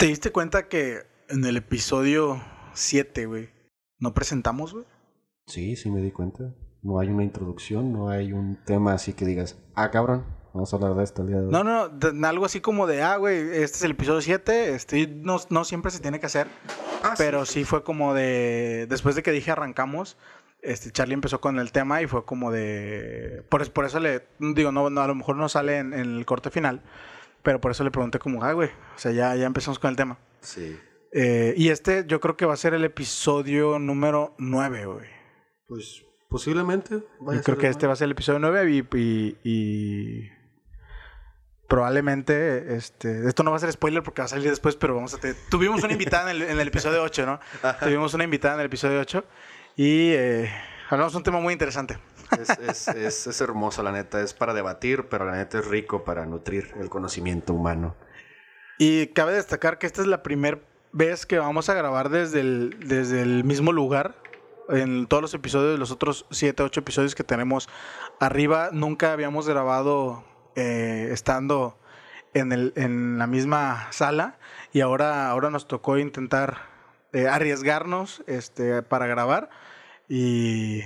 ¿Te 0.00 0.06
diste 0.06 0.32
cuenta 0.32 0.66
que 0.66 1.02
en 1.28 1.44
el 1.44 1.58
episodio 1.58 2.42
7, 2.72 3.26
güey, 3.26 3.50
no 3.98 4.14
presentamos, 4.14 4.72
güey? 4.72 4.86
Sí, 5.46 5.76
sí 5.76 5.90
me 5.90 6.00
di 6.00 6.10
cuenta. 6.10 6.54
No 6.82 6.98
hay 7.00 7.08
una 7.08 7.22
introducción, 7.22 7.92
no 7.92 8.08
hay 8.08 8.32
un 8.32 8.56
tema 8.64 8.94
así 8.94 9.12
que 9.12 9.26
digas, 9.26 9.58
ah, 9.74 9.90
cabrón, 9.90 10.24
vamos 10.54 10.72
a 10.72 10.76
hablar 10.76 10.94
de 10.94 11.04
esto 11.04 11.20
el 11.20 11.28
día 11.28 11.36
de 11.40 11.46
hoy. 11.48 11.52
No, 11.52 11.62
no, 11.64 11.90
de- 11.90 12.26
algo 12.26 12.46
así 12.46 12.62
como 12.62 12.86
de, 12.86 13.02
ah, 13.02 13.16
güey, 13.16 13.40
este 13.40 13.76
es 13.76 13.82
el 13.82 13.90
episodio 13.90 14.22
7, 14.22 14.74
este, 14.74 15.06
no, 15.06 15.36
no 15.50 15.64
siempre 15.64 15.90
se 15.90 16.00
tiene 16.00 16.18
que 16.18 16.24
hacer, 16.26 16.46
Ah, 17.02 17.10
sí. 17.10 17.14
pero 17.18 17.44
sí 17.44 17.64
fue 17.64 17.84
como 17.84 18.14
de, 18.14 18.86
después 18.88 19.14
de 19.16 19.22
que 19.22 19.32
dije 19.32 19.50
arrancamos, 19.50 20.16
este, 20.62 20.90
Charlie 20.92 21.12
empezó 21.14 21.42
con 21.42 21.58
el 21.58 21.72
tema 21.72 22.00
y 22.00 22.06
fue 22.06 22.24
como 22.24 22.50
de, 22.50 23.44
por, 23.50 23.60
es- 23.60 23.68
por 23.68 23.84
eso 23.84 24.00
le, 24.00 24.26
digo, 24.38 24.72
no, 24.72 24.88
no, 24.88 25.02
a 25.02 25.06
lo 25.06 25.14
mejor 25.14 25.36
no 25.36 25.50
sale 25.50 25.76
en, 25.76 25.92
en 25.92 26.16
el 26.16 26.24
corte 26.24 26.50
final, 26.50 26.82
pero 27.42 27.60
por 27.60 27.70
eso 27.70 27.84
le 27.84 27.90
pregunté 27.90 28.18
como, 28.18 28.42
ah, 28.44 28.52
güey, 28.52 28.68
o 28.94 28.98
sea, 28.98 29.12
ya, 29.12 29.34
ya 29.36 29.46
empezamos 29.46 29.78
con 29.78 29.90
el 29.90 29.96
tema. 29.96 30.18
Sí. 30.40 30.78
Eh, 31.12 31.54
y 31.56 31.68
este 31.70 32.04
yo 32.06 32.20
creo 32.20 32.36
que 32.36 32.46
va 32.46 32.54
a 32.54 32.56
ser 32.56 32.72
el 32.74 32.84
episodio 32.84 33.78
número 33.78 34.34
9, 34.38 34.86
güey. 34.86 35.08
Pues 35.66 36.04
posiblemente. 36.28 36.94
Yo 37.20 37.42
creo 37.42 37.58
que 37.58 37.66
este 37.68 37.86
va 37.86 37.94
a 37.94 37.96
ser 37.96 38.04
el 38.06 38.12
episodio 38.12 38.38
9 38.38 38.70
y, 38.70 38.78
y- 38.96 39.36
y 39.42 40.30
probablemente 41.68 42.74
este 42.74 43.28
esto 43.28 43.42
no 43.44 43.50
va 43.52 43.56
a 43.56 43.60
ser 43.60 43.70
spoiler 43.72 44.02
porque 44.02 44.22
va 44.22 44.26
a 44.26 44.28
salir 44.28 44.50
después, 44.50 44.76
pero 44.76 44.94
vamos 44.94 45.14
a 45.14 45.18
te- 45.18 45.34
tuvimos 45.50 45.82
una 45.84 45.92
invitada 45.92 46.30
en 46.30 46.42
el, 46.42 46.48
en 46.50 46.58
el 46.60 46.68
episodio 46.68 47.02
8, 47.02 47.26
¿no? 47.26 47.40
Tuvimos 47.80 48.14
una 48.14 48.24
invitada 48.24 48.54
en 48.54 48.60
el 48.60 48.66
episodio 48.66 49.00
8 49.00 49.24
y 49.76 50.10
eh, 50.12 50.50
hablamos 50.90 51.12
de 51.12 51.18
un 51.18 51.24
tema 51.24 51.40
muy 51.40 51.52
interesante. 51.52 51.98
Es, 52.38 52.50
es, 52.50 52.88
es, 52.88 53.26
es 53.26 53.40
hermoso, 53.40 53.82
la 53.82 53.92
neta. 53.92 54.20
Es 54.20 54.34
para 54.34 54.54
debatir, 54.54 55.08
pero 55.08 55.24
la 55.24 55.32
neta 55.32 55.58
es 55.58 55.66
rico 55.66 56.04
para 56.04 56.26
nutrir 56.26 56.74
el 56.78 56.90
conocimiento 56.90 57.54
humano. 57.54 57.96
Y 58.78 59.08
cabe 59.08 59.32
destacar 59.32 59.78
que 59.78 59.86
esta 59.86 60.00
es 60.00 60.06
la 60.06 60.22
primera 60.22 60.58
vez 60.92 61.26
que 61.26 61.38
vamos 61.38 61.68
a 61.68 61.74
grabar 61.74 62.08
desde 62.08 62.40
el, 62.40 62.76
desde 62.80 63.22
el 63.22 63.44
mismo 63.44 63.72
lugar. 63.72 64.16
En 64.68 65.06
todos 65.06 65.20
los 65.20 65.34
episodios, 65.34 65.78
los 65.78 65.90
otros 65.90 66.26
7, 66.30 66.62
8 66.62 66.80
episodios 66.80 67.14
que 67.14 67.24
tenemos 67.24 67.68
arriba, 68.20 68.70
nunca 68.72 69.12
habíamos 69.12 69.48
grabado 69.48 70.24
eh, 70.54 71.08
estando 71.10 71.76
en, 72.34 72.52
el, 72.52 72.72
en 72.76 73.18
la 73.18 73.26
misma 73.26 73.88
sala. 73.90 74.38
Y 74.72 74.80
ahora, 74.80 75.28
ahora 75.28 75.50
nos 75.50 75.66
tocó 75.66 75.98
intentar 75.98 76.58
eh, 77.12 77.26
arriesgarnos 77.26 78.22
este, 78.26 78.82
para 78.82 79.06
grabar. 79.06 79.50
Y, 80.12 80.82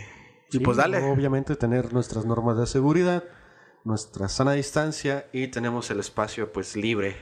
pues 0.62 0.76
dale. 0.76 1.02
Obviamente 1.02 1.56
tener 1.56 1.94
nuestras 1.94 2.26
normas 2.26 2.58
de 2.58 2.66
seguridad, 2.66 3.24
nuestra 3.82 4.28
sana 4.28 4.52
distancia 4.52 5.30
y 5.32 5.48
tenemos 5.48 5.90
el 5.90 5.98
espacio 5.98 6.52
pues 6.52 6.76
libre. 6.76 7.16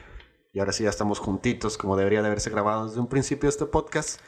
Y 0.52 0.58
ahora 0.58 0.72
sí 0.72 0.82
ya 0.82 0.90
estamos 0.90 1.20
juntitos 1.20 1.78
como 1.78 1.96
debería 1.96 2.20
de 2.20 2.26
haberse 2.26 2.50
grabado 2.50 2.88
desde 2.88 2.98
un 2.98 3.06
principio 3.06 3.48
este 3.48 3.66
podcast. 3.66 4.20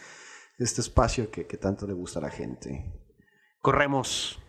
Este 0.57 0.83
espacio 0.83 1.33
que, 1.33 1.49
que 1.49 1.57
tanto 1.57 1.85
le 1.89 1.95
gusta 1.95 2.21
a 2.21 2.23
la 2.23 2.31
gente. 2.31 2.93
Corremos. 3.61 4.41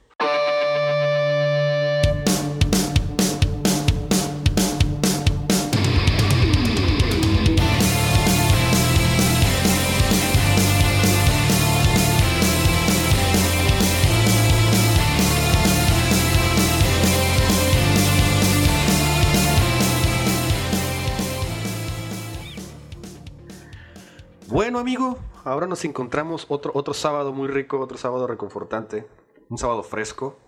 Bueno, 24.66 24.80
amigo, 24.80 25.20
ahora 25.44 25.68
nos 25.68 25.86
encontramos 25.86 26.48
otro, 26.50 26.72
otro 26.74 26.96
sábado 26.96 27.32
muy 27.32 27.48
rico, 27.48 27.80
otro 27.80 28.00
sábado 28.00 28.26
reconfortante, 28.26 29.08
un 29.48 29.60
sábado 29.60 29.84
fresco, 29.84 30.40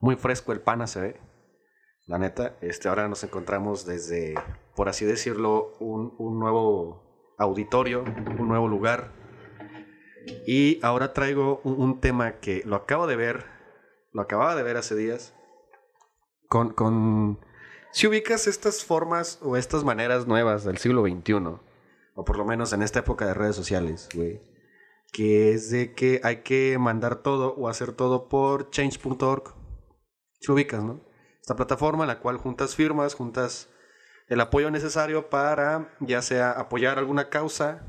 muy 0.00 0.16
fresco 0.16 0.52
el 0.52 0.60
pana 0.60 0.86
se 0.86 1.00
ve. 1.00 1.20
La 2.06 2.18
neta, 2.18 2.58
este, 2.60 2.90
ahora 2.90 3.08
nos 3.08 3.24
encontramos 3.24 3.86
desde, 3.86 4.34
por 4.76 4.90
así 4.90 5.06
decirlo, 5.06 5.72
un, 5.80 6.14
un 6.18 6.38
nuevo 6.38 7.34
auditorio, 7.38 8.04
un 8.38 8.48
nuevo 8.48 8.68
lugar. 8.68 9.14
Y 10.46 10.78
ahora 10.82 11.14
traigo 11.14 11.62
un, 11.64 11.80
un 11.80 12.00
tema 12.00 12.40
que 12.40 12.62
lo 12.66 12.76
acabo 12.76 13.06
de 13.06 13.16
ver, 13.16 13.46
lo 14.12 14.20
acababa 14.20 14.56
de 14.56 14.62
ver 14.62 14.76
hace 14.76 14.94
días, 14.94 15.34
con, 16.50 16.74
con... 16.74 17.38
Si 17.92 18.06
ubicas 18.06 18.46
estas 18.46 18.84
formas 18.84 19.38
o 19.40 19.56
estas 19.56 19.84
maneras 19.84 20.26
nuevas 20.26 20.64
del 20.64 20.76
siglo 20.76 21.02
XXI, 21.02 21.66
o 22.20 22.24
por 22.24 22.36
lo 22.36 22.44
menos 22.44 22.72
en 22.72 22.82
esta 22.82 22.98
época 22.98 23.26
de 23.26 23.32
redes 23.34 23.54
sociales, 23.54 24.08
güey, 24.12 24.42
que 25.12 25.52
es 25.52 25.70
de 25.70 25.94
que 25.94 26.20
hay 26.24 26.38
que 26.38 26.76
mandar 26.78 27.22
todo 27.22 27.54
o 27.54 27.68
hacer 27.68 27.92
todo 27.92 28.28
por 28.28 28.70
change.org. 28.70 29.54
Si 30.40 30.50
ubicas, 30.50 30.82
¿no? 30.82 31.00
Esta 31.40 31.54
plataforma 31.54 32.02
en 32.02 32.08
la 32.08 32.18
cual 32.18 32.36
juntas 32.38 32.74
firmas, 32.74 33.14
juntas 33.14 33.68
el 34.28 34.40
apoyo 34.40 34.68
necesario 34.72 35.30
para 35.30 35.94
ya 36.00 36.20
sea 36.20 36.50
apoyar 36.50 36.98
alguna 36.98 37.28
causa, 37.28 37.86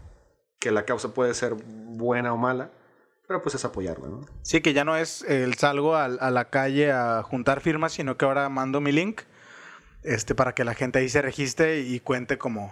que 0.59 0.69
la 0.69 0.85
causa 0.85 1.11
puede 1.15 1.33
ser 1.33 1.55
buena 1.55 2.31
o 2.31 2.37
mala, 2.37 2.71
pero 3.27 3.41
pues 3.41 3.55
es 3.55 3.65
apoyarla, 3.65 4.09
¿no? 4.09 4.21
Sí, 4.43 4.61
que 4.61 4.73
ya 4.73 4.85
no 4.85 4.95
es 4.95 5.23
el 5.23 5.55
salgo 5.55 5.95
al- 5.95 6.19
a, 6.21 6.29
la 6.29 6.49
calle 6.51 6.91
a 6.91 7.23
juntar 7.23 7.61
firmas, 7.61 7.93
sino 7.93 8.15
que 8.15 8.25
ahora 8.25 8.47
mando 8.49 8.79
mi 8.79 8.91
link 8.91 9.21
este, 10.03 10.35
para 10.35 10.53
que 10.53 10.63
la 10.63 10.75
gente 10.75 10.99
ahí 10.99 11.09
se 11.09 11.21
registre 11.23 11.79
y 11.79 11.99
cuente 11.99 12.37
como, 12.37 12.71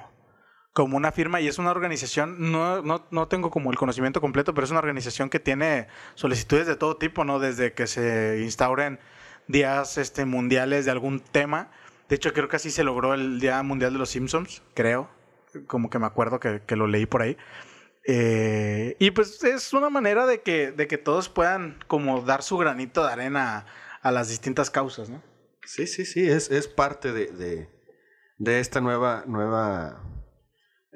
como 0.78 0.96
una 0.96 1.12
firma. 1.12 1.42
Y 1.42 1.48
es 1.48 1.58
una 1.58 1.72
organización, 1.72 2.52
no, 2.52 2.84
no, 2.84 3.08
no 3.10 3.28
tengo 3.28 3.50
como 3.50 3.72
el 3.72 3.78
conocimiento 3.78 4.22
completo, 4.22 4.54
pero 4.54 4.66
es 4.66 4.70
una 4.70 4.80
organización 4.80 5.28
que 5.28 5.40
tiene 5.40 5.88
solicitudes 6.14 6.68
de 6.68 6.76
todo 6.76 6.98
tipo, 6.98 7.24
¿no? 7.24 7.40
Desde 7.40 7.74
que 7.74 7.88
se 7.88 8.42
instauren 8.44 9.00
días 9.48 9.98
este, 9.98 10.26
mundiales 10.26 10.86
de 10.86 10.92
algún 10.92 11.20
tema. 11.20 11.72
De 12.10 12.16
hecho, 12.16 12.32
creo 12.32 12.48
que 12.48 12.58
así 12.58 12.70
se 12.70 12.84
logró 12.84 13.16
el 13.16 13.40
Día 13.40 13.64
Mundial 13.64 13.94
de 13.94 13.98
los 13.98 14.12
Simpsons, 14.12 14.62
creo. 14.76 15.10
Como 15.66 15.90
que 15.90 15.98
me 15.98 16.06
acuerdo 16.06 16.40
que, 16.40 16.62
que 16.68 16.76
lo 16.76 16.86
leí 16.86 17.08
por 17.08 17.24
ahí. 17.24 17.38
Eh, 18.06 18.96
y 19.00 19.10
pues 19.10 19.44
es 19.44 19.74
una 19.74 19.90
manera 19.90 20.28
de 20.28 20.42
que, 20.42 20.72
de 20.72 20.88
que 20.88 21.00
todos 21.00 21.28
puedan 21.28 21.80
como 21.88 22.22
dar 22.22 22.44
su 22.44 22.56
granito 22.56 23.04
de 23.04 23.12
arena 23.12 23.66
a, 24.04 24.12
las 24.12 24.30
distintas 24.30 24.70
causas, 24.70 25.10
¿no? 25.10 25.24
Sí, 25.66 25.88
sí, 25.88 26.06
sí, 26.06 26.30
es, 26.30 26.52
es 26.52 26.68
parte 26.68 27.14
de, 27.14 27.32
de, 27.32 27.68
de 28.38 28.60
esta 28.60 28.80
nueva, 28.80 29.24
nueva 29.26 30.17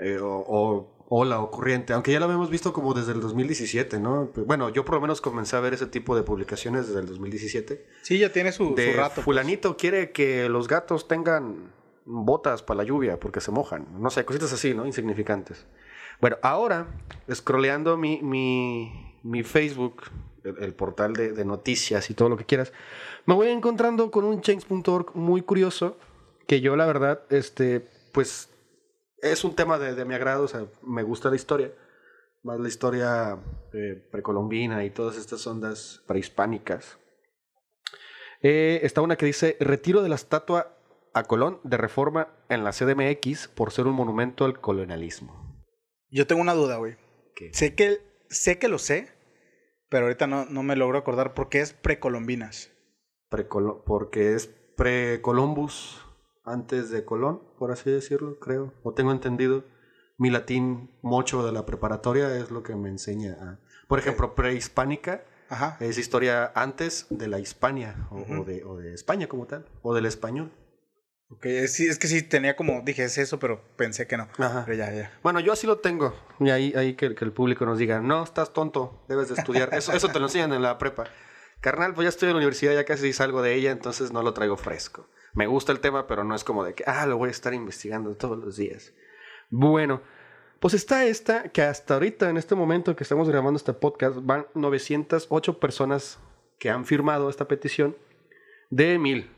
eh, 0.02 0.18
o, 0.20 0.28
o 0.48 0.92
ola 1.14 1.42
o 1.42 1.52
corriente, 1.52 1.92
aunque 1.94 2.12
ya 2.12 2.20
la 2.20 2.26
habíamos 2.26 2.50
visto 2.50 2.72
como 2.72 2.94
desde 2.94 3.12
el 3.12 3.20
2017, 3.20 4.00
¿no? 4.00 4.32
Bueno, 4.46 4.70
yo 4.70 4.86
por 4.86 4.96
lo 4.96 5.02
menos 5.02 5.20
comencé 5.20 5.58
a 5.58 5.60
ver 5.60 5.74
ese 5.74 5.86
tipo 5.86 6.16
de 6.16 6.24
publicaciones 6.24 6.88
desde 6.88 7.02
el 7.02 7.08
2017. 7.08 7.86
Sí, 8.02 8.18
ya 8.18 8.32
tiene 8.32 8.52
su, 8.54 8.74
De 8.76 8.92
su 8.94 8.98
rato. 8.98 9.16
pues. 9.16 9.26
fulanito 9.26 9.76
quiere 9.76 10.12
que 10.12 10.48
los 10.48 10.68
gatos 10.70 11.10
tengan 11.10 11.74
botas 12.06 12.64
para 12.64 12.78
la 12.78 12.84
lluvia 12.86 13.20
porque 13.20 13.42
se 13.42 13.52
mojan. 13.52 13.88
No 14.00 14.10
sé, 14.10 14.24
cositas 14.24 14.54
así, 14.54 14.74
¿no? 14.74 14.86
Insignificantes. 14.86 15.66
Bueno, 16.22 16.38
ahora, 16.44 16.88
scrolleando 17.30 17.98
mi, 17.98 18.22
mi, 18.22 19.18
mi 19.24 19.44
Facebook, 19.44 20.04
el, 20.46 20.64
el 20.64 20.74
portal 20.74 21.12
de, 21.14 21.34
de 21.34 21.44
noticias 21.44 22.10
y 22.10 22.14
todo 22.14 22.30
lo 22.30 22.38
que 22.38 22.46
quieras, 22.46 22.72
me 23.26 23.34
voy 23.34 23.50
encontrando 23.50 24.12
con 24.12 24.24
un 24.24 24.40
change.org 24.40 25.14
muy 25.16 25.42
curioso 25.42 25.98
que 26.48 26.62
yo 26.62 26.78
la 26.78 26.86
verdad, 26.86 27.24
este, 27.30 27.86
pues 28.14 28.48
es 29.22 29.44
un 29.44 29.56
tema 29.56 29.78
de, 29.78 29.96
de 29.96 30.06
mi 30.06 30.14
agrado, 30.16 30.44
o 30.44 30.48
sea, 30.48 30.66
me 30.82 31.04
gusta 31.04 31.30
la 31.30 31.36
historia, 31.36 31.72
más 32.44 32.59
la 32.59 32.68
historia 32.68 33.38
eh, 33.74 34.08
precolombina 34.12 34.84
y 34.84 34.90
todas 34.90 35.18
estas 35.18 35.46
ondas 35.48 36.04
prehispánicas. 36.08 36.98
Eh, 38.42 38.80
está 38.84 39.02
una 39.02 39.16
que 39.18 39.26
dice 39.28 39.58
retiro 39.59 40.02
de 40.02 40.09
la 40.09 40.16
estatua 40.16 40.76
a 41.14 41.24
Colón 41.24 41.59
de 41.64 41.78
reforma 41.78 42.30
en 42.50 42.64
la 42.64 42.72
CDMX 42.72 43.47
por 43.50 43.72
ser 43.72 43.85
un 43.88 43.94
monumento 43.94 44.46
al 44.46 44.59
colonialismo. 44.59 45.64
Yo 46.09 46.26
tengo 46.26 46.41
una 46.41 46.53
duda, 46.53 46.78
güey. 46.78 46.96
¿Qué? 47.35 47.53
Sé 47.53 47.76
que, 47.76 48.00
sé 48.29 48.58
que 48.58 48.68
lo 48.68 48.79
sé, 48.79 49.09
pero 49.90 50.06
ahorita 50.06 50.26
no, 50.28 50.46
no 50.46 50.64
me 50.64 50.76
logro 50.76 50.97
acordar 50.97 51.34
por 51.34 51.50
qué 51.50 51.59
es 51.59 51.73
precolombinas. 51.73 52.72
Precolo- 53.29 53.84
porque 53.85 54.34
es 54.34 54.47
pre-Columbus, 54.76 56.03
antes 56.43 56.90
de 56.90 57.05
Colón, 57.05 57.41
por 57.58 57.72
así 57.72 57.90
decirlo, 57.91 58.40
creo. 58.40 58.73
O 58.84 58.93
tengo 58.93 59.11
entendido. 59.11 59.64
Mi 60.17 60.29
latín 60.29 60.91
mocho 61.02 61.43
de 61.46 61.52
la 61.52 61.66
preparatoria 61.66 62.35
es 62.38 62.52
lo 62.52 62.61
que 62.64 62.76
me 62.76 62.90
enseña 62.90 63.38
a... 63.41 63.59
Por 63.88 63.97
ejemplo, 63.97 64.35
prehispánica 64.35 65.23
Ajá. 65.49 65.78
es 65.79 65.97
historia 65.97 66.52
antes 66.53 67.08
de 67.09 67.28
la 67.28 67.40
Hispania, 67.40 68.08
o, 68.11 68.20
Ujú. 68.20 68.41
o 68.41 68.46
de, 68.46 68.64
o 68.64 68.78
de 68.78 68.93
España 68.93 69.28
como 69.28 69.47
tal, 69.47 69.66
o 69.82 69.96
del 69.96 70.05
español. 70.05 70.52
Ok, 71.29 71.46
es, 71.46 71.79
es 71.79 71.97
que 71.97 72.08
sí 72.08 72.22
tenía 72.22 72.55
como, 72.55 72.82
dije, 72.82 73.03
es 73.03 73.17
eso, 73.17 73.40
pero 73.40 73.61
pensé 73.78 74.05
que 74.05 74.17
no. 74.17 74.28
Ajá. 74.37 74.64
Pero 74.66 74.78
ya, 74.78 74.91
ya. 74.94 75.11
Bueno, 75.23 75.40
yo 75.40 75.53
así 75.53 75.66
lo 75.66 75.79
tengo. 75.79 76.14
Y 76.40 76.49
ahí, 76.49 76.73
ahí 76.76 76.94
que, 76.96 77.16
que 77.16 77.26
el 77.26 77.32
público 77.32 77.66
nos 77.66 77.78
diga, 77.79 77.99
no, 77.99 78.23
estás 78.23 78.53
tonto, 78.53 79.03
debes 79.08 79.29
de 79.29 79.35
estudiar. 79.35 79.73
Eso, 79.73 79.91
eso 79.94 80.09
te 80.09 80.20
lo 80.20 80.26
enseñan 80.26 80.53
en 80.53 80.61
la 80.61 80.78
prepa. 80.78 81.05
Carnal, 81.61 81.94
pues 81.94 82.05
ya 82.05 82.09
estoy 82.09 82.28
en 82.28 82.34
la 82.34 82.37
universidad, 82.40 82.73
ya 82.73 82.85
casi 82.85 83.11
salgo 83.14 83.41
de 83.41 83.53
ella, 83.55 83.72
entonces 83.72 84.11
no 84.11 84.23
lo 84.23 84.34
traigo 84.34 84.58
fresco. 84.58 85.08
Me 85.34 85.48
gusta 85.48 85.72
el 85.72 85.80
tema, 85.80 86.08
pero 86.08 86.24
no 86.24 86.36
es 86.36 86.44
como 86.44 86.64
de 86.64 86.74
que, 86.74 86.84
ah, 86.88 87.06
lo 87.06 87.18
voy 87.18 87.30
a 87.30 87.32
estar 87.32 87.54
investigando 87.54 88.16
todos 88.16 88.38
los 88.38 88.58
días. 88.58 88.94
Bueno, 89.50 90.02
Pues 90.60 90.76
está 90.76 91.06
esta, 91.06 91.50
que 91.50 91.64
hasta 91.64 91.96
ahorita, 91.96 92.30
en 92.30 92.38
este 92.38 92.54
momento 92.54 92.96
que 92.96 93.04
estamos 93.04 93.28
grabando 93.28 93.58
este 93.58 93.74
podcast, 93.74 94.18
van 94.22 94.46
908 94.54 95.60
personas 95.60 96.20
que 96.60 96.70
han 96.70 96.86
firmado 96.86 97.32
esta 97.32 97.48
petición 97.48 97.98
de 98.70 99.00
mil, 99.00 99.32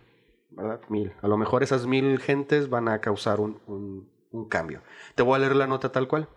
¿verdad? 0.51 0.81
Mil. 0.89 1.13
A 1.21 1.29
lo 1.29 1.37
mejor 1.37 1.63
esas 1.63 1.85
mil 1.87 2.19
gentes 2.19 2.69
van 2.69 2.89
a 2.89 2.99
causar 2.99 3.39
un, 3.39 3.61
un, 3.67 4.09
un 4.31 4.49
cambio. 4.49 4.81
Te 5.15 5.23
voy 5.23 5.37
a 5.37 5.39
leer 5.39 5.55
la 5.55 5.65
nota 5.65 5.93
tal 5.93 6.09
cual. 6.09 6.27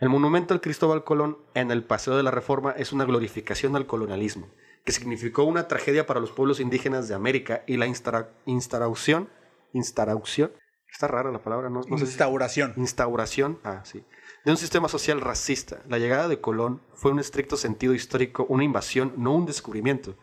El 0.00 0.10
monumento 0.10 0.52
al 0.52 0.60
Cristóbal 0.60 1.02
Colón 1.02 1.38
en 1.54 1.70
el 1.70 1.82
Paseo 1.82 2.14
de 2.14 2.22
la 2.22 2.30
Reforma 2.30 2.72
es 2.72 2.92
una 2.92 3.06
glorificación 3.06 3.74
al 3.74 3.86
colonialismo, 3.86 4.48
que 4.86 4.92
significó 4.92 5.42
una 5.44 5.68
tragedia 5.68 6.06
para 6.06 6.20
los 6.20 6.30
pueblos 6.30 6.60
indígenas 6.60 7.08
de 7.08 7.14
América 7.14 7.64
y 7.66 7.76
la 7.76 7.86
instauración, 7.86 9.28
instauración, 9.74 10.52
está 10.90 11.08
rara 11.08 11.30
la 11.32 11.40
palabra, 11.42 11.68
no, 11.68 11.80
no 11.80 11.98
sé 11.98 12.06
si- 12.06 12.12
Instauración. 12.12 12.72
instauración, 12.76 13.58
ah, 13.64 13.82
sí, 13.84 14.04
de 14.44 14.50
un 14.52 14.56
sistema 14.56 14.88
social 14.88 15.20
racista. 15.20 15.82
La 15.88 15.98
llegada 15.98 16.28
de 16.28 16.40
Colón 16.40 16.80
fue 16.94 17.10
en 17.10 17.14
un 17.14 17.20
estricto 17.20 17.56
sentido 17.56 17.94
histórico 17.94 18.46
una 18.48 18.62
invasión, 18.64 19.12
no 19.16 19.34
un 19.34 19.44
descubrimiento. 19.44 20.16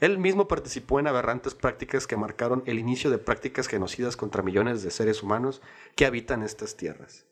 Él 0.00 0.18
mismo 0.18 0.48
participó 0.48 0.98
en 0.98 1.06
aberrantes 1.06 1.54
prácticas 1.54 2.06
que 2.08 2.16
marcaron 2.16 2.62
el 2.66 2.78
inicio 2.80 3.10
de 3.10 3.18
prácticas 3.18 3.68
genocidas 3.68 4.16
contra 4.16 4.42
millones 4.42 4.82
de 4.82 4.90
seres 4.90 5.22
humanos 5.22 5.62
que 5.94 6.04
habitan 6.06 6.42
estas 6.42 6.76
tierras. 6.76 7.26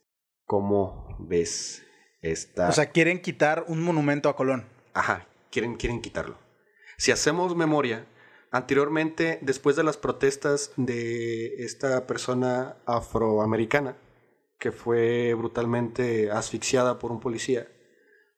¿Cómo 0.45 1.17
ves 1.19 1.83
esta? 2.21 2.69
O 2.69 2.73
sea, 2.73 2.91
quieren 2.91 3.21
quitar 3.21 3.65
un 3.67 3.83
monumento 3.83 4.29
a 4.29 4.37
Colón. 4.37 4.67
Ajá, 4.95 5.27
quieren, 5.51 5.75
quieren 5.77 6.01
quitarlo. 6.01 6.39
Si 6.99 7.13
hacemos 7.13 7.57
memoria, 7.57 8.07
anteriormente, 8.51 9.39
después 9.43 9.77
de 9.77 9.85
las 9.85 9.97
protestas 9.97 10.73
de 10.77 11.55
esta 11.65 12.07
persona 12.07 12.77
afroamericana, 12.87 13.97
que 14.59 14.73
fue 14.73 15.33
brutalmente 15.35 16.31
asfixiada 16.31 16.99
por 16.99 17.13
un 17.13 17.21
policía, 17.21 17.69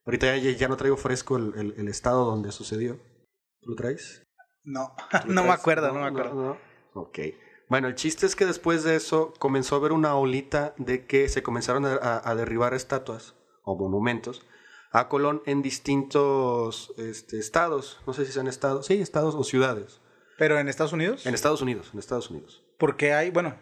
ahorita 0.05 0.37
ya, 0.37 0.51
ya 0.51 0.69
no 0.69 0.77
traigo 0.77 0.97
fresco 0.99 1.37
el, 1.39 1.55
el- 1.57 1.75
el 1.79 1.89
estado 1.89 2.25
donde 2.27 2.53
sucedió. 2.53 3.01
¿Tú 3.63 3.71
lo 3.71 3.77
traes? 3.77 4.23
No, 4.63 4.95
¿Tú 5.23 5.29
lo 5.29 5.35
no 5.35 5.45
me 5.45 5.51
acuerdo, 5.53 5.89
no, 5.93 6.01
me 6.01 6.07
acuerdo. 6.07 6.35
no. 6.35 6.59
Ok. 7.01 7.19
Bueno, 7.71 7.89
el 7.89 7.95
chiste 7.95 8.27
es 8.27 8.37
que 8.37 8.47
después 8.47 8.83
de 8.85 8.97
eso 8.97 9.33
comenzó 9.39 9.77
a 9.77 9.79
haber 9.79 9.93
una 9.93 10.15
olita 10.17 10.75
de 10.77 11.07
que 11.07 11.29
se 11.29 11.43
comenzaron 11.43 11.87
a, 11.87 11.95
a- 11.95 12.29
a 12.31 12.35
derribar 12.35 12.75
estatuas 12.75 13.35
o 13.63 13.77
monumentos 13.77 14.43
a 14.91 15.09
Colón 15.09 15.43
en 15.47 15.63
distintos 15.63 16.93
este, 16.99 17.39
estados. 17.39 18.01
No 18.07 18.13
sé 18.13 18.27
si 18.27 18.33
son 18.33 18.49
estados. 18.49 18.87
Sí, 18.87 19.01
estados 19.01 19.35
o 19.35 19.45
ciudades. 19.45 20.01
Pero 20.39 20.59
en 20.59 20.69
Estados 20.69 20.93
Unidos, 20.93 21.27
En 21.27 21.35
Estados 21.35 21.61
Unidos, 21.63 21.91
en 21.93 21.99
Estados 21.99 22.31
Unidos. 22.31 22.65
porque 22.79 23.13
hay, 23.13 23.31
bueno, 23.31 23.57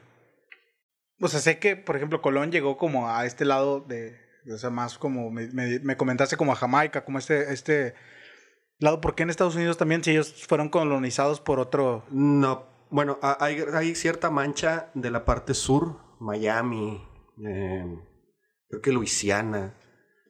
o 1.21 1.27
sea, 1.29 1.41
sé 1.41 1.59
que, 1.59 1.75
por 1.77 1.97
ejemplo, 1.97 2.23
Colón 2.23 2.53
llegó 2.53 2.77
como 2.77 3.11
a 3.11 3.27
este 3.27 3.45
lado 3.45 3.81
de, 3.81 4.17
o 4.53 4.57
sea, 4.59 4.71
más 4.71 4.97
como, 4.99 5.31
me, 5.31 5.49
me- 5.49 5.81
me 5.81 5.97
comentaste 5.97 6.37
como 6.37 6.53
a 6.53 6.57
Jamaica, 6.57 7.05
como 7.05 7.19
este, 7.19 7.53
este 7.53 7.95
lado, 8.79 9.01
¿por 9.01 9.17
qué 9.17 9.25
en 9.25 9.31
Estados 9.31 9.57
Unidos 9.57 9.77
también 9.77 10.05
si 10.05 10.13
ellos 10.13 10.33
fueron 10.47 10.69
colonizados 10.69 11.41
por 11.41 11.59
otro? 11.59 12.05
No, 12.11 12.69
bueno, 12.91 13.19
ha- 13.23 13.45
hay, 13.45 13.59
hay 13.75 13.97
cierta 13.97 14.31
mancha 14.31 14.91
de 14.95 15.11
la 15.11 15.25
parte 15.25 15.55
sur, 15.55 15.97
Miami, 16.21 17.03
eh, 17.45 17.85
creo 18.69 18.81
que 18.81 18.93
Luisiana. 18.93 19.75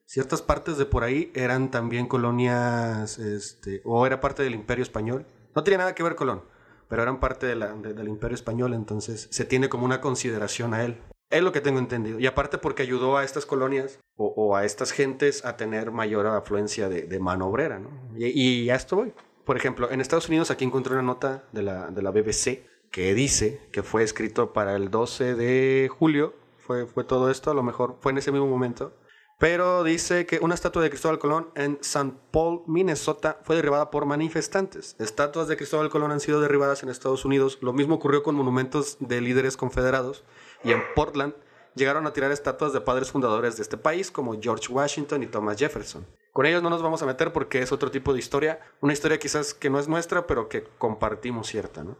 Ciertas 0.09 0.41
partes 0.41 0.79
de 0.79 0.87
por 0.87 1.03
ahí 1.03 1.31
eran 1.35 1.69
también 1.69 2.07
colonias, 2.07 3.19
este, 3.19 3.83
o 3.85 4.07
era 4.07 4.19
parte 4.19 4.41
del 4.41 4.55
Imperio 4.55 4.81
Español. 4.81 5.27
No 5.53 5.63
tenía 5.63 5.77
nada 5.77 5.93
que 5.93 6.01
ver 6.01 6.15
Colón, 6.15 6.41
pero 6.87 7.03
eran 7.03 7.19
parte 7.19 7.45
de 7.45 7.53
del 7.55 8.07
Imperio 8.07 8.33
Español, 8.33 8.73
entonces 8.73 9.27
se 9.29 9.45
tiene 9.45 9.69
como 9.69 9.85
una 9.85 10.01
consideración 10.01 10.73
a 10.73 10.83
él. 10.83 10.97
Es 11.29 11.43
lo 11.43 11.51
que 11.51 11.61
tengo 11.61 11.77
entendido. 11.77 12.19
Y 12.19 12.25
aparte 12.25 12.57
porque 12.57 12.81
ayudó 12.81 13.17
a 13.17 13.23
estas 13.23 13.45
colonias 13.45 13.99
o, 14.17 14.55
a 14.55 14.65
estas 14.65 14.93
gentes 14.93 15.45
a 15.45 15.57
tener 15.57 15.91
mayor 15.91 16.25
afluencia 16.25 16.89
de, 16.89 17.03
de 17.03 17.19
mano 17.19 17.45
obrera. 17.45 17.79
Y, 18.17 18.63
y 18.63 18.69
a 18.71 18.75
esto 18.77 18.95
voy. 18.95 19.13
Por 19.45 19.57
ejemplo, 19.57 19.91
en 19.91 20.01
Estados 20.01 20.27
Unidos 20.27 20.49
aquí 20.49 20.65
encontré 20.65 20.93
una 20.93 21.03
nota 21.03 21.43
de 21.51 21.61
la, 21.61 21.91
de 21.91 22.01
la 22.01 22.09
BBC 22.09 22.65
que 22.89 23.13
dice 23.13 23.61
que 23.71 23.83
fue 23.83 24.01
escrito 24.01 24.53
para 24.53 24.75
el 24.75 24.89
12 24.89 25.35
de 25.35 25.87
julio. 25.87 26.33
Fue, 26.57 26.87
fue 26.87 27.03
todo 27.03 27.29
esto, 27.29 27.51
a 27.51 27.53
lo 27.53 27.61
mejor 27.61 27.97
fue 27.99 28.11
en 28.11 28.17
ese 28.17 28.31
mismo 28.31 28.47
momento. 28.47 28.95
Pero 29.39 29.85
dice 29.85 30.25
que 30.25 30.39
una 30.41 30.53
estatua 30.53 30.83
de 30.83 30.89
Cristóbal 30.89 31.17
Colón 31.17 31.49
en 31.55 31.77
St. 31.79 32.13
Paul, 32.29 32.61
Minnesota, 32.67 33.39
fue 33.43 33.55
derribada 33.55 33.89
por 33.89 34.05
manifestantes. 34.05 34.97
Estatuas 34.99 35.47
de 35.47 35.55
Cristóbal 35.55 35.89
Colón 35.89 36.11
han 36.11 36.19
sido 36.19 36.41
derribadas 36.41 36.83
en 36.83 36.89
Estados 36.89 37.23
Unidos. 37.23 37.57
Lo 37.61 37.71
mismo 37.71 37.95
ocurrió 37.95 38.21
con 38.21 38.35
monumentos 38.35 38.97
de 38.99 39.21
líderes 39.21 39.55
confederados. 39.55 40.25
Y 40.61 40.73
en 40.73 40.83
Portland 40.93 41.33
llegaron 41.73 42.05
a 42.05 42.11
tirar 42.11 42.33
estatuas 42.33 42.73
de 42.73 42.81
padres 42.81 43.11
fundadores 43.11 43.55
de 43.55 43.63
este 43.63 43.77
país, 43.77 44.11
como 44.11 44.37
George 44.41 44.73
Washington 44.73 45.23
y 45.23 45.27
Thomas 45.27 45.57
Jefferson. 45.57 46.05
Con 46.33 46.45
ellos 46.45 46.61
no 46.61 46.69
nos 46.69 46.81
vamos 46.81 47.01
a 47.01 47.05
meter 47.05 47.31
porque 47.31 47.61
es 47.61 47.71
otro 47.71 47.91
tipo 47.91 48.11
de 48.11 48.19
historia. 48.19 48.59
Una 48.81 48.91
historia 48.91 49.19
quizás 49.19 49.53
que 49.53 49.69
no 49.69 49.79
es 49.79 49.87
nuestra, 49.87 50.27
pero 50.27 50.49
que 50.49 50.65
compartimos 50.77 51.47
cierta, 51.47 51.85
¿no? 51.85 51.95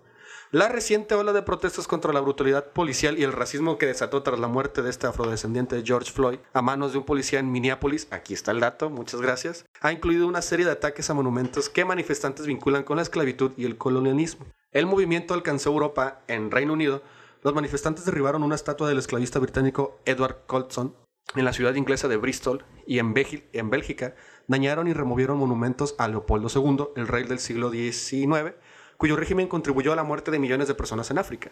La 0.52 0.68
reciente 0.68 1.14
ola 1.14 1.32
de 1.32 1.44
protestas 1.44 1.88
contra 1.88 2.12
la 2.12 2.22
brutalidad 2.22 2.72
policial 2.72 3.20
y 3.20 3.24
el 3.24 3.34
racismo 3.34 3.78
que 3.78 3.86
desató 3.86 4.24
tras 4.24 4.40
la 4.40 4.48
muerte 4.48 4.82
de 4.82 4.90
este 4.90 5.06
afrodescendiente 5.06 5.84
George 5.86 6.12
Floyd 6.12 6.40
a 6.54 6.64
manos 6.64 6.92
de 6.92 6.98
un 6.98 7.06
policía 7.06 7.38
en 7.40 7.52
Minneapolis, 7.52 8.08
aquí 8.10 8.34
está 8.34 8.50
el 8.52 8.60
dato, 8.60 8.90
muchas 8.90 9.22
gracias, 9.22 9.66
ha 9.80 9.92
incluido 9.92 10.28
una 10.28 10.42
serie 10.42 10.66
de 10.66 10.72
ataques 10.72 11.08
a 11.12 11.14
monumentos 11.14 11.70
que 11.70 11.86
manifestantes 11.86 12.48
vinculan 12.48 12.82
con 12.84 12.96
la 12.98 13.04
esclavitud 13.04 13.52
y 13.58 13.66
el 13.66 13.78
colonialismo. 13.78 14.48
El 14.72 14.88
movimiento 14.88 15.36
alcanzó 15.36 15.70
Europa 15.70 16.22
en 16.28 16.50
Reino 16.50 16.74
Unido. 16.74 17.04
Los 17.44 17.54
manifestantes 17.54 18.06
derribaron 18.06 18.42
una 18.42 18.56
estatua 18.56 18.88
del 18.90 18.98
esclavista 18.98 19.38
británico 19.38 20.00
Edward 20.06 20.46
Colson 20.48 20.96
en 21.36 21.46
la 21.46 21.54
ciudad 21.54 21.76
inglesa 21.76 22.08
de 22.08 22.18
Bristol 22.18 22.66
y 22.88 22.98
en, 22.98 23.14
Bélgi- 23.14 23.44
en 23.54 23.70
Bélgica 23.70 24.16
dañaron 24.48 24.88
y 24.88 24.94
removieron 24.94 25.38
monumentos 25.38 25.94
a 26.00 26.08
Leopoldo 26.08 26.48
II, 26.54 26.88
el 26.96 27.08
rey 27.08 27.24
del 27.26 27.38
siglo 27.38 27.70
XIX, 27.70 28.56
cuyo 29.00 29.16
régimen 29.16 29.48
contribuyó 29.48 29.94
a 29.94 29.96
la 29.96 30.04
muerte 30.04 30.30
de 30.30 30.40
millones 30.40 30.68
de 30.68 30.76
personas 30.76 31.10
en 31.10 31.18
África. 31.18 31.52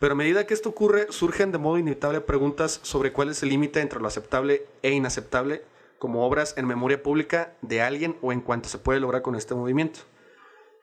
Pero 0.00 0.14
a 0.14 0.16
medida 0.16 0.44
que 0.44 0.54
esto 0.54 0.70
ocurre, 0.70 1.06
surgen 1.10 1.52
de 1.52 1.58
modo 1.58 1.78
inevitable 1.78 2.20
preguntas 2.20 2.80
sobre 2.82 3.12
cuál 3.12 3.28
es 3.28 3.44
el 3.44 3.48
límite 3.50 3.80
entre 3.80 4.00
lo 4.00 4.08
aceptable 4.08 4.66
e 4.82 4.90
inaceptable 4.90 5.62
como 6.00 6.26
obras 6.26 6.54
en 6.56 6.66
memoria 6.66 7.00
pública 7.00 7.54
de 7.62 7.80
alguien 7.80 8.16
o 8.22 8.32
en 8.32 8.40
cuanto 8.40 8.68
se 8.68 8.78
puede 8.78 8.98
lograr 8.98 9.22
con 9.22 9.36
este 9.36 9.54
movimiento. 9.54 10.00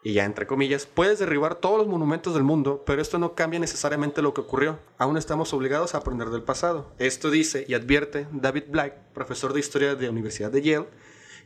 Y 0.02 0.14
ya 0.14 0.24
entre 0.24 0.48
comillas, 0.48 0.86
puedes 0.86 1.20
derribar 1.20 1.56
todos 1.56 1.78
los 1.78 1.88
monumentos 1.88 2.34
del 2.34 2.44
mundo, 2.44 2.84
pero 2.86 3.02
esto 3.02 3.20
no 3.20 3.36
cambia 3.36 3.60
necesariamente 3.60 4.22
lo 4.22 4.34
que 4.34 4.40
ocurrió. 4.40 4.80
Aún 4.98 5.18
estamos 5.18 5.52
obligados 5.54 5.94
a 5.94 5.98
aprender 5.98 6.30
del 6.30 6.44
pasado. 6.44 6.94
Esto 7.00 7.30
dice 7.30 7.66
y 7.68 7.74
advierte 7.74 8.28
David 8.32 8.66
Black, 8.70 8.94
profesor 9.14 9.52
de 9.52 9.60
historia 9.60 9.96
de 9.96 10.06
la 10.06 10.12
Universidad 10.12 10.52
de 10.52 10.62
Yale 10.62 10.88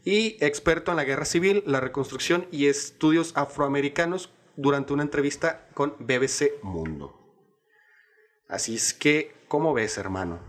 y 0.03 0.37
experto 0.39 0.91
en 0.91 0.97
la 0.97 1.03
guerra 1.03 1.25
civil, 1.25 1.63
la 1.65 1.79
reconstrucción 1.79 2.45
y 2.51 2.67
estudios 2.67 3.31
afroamericanos 3.35 4.29
durante 4.61 4.93
una 4.93 5.03
entrevista 5.03 5.67
con 5.73 5.95
BBC 5.99 6.61
Mundo. 6.63 7.17
Así 8.47 8.75
es 8.75 8.93
que, 8.93 9.33
¿cómo 9.47 9.73
ves, 9.73 9.97
hermano? 9.97 10.39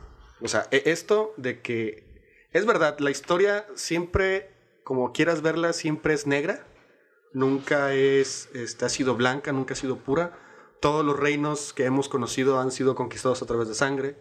O 0.41 0.49
sea, 0.49 0.67
e- 0.71 0.83
esto 0.87 1.35
de 1.37 1.61
que 1.61 2.49
es 2.53 2.67
verdad, 2.67 2.99
la 2.99 3.11
historia 3.11 3.67
siempre, 3.75 4.51
como 4.85 5.13
quieras 5.13 5.43
verla, 5.43 5.73
siempre 5.73 6.15
es 6.15 6.27
negra 6.27 6.67
nunca 7.33 7.95
es, 7.95 8.49
este, 8.55 8.85
ha 8.85 8.89
sido 8.89 9.17
blanca, 9.17 9.53
nunca 9.53 9.75
ha 9.75 9.77
sido 9.77 9.97
pura. 9.99 10.39
Todos 10.81 11.05
los 11.05 11.19
reinos 11.19 11.73
que 11.73 11.85
hemos 11.85 12.09
conocido 12.09 12.61
han 12.61 12.71
sido 12.71 12.95
conquistados 12.95 13.43
a 13.43 13.47
través 13.47 13.69
de 13.69 13.75
sangre, 13.75 14.17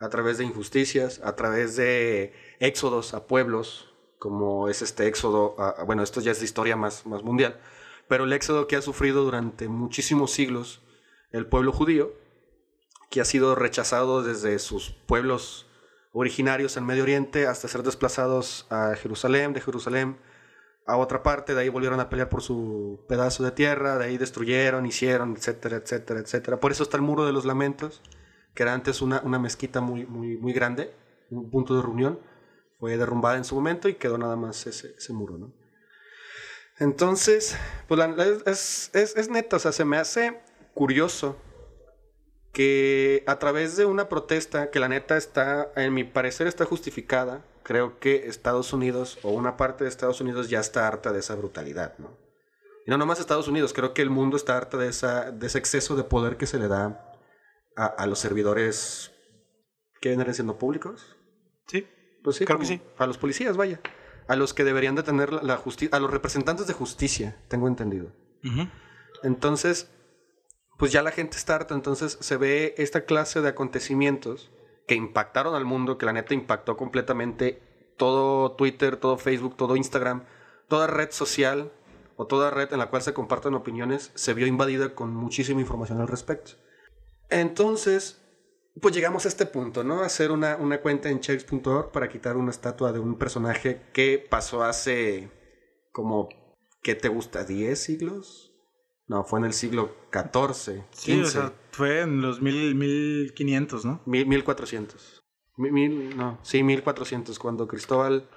a 0.00 0.08
través 0.08 0.38
de 0.38 0.44
injusticias, 0.44 1.20
a 1.22 1.36
través 1.36 1.76
de 1.76 2.32
éxodos 2.58 3.14
a 3.14 3.26
pueblos, 3.26 3.94
como 4.18 4.68
es 4.68 4.82
este 4.82 5.06
éxodo, 5.06 5.56
bueno, 5.86 6.02
esto 6.02 6.20
ya 6.20 6.32
es 6.32 6.42
historia 6.42 6.76
más, 6.76 7.06
más 7.06 7.22
mundial, 7.22 7.60
pero 8.08 8.24
el 8.24 8.32
éxodo 8.32 8.66
que 8.66 8.76
ha 8.76 8.82
sufrido 8.82 9.24
durante 9.24 9.68
muchísimos 9.68 10.32
siglos 10.32 10.82
el 11.30 11.46
pueblo 11.46 11.72
judío, 11.72 12.12
que 13.10 13.20
ha 13.20 13.24
sido 13.24 13.54
rechazado 13.54 14.22
desde 14.22 14.58
sus 14.58 14.90
pueblos 15.06 15.66
originarios 16.12 16.76
en 16.76 16.86
Medio 16.86 17.02
Oriente 17.02 17.46
hasta 17.46 17.68
ser 17.68 17.82
desplazados 17.82 18.66
a 18.70 18.94
Jerusalén, 18.96 19.52
de 19.52 19.60
Jerusalén 19.60 20.18
a 20.86 20.96
otra 20.96 21.22
parte, 21.22 21.54
de 21.54 21.60
ahí 21.60 21.68
volvieron 21.68 21.98
a 21.98 22.08
pelear 22.08 22.28
por 22.28 22.42
su 22.42 23.04
pedazo 23.08 23.42
de 23.42 23.50
tierra, 23.50 23.98
de 23.98 24.04
ahí 24.04 24.18
destruyeron, 24.18 24.86
hicieron, 24.86 25.36
etcétera, 25.36 25.76
etcétera, 25.76 26.20
etcétera. 26.20 26.60
Por 26.60 26.70
eso 26.70 26.84
está 26.84 26.96
el 26.96 27.02
Muro 27.02 27.26
de 27.26 27.32
los 27.32 27.44
Lamentos, 27.44 28.02
que 28.54 28.62
era 28.62 28.72
antes 28.72 29.02
una, 29.02 29.20
una 29.22 29.38
mezquita 29.38 29.80
muy, 29.80 30.06
muy, 30.06 30.38
muy 30.38 30.52
grande, 30.52 30.94
un 31.30 31.50
punto 31.50 31.74
de 31.74 31.82
reunión, 31.82 32.20
fue 32.78 32.96
derrumbada 32.96 33.36
en 33.36 33.44
su 33.44 33.56
momento 33.56 33.88
y 33.88 33.94
quedó 33.94 34.16
nada 34.16 34.36
más 34.36 34.66
ese, 34.66 34.94
ese 34.96 35.12
muro, 35.12 35.38
¿no? 35.38 35.65
Entonces, 36.78 37.56
pues 37.88 37.98
la- 37.98 38.14
es, 38.46 38.90
es, 38.94 39.16
es 39.16 39.28
neta, 39.30 39.56
o 39.56 39.58
sea, 39.58 39.72
se 39.72 39.84
me 39.84 39.96
hace 39.96 40.40
curioso 40.74 41.36
que 42.52 43.22
a 43.26 43.38
través 43.38 43.76
de 43.76 43.84
una 43.86 44.08
protesta 44.08 44.70
que 44.70 44.80
la 44.80 44.88
neta 44.88 45.16
está, 45.16 45.70
en 45.76 45.92
mi 45.94 46.04
parecer 46.04 46.46
está 46.46 46.64
justificada, 46.64 47.44
creo 47.62 47.98
que 47.98 48.28
Estados 48.28 48.72
Unidos 48.72 49.18
o 49.22 49.30
una 49.30 49.56
parte 49.56 49.84
de 49.84 49.90
Estados 49.90 50.20
Unidos 50.20 50.48
ya 50.48 50.60
está 50.60 50.86
harta 50.86 51.12
de 51.12 51.20
esa 51.20 51.34
brutalidad, 51.34 51.96
¿no? 51.98 52.16
Y 52.86 52.90
no 52.90 52.98
nomás 52.98 53.20
Estados 53.20 53.48
Unidos, 53.48 53.72
creo 53.72 53.92
que 53.94 54.02
el 54.02 54.10
mundo 54.10 54.36
está 54.36 54.56
harta 54.56 54.76
de, 54.78 54.88
esa, 54.88 55.32
de 55.32 55.46
ese 55.46 55.58
exceso 55.58 55.96
de 55.96 56.04
poder 56.04 56.36
que 56.36 56.46
se 56.46 56.58
le 56.58 56.68
da 56.68 57.12
a, 57.74 57.86
a 57.86 58.06
los 58.06 58.20
servidores 58.20 59.10
que 60.00 60.10
vienen 60.10 60.32
siendo 60.32 60.56
públicos. 60.56 61.16
Sí. 61.66 61.86
Pues 62.22 62.36
sí, 62.36 62.44
Creo 62.44 62.58
que 62.58 62.66
sí. 62.66 62.80
A 62.98 63.06
los 63.06 63.18
policías, 63.18 63.56
vaya. 63.56 63.80
A 64.28 64.36
los 64.36 64.54
que 64.54 64.64
deberían 64.64 64.94
de 64.94 65.02
tener 65.02 65.32
la, 65.32 65.56
justicia, 65.56 65.96
a 65.96 66.00
los 66.00 66.10
representantes 66.10 66.66
de 66.66 66.72
justicia, 66.72 67.36
tengo 67.48 67.68
entendido. 67.68 68.12
Entonces, 69.22 69.90
pues 70.78 70.92
ya 70.92 71.02
la 71.02 71.10
gente 71.10 71.36
está 71.36 71.54
harta, 71.54 71.74
entonces 71.74 72.18
se 72.20 72.36
ve 72.36 72.74
esta 72.78 73.04
clase 73.04 73.40
de 73.40 73.48
acontecimientos 73.48 74.50
que 74.86 74.94
impactaron 74.94 75.54
al 75.54 75.64
mundo, 75.64 75.98
que 75.98 76.06
la 76.06 76.12
neta 76.12 76.34
impactó 76.34 76.76
completamente 76.76 77.62
todo 77.96 78.52
Twitter, 78.52 78.96
todo 78.96 79.18
Facebook, 79.18 79.56
todo 79.56 79.76
Instagram, 79.76 80.24
toda 80.68 80.86
red 80.86 81.10
social 81.10 81.72
o 82.16 82.26
toda 82.26 82.50
red 82.50 82.72
en 82.72 82.78
la 82.78 82.88
cual 82.90 83.02
se 83.02 83.14
comparten 83.14 83.54
opiniones, 83.54 84.12
se 84.14 84.34
vio 84.34 84.46
invadida 84.46 84.94
con 84.94 85.14
muchísima 85.14 85.60
información 85.60 86.00
al 86.00 86.08
respecto. 86.08 86.52
Entonces, 87.28 88.22
pues 88.80 88.94
llegamos 88.94 89.24
a 89.24 89.28
este 89.28 89.46
punto, 89.46 89.84
¿no? 89.84 90.00
Hacer 90.02 90.30
una, 90.30 90.56
una 90.56 90.80
cuenta 90.80 91.08
en 91.08 91.20
checks.org 91.20 91.92
para 91.92 92.08
quitar 92.08 92.36
una 92.36 92.50
estatua 92.50 92.92
de 92.92 92.98
un 92.98 93.16
personaje 93.16 93.82
que 93.92 94.24
pasó 94.30 94.62
hace 94.64 95.30
como, 95.92 96.28
¿qué 96.82 96.94
te 96.94 97.08
gusta? 97.08 97.46
¿10 97.46 97.74
siglos? 97.76 98.52
No, 99.08 99.24
fue 99.24 99.38
en 99.38 99.44
el 99.46 99.52
siglo 99.52 99.94
XIV, 100.12 100.82
Sí, 100.90 101.12
o 101.12 101.16
15, 101.16 101.30
sea, 101.30 101.52
fue 101.70 102.00
en 102.00 102.20
los 102.20 102.42
mil, 102.42 102.74
1500, 102.74 103.84
¿no? 103.84 104.02
mil- 104.04 104.26
1400. 104.26 105.20
Mi- 105.56 105.70
mil- 105.70 106.16
no, 106.16 106.38
sí, 106.42 106.62
1400, 106.62 107.38
cuando 107.38 107.68
Cristóbal, 107.68 108.28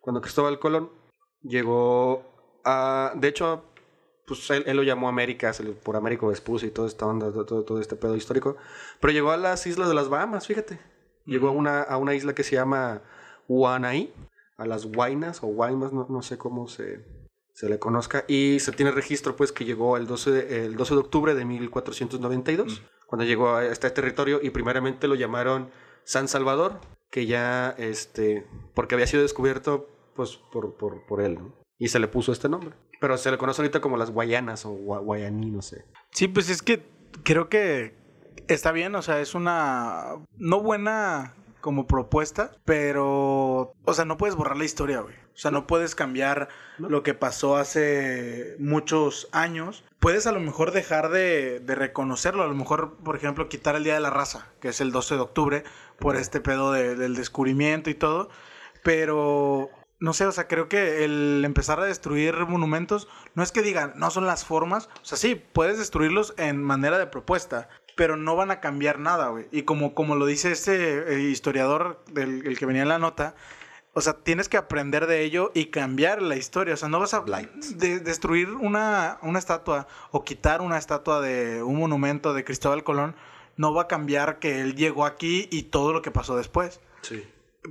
cuando 0.00 0.20
Cristóbal 0.20 0.58
Colón 0.58 0.90
llegó 1.42 2.60
a... 2.64 3.12
De 3.16 3.28
hecho, 3.28 3.64
pues 4.26 4.48
él, 4.50 4.64
él 4.66 4.76
lo 4.76 4.82
llamó 4.82 5.08
América, 5.08 5.52
por 5.82 5.96
Américo 5.96 6.28
Vespucio 6.28 6.68
y 6.68 6.70
toda 6.70 6.88
esta 6.88 7.06
onda, 7.06 7.32
todo, 7.32 7.64
todo 7.64 7.80
este 7.80 7.96
pedo 7.96 8.16
histórico. 8.16 8.56
Pero 9.00 9.12
llegó 9.12 9.30
a 9.30 9.36
las 9.36 9.66
islas 9.66 9.88
de 9.88 9.94
las 9.94 10.08
Bahamas, 10.08 10.46
fíjate. 10.46 10.78
Llegó 11.24 11.48
a 11.48 11.52
una, 11.52 11.82
a 11.82 11.96
una 11.96 12.14
isla 12.14 12.34
que 12.34 12.42
se 12.42 12.56
llama 12.56 13.02
Huanaí, 13.48 14.12
a 14.56 14.66
las 14.66 14.86
Guainas 14.86 15.42
o 15.42 15.46
Guaymas, 15.48 15.92
no, 15.92 16.06
no 16.08 16.22
sé 16.22 16.38
cómo 16.38 16.68
se, 16.68 17.04
se 17.52 17.68
le 17.68 17.78
conozca. 17.78 18.24
Y 18.28 18.58
se 18.60 18.72
tiene 18.72 18.90
registro, 18.90 19.36
pues, 19.36 19.52
que 19.52 19.64
llegó 19.64 19.96
el 19.96 20.06
12 20.06 20.30
de, 20.30 20.64
el 20.66 20.76
12 20.76 20.94
de 20.94 21.00
octubre 21.00 21.34
de 21.34 21.44
1492, 21.44 22.82
cuando 23.06 23.24
llegó 23.24 23.54
a 23.54 23.64
este 23.66 23.90
territorio 23.90 24.40
y 24.42 24.50
primeramente 24.50 25.08
lo 25.08 25.14
llamaron 25.14 25.70
San 26.04 26.28
Salvador, 26.28 26.80
que 27.10 27.26
ya, 27.26 27.74
este, 27.78 28.46
porque 28.74 28.94
había 28.94 29.06
sido 29.06 29.22
descubierto, 29.22 29.88
pues, 30.14 30.36
por, 30.36 30.74
por, 30.74 31.04
por 31.06 31.20
él, 31.20 31.34
¿no? 31.34 31.61
Y 31.82 31.88
se 31.88 31.98
le 31.98 32.06
puso 32.06 32.30
este 32.30 32.48
nombre. 32.48 32.76
Pero 33.00 33.16
se 33.16 33.30
le 33.30 33.38
conoce 33.38 33.60
ahorita 33.62 33.80
como 33.80 33.96
las 33.96 34.10
Guayanas 34.12 34.64
o 34.66 34.70
Gua- 34.72 35.02
Guayaní, 35.02 35.50
no 35.50 35.62
sé. 35.62 35.84
Sí, 36.12 36.28
pues 36.28 36.48
es 36.48 36.62
que 36.62 36.84
creo 37.24 37.48
que 37.48 37.94
está 38.46 38.70
bien, 38.70 38.94
o 38.94 39.02
sea, 39.02 39.18
es 39.20 39.34
una 39.34 40.14
no 40.38 40.60
buena 40.62 41.34
como 41.60 41.86
propuesta, 41.88 42.52
pero, 42.64 43.72
o 43.84 43.94
sea, 43.94 44.04
no 44.04 44.16
puedes 44.16 44.36
borrar 44.36 44.56
la 44.56 44.64
historia, 44.64 45.00
güey. 45.00 45.14
O 45.34 45.36
sea, 45.38 45.50
no 45.50 45.66
puedes 45.66 45.94
cambiar 45.96 46.48
No. 46.78 46.88
lo 46.88 47.02
que 47.02 47.14
pasó 47.14 47.56
hace 47.56 48.54
muchos 48.60 49.28
años. 49.32 49.84
Puedes 49.98 50.26
a 50.28 50.32
lo 50.32 50.38
mejor 50.40 50.70
dejar 50.72 51.08
de, 51.10 51.58
de 51.60 51.74
reconocerlo, 51.74 52.42
a 52.44 52.46
lo 52.48 52.54
mejor, 52.54 52.96
por 52.98 53.16
ejemplo, 53.16 53.48
quitar 53.48 53.74
el 53.74 53.82
Día 53.84 53.94
de 53.94 54.00
la 54.00 54.10
Raza, 54.10 54.46
que 54.60 54.68
es 54.68 54.80
el 54.80 54.92
12 54.92 55.14
de 55.16 55.20
octubre, 55.20 55.64
por 55.98 56.14
este 56.14 56.40
pedo 56.40 56.70
de- 56.72 56.94
del 56.94 57.16
descubrimiento 57.16 57.90
y 57.90 57.94
todo, 57.94 58.28
pero... 58.84 59.68
No 60.02 60.12
sé, 60.12 60.26
o 60.26 60.32
sea, 60.32 60.48
creo 60.48 60.68
que 60.68 61.04
el 61.04 61.42
empezar 61.44 61.78
a 61.78 61.84
destruir 61.84 62.34
monumentos 62.46 63.06
no 63.34 63.42
es 63.42 63.52
que 63.52 63.62
digan, 63.62 63.92
no 63.96 64.10
son 64.10 64.26
las 64.26 64.44
formas. 64.44 64.88
O 65.00 65.04
sea, 65.04 65.16
sí, 65.16 65.34
puedes 65.36 65.78
destruirlos 65.78 66.34
en 66.38 66.60
manera 66.62 66.98
de 66.98 67.06
propuesta, 67.06 67.68
pero 67.94 68.16
no 68.16 68.34
van 68.34 68.50
a 68.50 68.60
cambiar 68.60 68.98
nada, 68.98 69.28
güey. 69.28 69.46
Y 69.52 69.62
como, 69.62 69.94
como 69.94 70.16
lo 70.16 70.26
dice 70.26 70.50
este 70.50 71.14
eh, 71.14 71.20
historiador 71.20 72.02
del 72.10 72.46
el 72.46 72.58
que 72.58 72.66
venía 72.66 72.82
en 72.82 72.88
la 72.88 72.98
nota, 72.98 73.36
o 73.94 74.00
sea, 74.00 74.14
tienes 74.14 74.48
que 74.48 74.56
aprender 74.56 75.06
de 75.06 75.22
ello 75.22 75.52
y 75.54 75.66
cambiar 75.66 76.20
la 76.20 76.34
historia. 76.34 76.74
O 76.74 76.76
sea, 76.76 76.88
no 76.88 76.98
vas 76.98 77.14
a 77.14 77.24
de- 77.76 78.00
destruir 78.00 78.48
una, 78.48 79.18
una 79.22 79.38
estatua 79.38 79.86
o 80.10 80.24
quitar 80.24 80.62
una 80.62 80.78
estatua 80.78 81.20
de 81.20 81.62
un 81.62 81.76
monumento 81.78 82.34
de 82.34 82.42
Cristóbal 82.42 82.82
Colón. 82.82 83.14
No 83.56 83.72
va 83.72 83.82
a 83.82 83.86
cambiar 83.88 84.38
que 84.40 84.62
él 84.62 84.74
llegó 84.74 85.04
aquí 85.04 85.46
y 85.52 85.64
todo 85.64 85.92
lo 85.92 86.02
que 86.02 86.10
pasó 86.10 86.36
después. 86.36 86.80
Sí. 87.02 87.22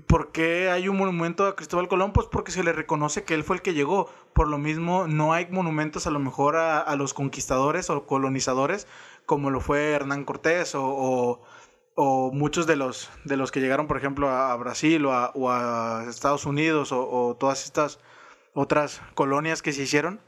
¿Por 0.07 0.31
qué 0.31 0.69
hay 0.69 0.87
un 0.87 0.95
monumento 0.97 1.45
a 1.45 1.55
Cristóbal 1.55 1.89
Colón? 1.89 2.13
Pues 2.13 2.27
porque 2.27 2.51
se 2.53 2.63
le 2.63 2.71
reconoce 2.71 3.23
que 3.25 3.33
él 3.33 3.43
fue 3.43 3.57
el 3.57 3.61
que 3.61 3.73
llegó. 3.73 4.09
Por 4.33 4.47
lo 4.47 4.57
mismo, 4.57 5.05
no 5.07 5.33
hay 5.33 5.47
monumentos 5.51 6.07
a 6.07 6.11
lo 6.11 6.19
mejor 6.19 6.55
a, 6.55 6.79
a 6.79 6.95
los 6.95 7.13
conquistadores 7.13 7.89
o 7.89 8.05
colonizadores, 8.05 8.87
como 9.25 9.49
lo 9.49 9.59
fue 9.59 9.91
Hernán 9.91 10.23
Cortés 10.23 10.75
o, 10.75 10.83
o- 10.85 11.41
o 11.95 12.31
muchos 12.31 12.67
de 12.67 12.77
los, 12.77 13.09
de 13.25 13.35
los 13.35 13.51
que 13.51 13.59
llegaron, 13.59 13.87
por 13.87 13.97
ejemplo, 13.97 14.29
a, 14.29 14.55
Brasil 14.55 15.05
o 15.05 15.11
a, 15.13 15.31
o 15.35 15.51
a 15.51 16.05
Estados 16.09 16.45
Unidos 16.45 16.91
o 16.93 17.35
todas 17.37 17.65
estas 17.65 17.99
otras 18.53 19.01
colonias 19.13 19.61
que 19.61 19.73
se 19.73 19.83
hicieron. 19.83 20.21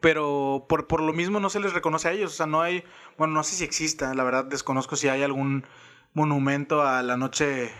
Pero 0.00 0.66
por, 0.68 0.86
por 0.86 1.00
lo 1.00 1.12
mismo 1.12 1.40
no 1.40 1.48
se 1.50 1.60
les 1.60 1.72
reconoce 1.72 2.08
a 2.08 2.12
ellos. 2.12 2.32
O 2.32 2.36
sea, 2.36 2.46
no 2.46 2.60
hay, 2.60 2.84
bueno, 3.18 3.34
no 3.34 3.42
sé 3.44 3.54
si 3.56 3.64
exista, 3.64 4.14
la 4.14 4.24
verdad 4.24 4.44
desconozco 4.44 4.96
si 4.96 5.08
hay 5.08 5.22
algún 5.22 5.64
monumento 6.14 6.82
a 6.82 7.02
la 7.02 7.16
noche 7.16 7.70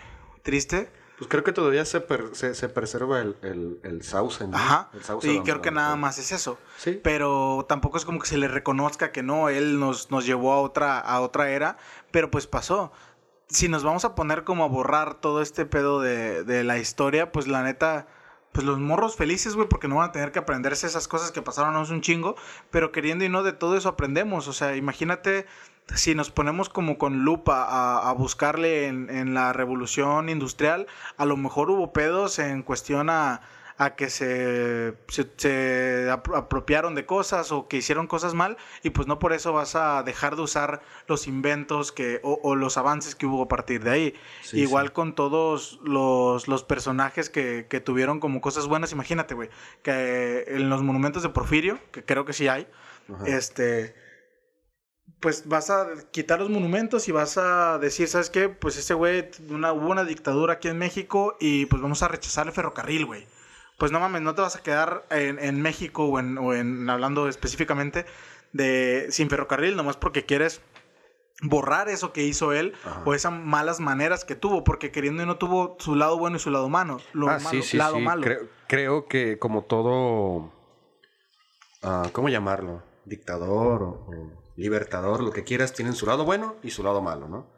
triste. 0.47 0.89
Pues 1.17 1.27
creo 1.29 1.43
que 1.43 1.51
todavía 1.51 1.83
se, 1.83 1.99
per- 1.99 2.29
se, 2.33 2.53
se 2.55 2.69
preserva 2.69 3.19
el, 3.21 3.35
el, 3.41 3.79
el 3.83 4.03
sauce, 4.03 4.47
¿no? 4.47 4.55
Ajá. 4.55 4.89
El 4.93 5.03
sauce 5.03 5.27
Y 5.33 5.41
creo 5.41 5.61
que 5.61 5.71
nada 5.71 5.95
más 5.95 6.17
es 6.19 6.31
eso. 6.31 6.57
Sí. 6.77 6.99
Pero 7.03 7.65
tampoco 7.67 7.97
es 7.97 8.05
como 8.05 8.19
que 8.19 8.27
se 8.27 8.37
le 8.37 8.47
reconozca 8.47 9.11
que 9.11 9.23
no, 9.23 9.49
él 9.49 9.79
nos, 9.79 10.09
nos 10.11 10.25
llevó 10.25 10.53
a 10.53 10.61
otra, 10.61 10.99
a 10.99 11.19
otra 11.21 11.49
era, 11.49 11.77
pero 12.11 12.29
pues 12.31 12.45
pasó. 12.47 12.91
Si 13.49 13.67
nos 13.67 13.83
vamos 13.83 14.05
a 14.05 14.13
poner 14.15 14.43
como 14.43 14.63
a 14.63 14.67
borrar 14.67 15.15
todo 15.15 15.41
este 15.41 15.65
pedo 15.65 15.99
de, 16.01 16.43
de 16.43 16.63
la 16.63 16.77
historia, 16.77 17.31
pues 17.31 17.47
la 17.47 17.63
neta, 17.63 18.07
pues 18.51 18.65
los 18.65 18.77
morros 18.77 19.15
felices, 19.15 19.55
güey, 19.55 19.67
porque 19.67 19.87
no 19.87 19.95
van 19.95 20.09
a 20.09 20.11
tener 20.11 20.31
que 20.31 20.39
aprenderse 20.39 20.85
esas 20.85 21.07
cosas 21.07 21.31
que 21.31 21.41
pasaron 21.41 21.75
hace 21.77 21.93
un 21.93 22.01
chingo, 22.01 22.35
pero 22.69 22.91
queriendo 22.91 23.25
y 23.25 23.29
no 23.29 23.41
de 23.43 23.53
todo 23.53 23.75
eso 23.75 23.89
aprendemos. 23.89 24.47
O 24.47 24.53
sea, 24.53 24.75
imagínate 24.75 25.47
si 25.95 26.15
nos 26.15 26.29
ponemos 26.31 26.69
como 26.69 26.97
con 26.97 27.23
lupa 27.23 27.63
a, 27.63 28.09
a 28.09 28.13
buscarle 28.13 28.87
en, 28.87 29.09
en 29.09 29.33
la 29.33 29.53
revolución 29.53 30.29
industrial, 30.29 30.87
a 31.17 31.25
lo 31.25 31.37
mejor 31.37 31.69
hubo 31.69 31.93
pedos 31.93 32.39
en 32.39 32.61
cuestión 32.61 33.09
a, 33.09 33.41
a 33.77 33.95
que 33.95 34.09
se, 34.09 34.95
se, 35.07 35.29
se 35.37 36.09
apro- 36.11 36.35
apropiaron 36.35 36.93
de 36.95 37.05
cosas 37.05 37.51
o 37.51 37.67
que 37.67 37.77
hicieron 37.77 38.07
cosas 38.07 38.33
mal 38.33 38.57
y 38.83 38.89
pues 38.89 39.07
no 39.07 39.19
por 39.19 39.33
eso 39.33 39.53
vas 39.53 39.75
a 39.75 40.01
dejar 40.03 40.35
de 40.35 40.41
usar 40.41 40.81
los 41.07 41.27
inventos 41.27 41.91
que, 41.91 42.19
o, 42.23 42.39
o 42.43 42.55
los 42.55 42.77
avances 42.77 43.15
que 43.15 43.25
hubo 43.27 43.43
a 43.43 43.47
partir 43.47 43.83
de 43.83 43.91
ahí. 43.91 44.13
Sí, 44.41 44.59
Igual 44.61 44.87
sí. 44.87 44.93
con 44.93 45.15
todos 45.15 45.79
los, 45.83 46.47
los 46.47 46.63
personajes 46.63 47.29
que, 47.29 47.67
que 47.69 47.79
tuvieron 47.79 48.19
como 48.19 48.41
cosas 48.41 48.67
buenas, 48.67 48.91
imagínate, 48.91 49.35
güey, 49.35 49.49
que 49.83 50.45
en 50.47 50.69
los 50.69 50.81
monumentos 50.83 51.23
de 51.23 51.29
Porfirio, 51.29 51.79
que 51.91 52.03
creo 52.03 52.25
que 52.25 52.33
sí 52.33 52.47
hay, 52.47 52.67
Ajá. 53.13 53.27
este 53.27 53.95
pues 55.19 55.47
vas 55.47 55.69
a 55.69 55.87
quitar 56.11 56.39
los 56.39 56.49
monumentos 56.49 57.07
y 57.07 57.11
vas 57.11 57.37
a 57.37 57.79
decir, 57.79 58.07
¿sabes 58.07 58.29
qué? 58.29 58.49
Pues 58.49 58.77
ese 58.77 58.93
güey, 58.93 59.29
una, 59.49 59.73
hubo 59.73 59.89
una 59.89 60.03
dictadura 60.03 60.53
aquí 60.53 60.67
en 60.67 60.77
México 60.77 61.35
y 61.39 61.65
pues 61.65 61.81
vamos 61.81 62.03
a 62.03 62.07
rechazar 62.07 62.47
el 62.47 62.53
ferrocarril, 62.53 63.05
güey. 63.05 63.25
Pues 63.77 63.91
no 63.91 63.99
mames, 63.99 64.21
no 64.21 64.35
te 64.35 64.41
vas 64.41 64.55
a 64.55 64.63
quedar 64.63 65.05
en, 65.09 65.39
en 65.39 65.61
México 65.61 66.05
o 66.05 66.19
en, 66.19 66.37
o 66.37 66.53
en- 66.53 66.89
hablando 66.89 67.27
específicamente 67.27 68.05
de 68.53 69.07
sin 69.09 69.29
ferrocarril, 69.29 69.75
nomás 69.75 69.97
porque 69.97 70.25
quieres 70.25 70.61
borrar 71.43 71.87
eso 71.89 72.13
que 72.13 72.23
hizo 72.23 72.53
él 72.53 72.73
Ajá. 72.83 73.03
o 73.05 73.13
esas 73.13 73.31
malas 73.31 73.79
maneras 73.79 74.25
que 74.25 74.35
tuvo, 74.35 74.63
porque 74.63 74.91
queriendo 74.91 75.21
y 75.21 75.25
no 75.25 75.37
tuvo 75.37 75.77
su 75.79 75.95
lado 75.95 76.17
bueno 76.17 76.37
y 76.37 76.39
su 76.39 76.49
lado 76.49 76.69
malo. 76.69 76.97
Lo 77.13 77.27
ah, 77.29 77.37
malo, 77.39 77.49
sí, 77.49 77.61
sí, 77.61 77.77
lado 77.77 77.97
sí. 77.97 78.01
malo. 78.01 78.21
Creo, 78.23 78.49
creo 78.67 79.07
que 79.07 79.37
como 79.37 79.63
todo, 79.63 80.51
ah, 81.83 82.09
¿cómo 82.13 82.29
llamarlo? 82.29 82.83
Dictador 83.05 83.83
o, 83.83 83.87
o 83.87 84.46
libertador, 84.57 85.23
lo 85.23 85.31
que 85.31 85.43
quieras, 85.43 85.71
tienen 85.73 85.93
su 85.93 86.05
lado 86.05 86.25
bueno 86.25 86.55
y 86.63 86.71
su 86.71 86.83
lado 86.83 87.01
malo, 87.01 87.27
¿no? 87.29 87.53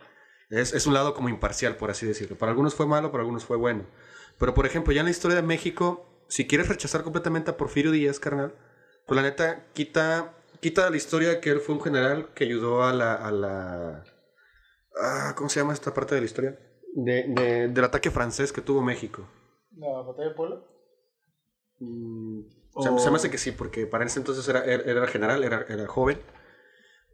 Es, 0.50 0.74
es 0.74 0.86
un 0.88 0.94
lado 0.94 1.13
como 1.13 1.29
imparcial, 1.29 1.75
por 1.77 1.89
así 1.91 2.06
decirlo. 2.06 2.38
Para 2.38 2.51
algunos 2.51 2.75
fue 2.75 2.86
malo, 2.86 3.12
para 3.12 3.22
algunos 3.22 3.46
fue 3.46 3.58
bueno. 3.58 3.86
Pero, 4.38 4.53
por 4.53 4.65
ejemplo, 4.65 4.94
ya 4.94 5.01
en 5.01 5.06
la 5.06 5.12
historia 5.12 5.36
de 5.36 5.44
México, 5.44 6.24
si 6.27 6.48
quieres 6.48 6.68
rechazar 6.70 7.03
completamente 7.03 7.51
a 7.51 7.58
Porfirio 7.58 7.91
Díaz, 7.91 8.20
carnal, 8.20 8.53
pues 9.08 9.15
la 9.15 9.22
neta, 9.24 9.65
quita, 9.74 10.34
quita 10.60 10.86
de 10.86 10.91
la 10.91 10.98
historia 10.98 11.39
que 11.41 11.50
él 11.51 11.60
fue 11.60 11.75
un 11.75 11.82
general 11.82 12.29
que 12.34 12.44
ayudó 12.46 12.84
a 12.84 12.94
la... 12.94 13.15
A 13.15 13.32
la 13.32 14.03
ah, 15.01 15.34
¿Cómo 15.36 15.50
se 15.50 15.60
llama 15.60 15.74
esta 15.74 15.94
parte 15.94 16.15
de 16.15 16.22
la 16.22 16.25
historia? 16.25 16.60
De- 16.96 17.25
de- 17.27 17.68
del 17.68 17.84
ataque 17.84 18.10
francés 18.12 18.51
que 18.51 18.62
tuvo 18.62 18.82
México. 18.82 19.27
¿La 19.77 20.01
batalla 20.01 20.29
de 20.29 20.36
Puebla? 20.36 20.62
Mm, 21.79 22.41
O- 22.74 22.82
se, 22.84 23.03
se 23.03 23.10
me 23.12 23.15
hace 23.18 23.29
que 23.29 23.38
sí, 23.38 23.51
porque 23.51 23.86
para 23.86 24.06
ese 24.06 24.20
entonces 24.20 24.48
era, 24.48 24.63
era, 24.65 24.84
era 24.84 25.08
general, 25.08 25.44
era, 25.44 25.65
era 25.70 25.88
joven. 25.88 26.20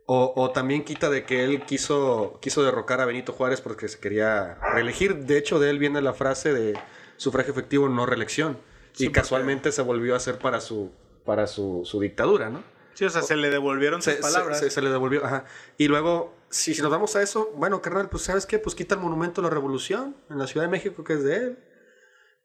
O, 0.08 0.34
o 0.36 0.52
también 0.52 0.84
quita 0.84 1.10
de 1.10 1.24
que 1.24 1.44
él 1.44 1.64
quiso, 1.66 2.38
quiso 2.42 2.64
derrocar 2.64 3.02
a 3.02 3.06
Benito 3.06 3.34
Juárez 3.34 3.62
porque 3.62 3.88
se 3.88 4.00
quería 4.00 4.56
reelegir. 4.74 5.26
De 5.26 5.38
hecho, 5.38 5.60
de 5.60 5.72
él 5.72 5.80
viene 5.80 6.00
la 6.02 6.14
frase 6.14 6.54
de 6.54 6.78
sufragio 7.18 7.52
efectivo, 7.54 7.90
no 7.90 8.06
reelección. 8.06 8.60
Sí, 8.94 9.08
y 9.08 9.12
casualmente 9.12 9.72
se 9.72 9.82
volvió 9.82 10.14
a 10.14 10.18
hacer 10.18 10.38
para 10.38 10.62
su, 10.62 10.92
para 11.26 11.48
su, 11.48 11.82
su 11.86 12.00
dictadura, 12.00 12.50
¿no? 12.50 12.64
Sí, 12.94 13.04
o 13.04 13.10
sea, 13.10 13.24
se 13.24 13.36
le 13.36 13.50
devolvieron 13.50 14.02
sus 14.02 14.12
Se, 14.14 14.18
se- 14.18 14.22
palabras. 14.22 14.60
se- 14.60 14.70
se 14.70 14.82
le 14.82 14.90
devolvió, 14.90 15.26
ajá. 15.26 15.46
Y 15.78 15.88
luego, 15.88 16.34
si, 16.50 16.76
si 16.76 16.82
nos 16.84 16.92
vamos 16.92 17.16
a 17.16 17.22
eso, 17.24 17.52
bueno, 17.56 17.82
carnal, 17.82 18.08
pues 18.08 18.24
¿sabes 18.24 18.46
qué? 18.46 18.60
Pues 18.60 18.76
quita 18.76 18.96
el 18.96 19.02
monumento 19.02 19.42
a 19.42 19.44
la 19.44 19.50
revolución 19.50 20.16
en 20.30 20.38
la 20.38 20.46
Ciudad 20.48 20.66
de 20.68 20.72
México, 20.72 21.04
que 21.04 21.14
es 21.14 21.24
de 21.24 21.36
él. 21.36 21.60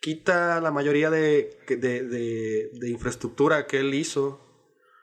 quita 0.00 0.61
la 0.61 0.71
mayoría 0.71 1.11
de, 1.11 1.59
de, 1.69 1.76
de, 2.05 2.71
de 2.73 2.88
infraestructura 2.88 3.67
que 3.67 3.81
él 3.81 3.93
hizo. 3.95 4.40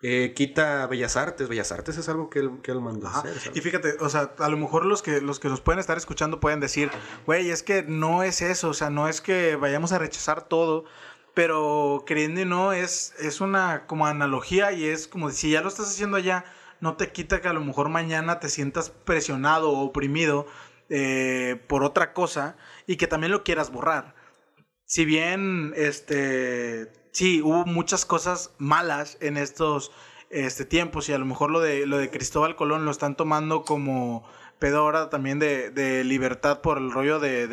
Eh, 0.02 0.34
quita 0.36 0.86
Bellas 0.88 1.18
Artes. 1.18 1.48
Bellas 1.50 1.72
Artes 1.72 1.98
es 1.98 2.08
algo 2.10 2.30
que 2.30 2.40
él, 2.40 2.52
que 2.62 2.72
él 2.72 2.82
mandó 2.82 3.08
Ajá. 3.08 3.20
hacer. 3.20 3.40
¿sabes? 3.40 3.58
Y 3.58 3.62
fíjate, 3.62 3.96
o 4.00 4.10
sea, 4.10 4.34
a 4.38 4.50
lo 4.50 4.58
mejor 4.58 4.86
los 4.86 5.02
que 5.02 5.22
los 5.22 5.40
que 5.40 5.50
nos 5.50 5.62
pueden 5.62 5.80
estar 5.80 5.98
escuchando 5.98 6.40
pueden 6.40 6.60
decir, 6.60 6.92
güey, 7.26 7.50
es 7.50 7.64
que 7.64 7.84
no 7.84 8.24
es 8.24 8.42
eso, 8.42 8.70
o 8.70 8.74
sea, 8.74 8.90
no 8.90 9.08
es 9.08 9.22
que 9.22 9.56
vayamos 9.56 9.92
a 9.92 10.00
rechazar 10.00 10.48
todo, 10.48 10.86
pero 11.34 12.04
queriendo 12.06 12.42
y 12.42 12.46
no 12.46 12.74
es 12.74 13.14
es 13.20 13.42
una 13.42 13.88
como 13.88 14.06
analogía 14.08 14.72
y 14.72 14.86
es 14.86 15.08
como 15.08 15.30
si 15.32 15.52
ya 15.52 15.62
lo 15.62 15.70
estás 15.70 15.88
haciendo 15.88 16.18
allá, 16.18 16.46
no 16.80 16.96
te 16.96 17.12
quita 17.12 17.42
que 17.42 17.48
a 17.48 17.54
lo 17.54 17.62
mejor 17.62 17.90
mañana 17.90 18.40
te 18.40 18.50
sientas 18.50 18.92
presionado 18.92 19.72
o 19.72 19.84
oprimido 19.84 20.46
eh, 20.90 21.62
por 21.68 21.84
otra 21.84 22.14
cosa 22.14 22.56
y 22.86 22.98
que 22.98 23.08
también 23.08 23.32
lo 23.32 23.44
quieras 23.44 23.72
borrar. 23.72 24.16
Si 24.90 25.04
bien, 25.04 25.74
este, 25.76 26.88
sí, 27.12 27.42
hubo 27.42 27.66
muchas 27.66 28.06
cosas 28.06 28.56
malas 28.58 29.18
en 29.20 29.36
estos 29.36 29.92
este, 30.30 30.64
tiempos 30.64 31.10
y 31.10 31.14
a 31.14 31.18
lo 31.18 31.26
mejor 31.26 31.52
lo 31.52 31.60
de, 31.60 31.86
lo 31.86 31.98
de 31.98 32.10
Cristóbal 32.10 32.56
Colón 32.56 32.86
lo 32.86 32.92
están 32.92 33.18
tomando 33.18 33.64
como 33.64 34.24
pedora 34.60 35.10
también 35.10 35.40
de, 35.40 35.72
de 35.72 36.06
libertad 36.06 36.62
por 36.62 36.78
el 36.78 36.90
rollo 36.92 37.20
de- 37.20 37.48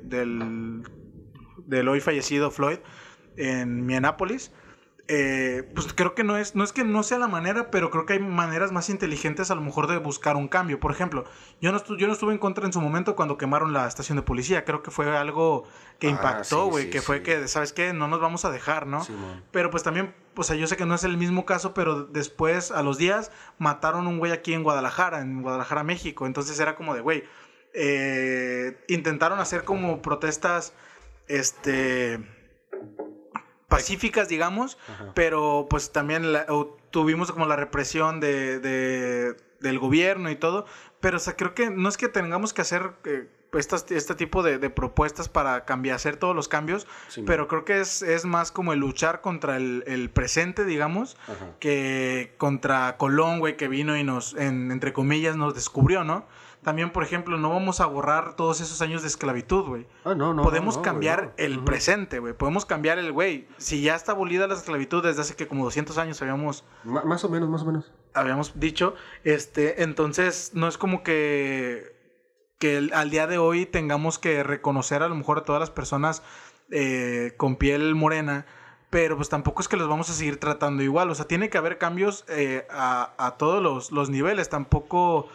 del, 0.00 0.82
del 1.64 1.88
hoy 1.88 2.00
fallecido 2.00 2.50
Floyd 2.50 2.78
en 3.38 3.86
Minneapolis. 3.86 4.52
Eh, 5.08 5.62
pues 5.72 5.92
creo 5.92 6.16
que 6.16 6.24
no 6.24 6.36
es, 6.36 6.56
no 6.56 6.64
es 6.64 6.72
que 6.72 6.82
no 6.82 7.04
sea 7.04 7.18
la 7.18 7.28
manera, 7.28 7.70
pero 7.70 7.90
creo 7.92 8.06
que 8.06 8.14
hay 8.14 8.18
maneras 8.18 8.72
más 8.72 8.90
inteligentes 8.90 9.52
a 9.52 9.54
lo 9.54 9.60
mejor 9.60 9.86
de 9.86 9.98
buscar 9.98 10.34
un 10.34 10.48
cambio. 10.48 10.80
Por 10.80 10.90
ejemplo, 10.90 11.24
yo 11.60 11.70
no, 11.70 11.78
estu- 11.80 11.96
yo 11.96 12.08
no 12.08 12.12
estuve 12.12 12.32
en 12.32 12.38
contra 12.40 12.66
en 12.66 12.72
su 12.72 12.80
momento 12.80 13.14
cuando 13.14 13.38
quemaron 13.38 13.72
la 13.72 13.86
estación 13.86 14.16
de 14.16 14.22
policía. 14.22 14.64
Creo 14.64 14.82
que 14.82 14.90
fue 14.90 15.16
algo 15.16 15.62
que 16.00 16.08
Ah, 16.08 16.10
impactó, 16.10 16.66
güey, 16.66 16.84
sí, 16.86 16.90
que 16.90 17.02
fue 17.02 17.22
que, 17.22 17.46
¿sabes 17.46 17.72
qué? 17.72 17.92
No 17.92 18.08
nos 18.08 18.20
vamos 18.20 18.44
a 18.44 18.50
dejar, 18.50 18.88
¿no? 18.88 19.04
Pero 19.52 19.70
pues 19.70 19.84
también, 19.84 20.12
o 20.34 20.42
sea, 20.42 20.56
yo 20.56 20.66
sé 20.66 20.76
que 20.76 20.86
no 20.86 20.96
es 20.96 21.04
el 21.04 21.16
mismo 21.16 21.46
caso, 21.46 21.72
pero 21.72 22.02
después, 22.02 22.72
a 22.72 22.82
los 22.82 22.98
días, 22.98 23.30
mataron 23.58 24.08
un 24.08 24.18
güey 24.18 24.32
aquí 24.32 24.54
en 24.54 24.64
Guadalajara, 24.64 25.20
en 25.20 25.40
Guadalajara, 25.42 25.84
México. 25.84 26.26
Entonces 26.26 26.58
era 26.58 26.74
como 26.74 26.94
de, 26.96 27.00
güey, 27.00 27.22
eh, 27.74 28.76
intentaron 28.88 29.38
hacer 29.38 29.62
como 29.62 30.02
protestas, 30.02 30.72
este, 31.28 32.18
pacíficas, 33.68 34.28
digamos, 34.28 34.78
Ajá. 34.88 35.12
pero 35.14 35.66
pues 35.68 35.92
también 35.92 36.32
la- 36.32 36.46
o 36.48 36.76
tuvimos 36.90 37.32
como 37.32 37.46
la 37.46 37.56
represión 37.56 38.20
de, 38.20 38.60
de- 38.60 39.36
del 39.60 39.78
gobierno 39.78 40.30
y 40.30 40.36
todo, 40.36 40.66
pero 41.00 41.16
o 41.16 41.20
sea, 41.20 41.34
creo 41.36 41.54
que 41.54 41.70
no 41.70 41.88
es 41.88 41.96
que 41.96 42.08
tengamos 42.08 42.52
que 42.52 42.62
hacer 42.62 42.92
eh, 43.04 43.28
estas- 43.54 43.90
este 43.90 44.14
tipo 44.14 44.42
de, 44.42 44.58
de 44.58 44.70
propuestas 44.70 45.28
para 45.28 45.64
cambiar, 45.64 45.96
hacer 45.96 46.16
todos 46.16 46.36
los 46.36 46.46
cambios, 46.46 46.86
Sí, 47.08 47.22
pero 47.26 47.48
creo 47.48 47.64
que 47.64 47.80
es, 47.80 48.02
es 48.02 48.24
más 48.24 48.52
como 48.52 48.72
el 48.72 48.80
luchar 48.80 49.20
contra 49.22 49.56
el, 49.56 49.82
el 49.86 50.10
presente, 50.10 50.64
digamos, 50.64 51.16
Ajá. 51.26 51.52
que 51.58 52.34
contra 52.38 52.96
Colón, 52.98 53.38
güey, 53.40 53.56
que 53.56 53.66
vino 53.68 53.96
y 53.96 54.04
nos, 54.04 54.34
en- 54.34 54.70
entre 54.70 54.92
comillas, 54.92 55.36
nos 55.36 55.54
descubrió, 55.54 56.04
¿no? 56.04 56.26
También, 56.66 56.90
por 56.90 57.04
ejemplo, 57.04 57.38
no 57.38 57.50
vamos 57.50 57.80
a 57.80 57.86
borrar 57.86 58.34
todos 58.34 58.60
esos 58.60 58.82
años 58.82 59.02
de 59.02 59.06
esclavitud, 59.06 59.62
güey. 59.68 59.86
Ah, 60.04 60.16
no, 60.16 60.34
no, 60.34 60.42
Podemos 60.42 60.78
no, 60.78 60.82
cambiar 60.82 61.22
no. 61.26 61.32
el 61.36 61.62
presente, 61.62 62.18
güey. 62.18 62.32
Podemos 62.34 62.66
cambiar 62.66 62.98
el, 62.98 63.12
güey. 63.12 63.46
Si 63.56 63.82
ya 63.82 63.94
está 63.94 64.10
abolida 64.10 64.48
la 64.48 64.54
esclavitud 64.54 65.00
desde 65.00 65.20
hace 65.20 65.36
que 65.36 65.46
como 65.46 65.62
200 65.64 65.96
años 65.96 66.20
habíamos, 66.22 66.64
más 66.82 67.22
o 67.22 67.28
menos, 67.28 67.48
más 67.48 67.62
o 67.62 67.66
menos. 67.66 67.92
habíamos 68.14 68.58
dicho, 68.58 68.96
este, 69.22 69.84
entonces 69.84 70.50
no 70.54 70.66
es 70.66 70.76
como 70.76 71.04
que, 71.04 71.94
que 72.58 72.78
el- 72.78 72.92
al 72.94 73.10
día 73.10 73.28
de 73.28 73.38
hoy 73.38 73.64
tengamos 73.64 74.18
que 74.18 74.42
reconocer 74.42 75.04
a 75.04 75.08
lo 75.08 75.14
mejor 75.14 75.38
a 75.38 75.42
todas 75.44 75.60
las 75.60 75.70
personas 75.70 76.24
eh, 76.72 77.34
con 77.36 77.54
piel 77.54 77.94
morena, 77.94 78.44
pero 78.90 79.14
pues 79.14 79.28
tampoco 79.28 79.62
es 79.62 79.68
que 79.68 79.76
los 79.76 79.88
vamos 79.88 80.10
a 80.10 80.14
seguir 80.14 80.40
tratando 80.40 80.82
igual. 80.82 81.10
O 81.10 81.14
sea, 81.14 81.26
tiene 81.28 81.48
que 81.48 81.58
haber 81.58 81.78
cambios 81.78 82.24
eh, 82.28 82.66
a, 82.70 83.12
a 83.24 83.36
todos 83.36 83.62
los, 83.62 83.92
los 83.92 84.10
niveles. 84.10 84.48
Tampoco 84.48 85.28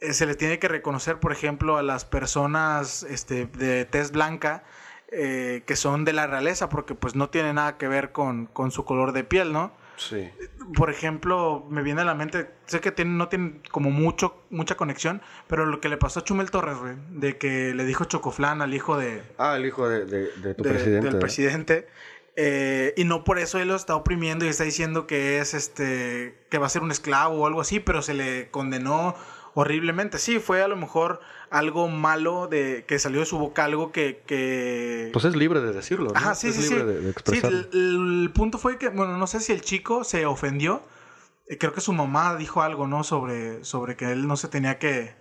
se 0.00 0.26
le 0.26 0.34
tiene 0.34 0.58
que 0.58 0.68
reconocer, 0.68 1.18
por 1.18 1.32
ejemplo, 1.32 1.76
a 1.76 1.82
las 1.82 2.04
personas 2.04 3.02
este, 3.04 3.46
de 3.46 3.84
tez 3.84 4.12
blanca 4.12 4.64
eh, 5.12 5.62
que 5.66 5.76
son 5.76 6.04
de 6.04 6.12
la 6.12 6.26
realeza, 6.26 6.68
porque 6.68 6.94
pues 6.94 7.14
no 7.16 7.30
tiene 7.30 7.52
nada 7.52 7.76
que 7.78 7.88
ver 7.88 8.12
con, 8.12 8.46
con 8.46 8.70
su 8.70 8.84
color 8.84 9.12
de 9.12 9.24
piel, 9.24 9.52
¿no? 9.52 9.72
Sí. 9.96 10.30
por 10.74 10.88
ejemplo, 10.88 11.66
me 11.68 11.82
viene 11.82 12.00
a 12.00 12.04
la 12.06 12.14
mente, 12.14 12.48
sé 12.64 12.80
que 12.80 12.90
tiene, 12.90 13.10
no 13.10 13.28
tiene 13.28 13.60
como 13.70 13.90
mucho, 13.90 14.42
mucha 14.48 14.74
conexión, 14.74 15.20
pero 15.46 15.66
lo 15.66 15.78
que 15.82 15.90
le 15.90 15.98
pasó 15.98 16.20
a 16.20 16.24
Chumel 16.24 16.50
Torres, 16.50 16.78
güey, 16.78 16.94
de 17.10 17.36
que 17.36 17.74
le 17.74 17.84
dijo 17.84 18.06
Chocoflán 18.06 18.62
al 18.62 18.72
hijo 18.72 18.96
de, 18.96 19.22
Ah, 19.36 19.56
el 19.56 19.66
hijo 19.66 19.86
de, 19.90 20.06
de- 20.06 20.28
de 20.38 20.54
tu 20.54 20.62
de- 20.62 20.70
presidente. 20.70 21.06
del 21.06 21.16
¿eh? 21.16 21.18
presidente, 21.18 21.88
eh, 22.36 22.94
y 22.96 23.04
no 23.04 23.24
por 23.24 23.38
eso 23.38 23.58
él 23.58 23.68
lo 23.68 23.76
está 23.76 23.94
oprimiendo 23.94 24.46
y 24.46 24.48
está 24.48 24.64
diciendo 24.64 25.06
que 25.06 25.38
es 25.40 25.52
este, 25.52 26.38
que 26.48 26.56
va 26.56 26.64
a 26.66 26.70
ser 26.70 26.80
un 26.82 26.92
esclavo 26.92 27.34
o 27.42 27.46
algo 27.46 27.60
así, 27.60 27.78
pero 27.80 28.00
se 28.00 28.14
le 28.14 28.48
condenó 28.50 29.14
horriblemente. 29.54 30.18
Sí, 30.18 30.38
fue 30.38 30.62
a 30.62 30.68
lo 30.68 30.76
mejor 30.76 31.20
algo 31.50 31.88
malo 31.88 32.46
de 32.46 32.84
que 32.86 32.98
salió 32.98 33.20
de 33.20 33.26
su 33.26 33.38
boca, 33.38 33.64
algo 33.64 33.90
que, 33.92 34.22
que 34.26 35.10
Pues 35.12 35.24
es 35.24 35.34
libre 35.36 35.60
de 35.60 35.72
decirlo, 35.72 36.10
¿no? 36.12 36.16
Ajá, 36.16 36.34
sí, 36.34 36.48
es 36.48 36.56
sí, 36.56 36.62
libre 36.62 36.78
sí. 36.80 36.86
de, 36.86 36.94
de 36.94 37.02
Sí, 37.02 37.08
expresarlo. 37.10 37.58
el, 37.58 38.22
el 38.24 38.30
punto 38.32 38.58
fue 38.58 38.78
que, 38.78 38.88
bueno, 38.88 39.16
no 39.18 39.26
sé 39.26 39.40
si 39.40 39.52
el 39.52 39.60
chico 39.62 40.04
se 40.04 40.26
ofendió. 40.26 40.82
Eh, 41.48 41.58
Creo 41.58 41.72
que 41.72 41.80
su 41.80 41.92
mamá 41.92 42.36
dijo 42.36 42.62
algo, 42.62 42.86
¿no? 42.86 43.02
Sobre, 43.04 43.64
sobre 43.64 43.96
que 43.96 44.12
él 44.12 44.26
no 44.28 44.36
se 44.36 44.46
tenía 44.48 44.78
que, 44.78 45.16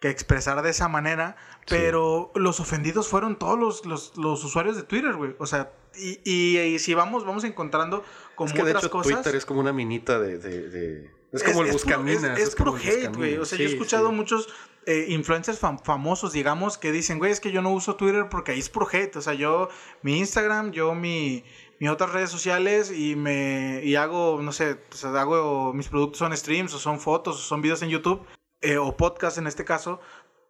que 0.00 0.08
expresar 0.10 0.62
de 0.62 0.70
esa 0.70 0.86
manera. 0.88 1.36
Sí. 1.66 1.74
Pero 1.76 2.30
los 2.36 2.60
ofendidos 2.60 3.08
fueron 3.08 3.36
todos 3.38 3.58
los, 3.58 3.84
los, 3.86 4.16
los 4.16 4.44
usuarios 4.44 4.76
de 4.76 4.84
Twitter, 4.84 5.14
güey. 5.14 5.34
O 5.38 5.46
sea, 5.46 5.72
y, 5.96 6.20
y- 6.24 6.58
y 6.58 6.78
si 6.78 6.94
vamos, 6.94 7.24
vamos 7.24 7.42
encontrando 7.44 8.04
como 8.36 8.48
es 8.48 8.52
que 8.54 8.62
de 8.62 8.70
otras 8.70 8.84
hecho 8.84 8.90
cosas. 8.92 9.12
Twitter 9.14 9.34
es 9.34 9.44
como 9.46 9.58
una 9.60 9.72
minita 9.72 10.20
de... 10.20 10.38
de- 10.38 10.68
de- 10.68 11.23
Es 11.34 11.42
como 11.42 11.62
el 11.62 11.72
buscaminas. 11.72 12.38
Es, 12.38 12.48
es 12.48 12.54
puro 12.54 12.74
hate, 12.76 13.14
güey. 13.14 13.36
O 13.38 13.44
sea, 13.44 13.58
yo 13.58 13.64
he 13.64 13.68
Sí, 13.68 13.74
escuchado 13.74 14.08
sí. 14.10 14.14
muchos 14.14 14.48
eh, 14.86 15.06
influencers 15.08 15.60
fam- 15.60 15.82
famosos, 15.82 16.32
digamos, 16.32 16.78
que 16.78 16.92
dicen, 16.92 17.18
güey, 17.18 17.32
es 17.32 17.40
que 17.40 17.50
yo 17.52 17.62
no 17.62 17.70
uso 17.72 17.96
Twitter 17.96 18.28
porque 18.30 18.52
ahí 18.52 18.58
es 18.60 18.68
puro 18.68 18.86
hate. 18.92 19.16
O 19.16 19.20
sea, 19.20 19.34
yo, 19.34 19.68
mi 20.02 20.18
Instagram, 20.18 20.70
yo 20.72 20.94
mi, 20.94 21.44
mi 21.80 21.88
otras 21.88 22.12
redes 22.12 22.30
sociales 22.30 22.90
y 22.90 23.16
me 23.16 23.80
y 23.82 23.96
hago, 23.96 24.40
no 24.42 24.52
sé, 24.52 24.78
sea, 24.90 25.10
hago, 25.20 25.72
mis 25.72 25.88
productos 25.88 26.18
son 26.18 26.36
streams 26.36 26.72
o 26.74 26.78
son 26.78 27.00
fotos 27.00 27.36
o 27.36 27.40
son 27.40 27.62
videos 27.62 27.82
en 27.82 27.88
YouTube 27.88 28.24
eh, 28.60 28.76
o 28.78 28.96
podcast 28.96 29.38
en 29.38 29.46
este 29.46 29.64
caso. 29.64 30.00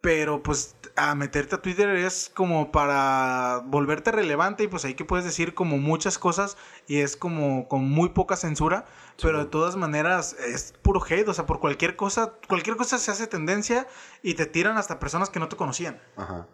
Pero 0.01 0.43
pues 0.43 0.75
a 0.95 1.15
meterte 1.15 1.55
a 1.55 1.61
Twitter 1.63 1.89
es 1.95 2.29
como 2.31 2.71
para 2.71 3.63
volverte 3.65 4.11
relevante 4.11 4.63
y 4.63 4.67
pues 4.67 4.85
ahí 4.85 4.93
que 4.93 5.03
puedes 5.03 5.25
decir 5.25 5.55
como 5.55 5.79
muchas 5.79 6.19
cosas 6.19 6.57
y 6.87 6.97
es 6.97 7.17
como 7.17 7.67
con 7.67 7.89
muy 7.89 8.09
poca 8.09 8.35
censura, 8.35 8.85
pero 9.21 9.39
de 9.39 9.45
todas 9.45 9.75
maneras 9.75 10.33
es 10.33 10.73
puro 10.81 11.01
hate, 11.07 11.27
o 11.29 11.33
sea, 11.33 11.45
por 11.45 11.59
cualquier 11.59 11.95
cosa, 11.95 12.33
cualquier 12.47 12.75
cosa 12.77 12.97
se 12.97 13.11
hace 13.11 13.27
tendencia 13.27 13.87
y 14.21 14.33
te 14.33 14.45
tiran 14.45 14.77
hasta 14.77 14.99
personas 14.99 15.29
que 15.29 15.39
no 15.39 15.47
te 15.47 15.55
conocían. 15.55 15.99
Ajá. 16.17 16.47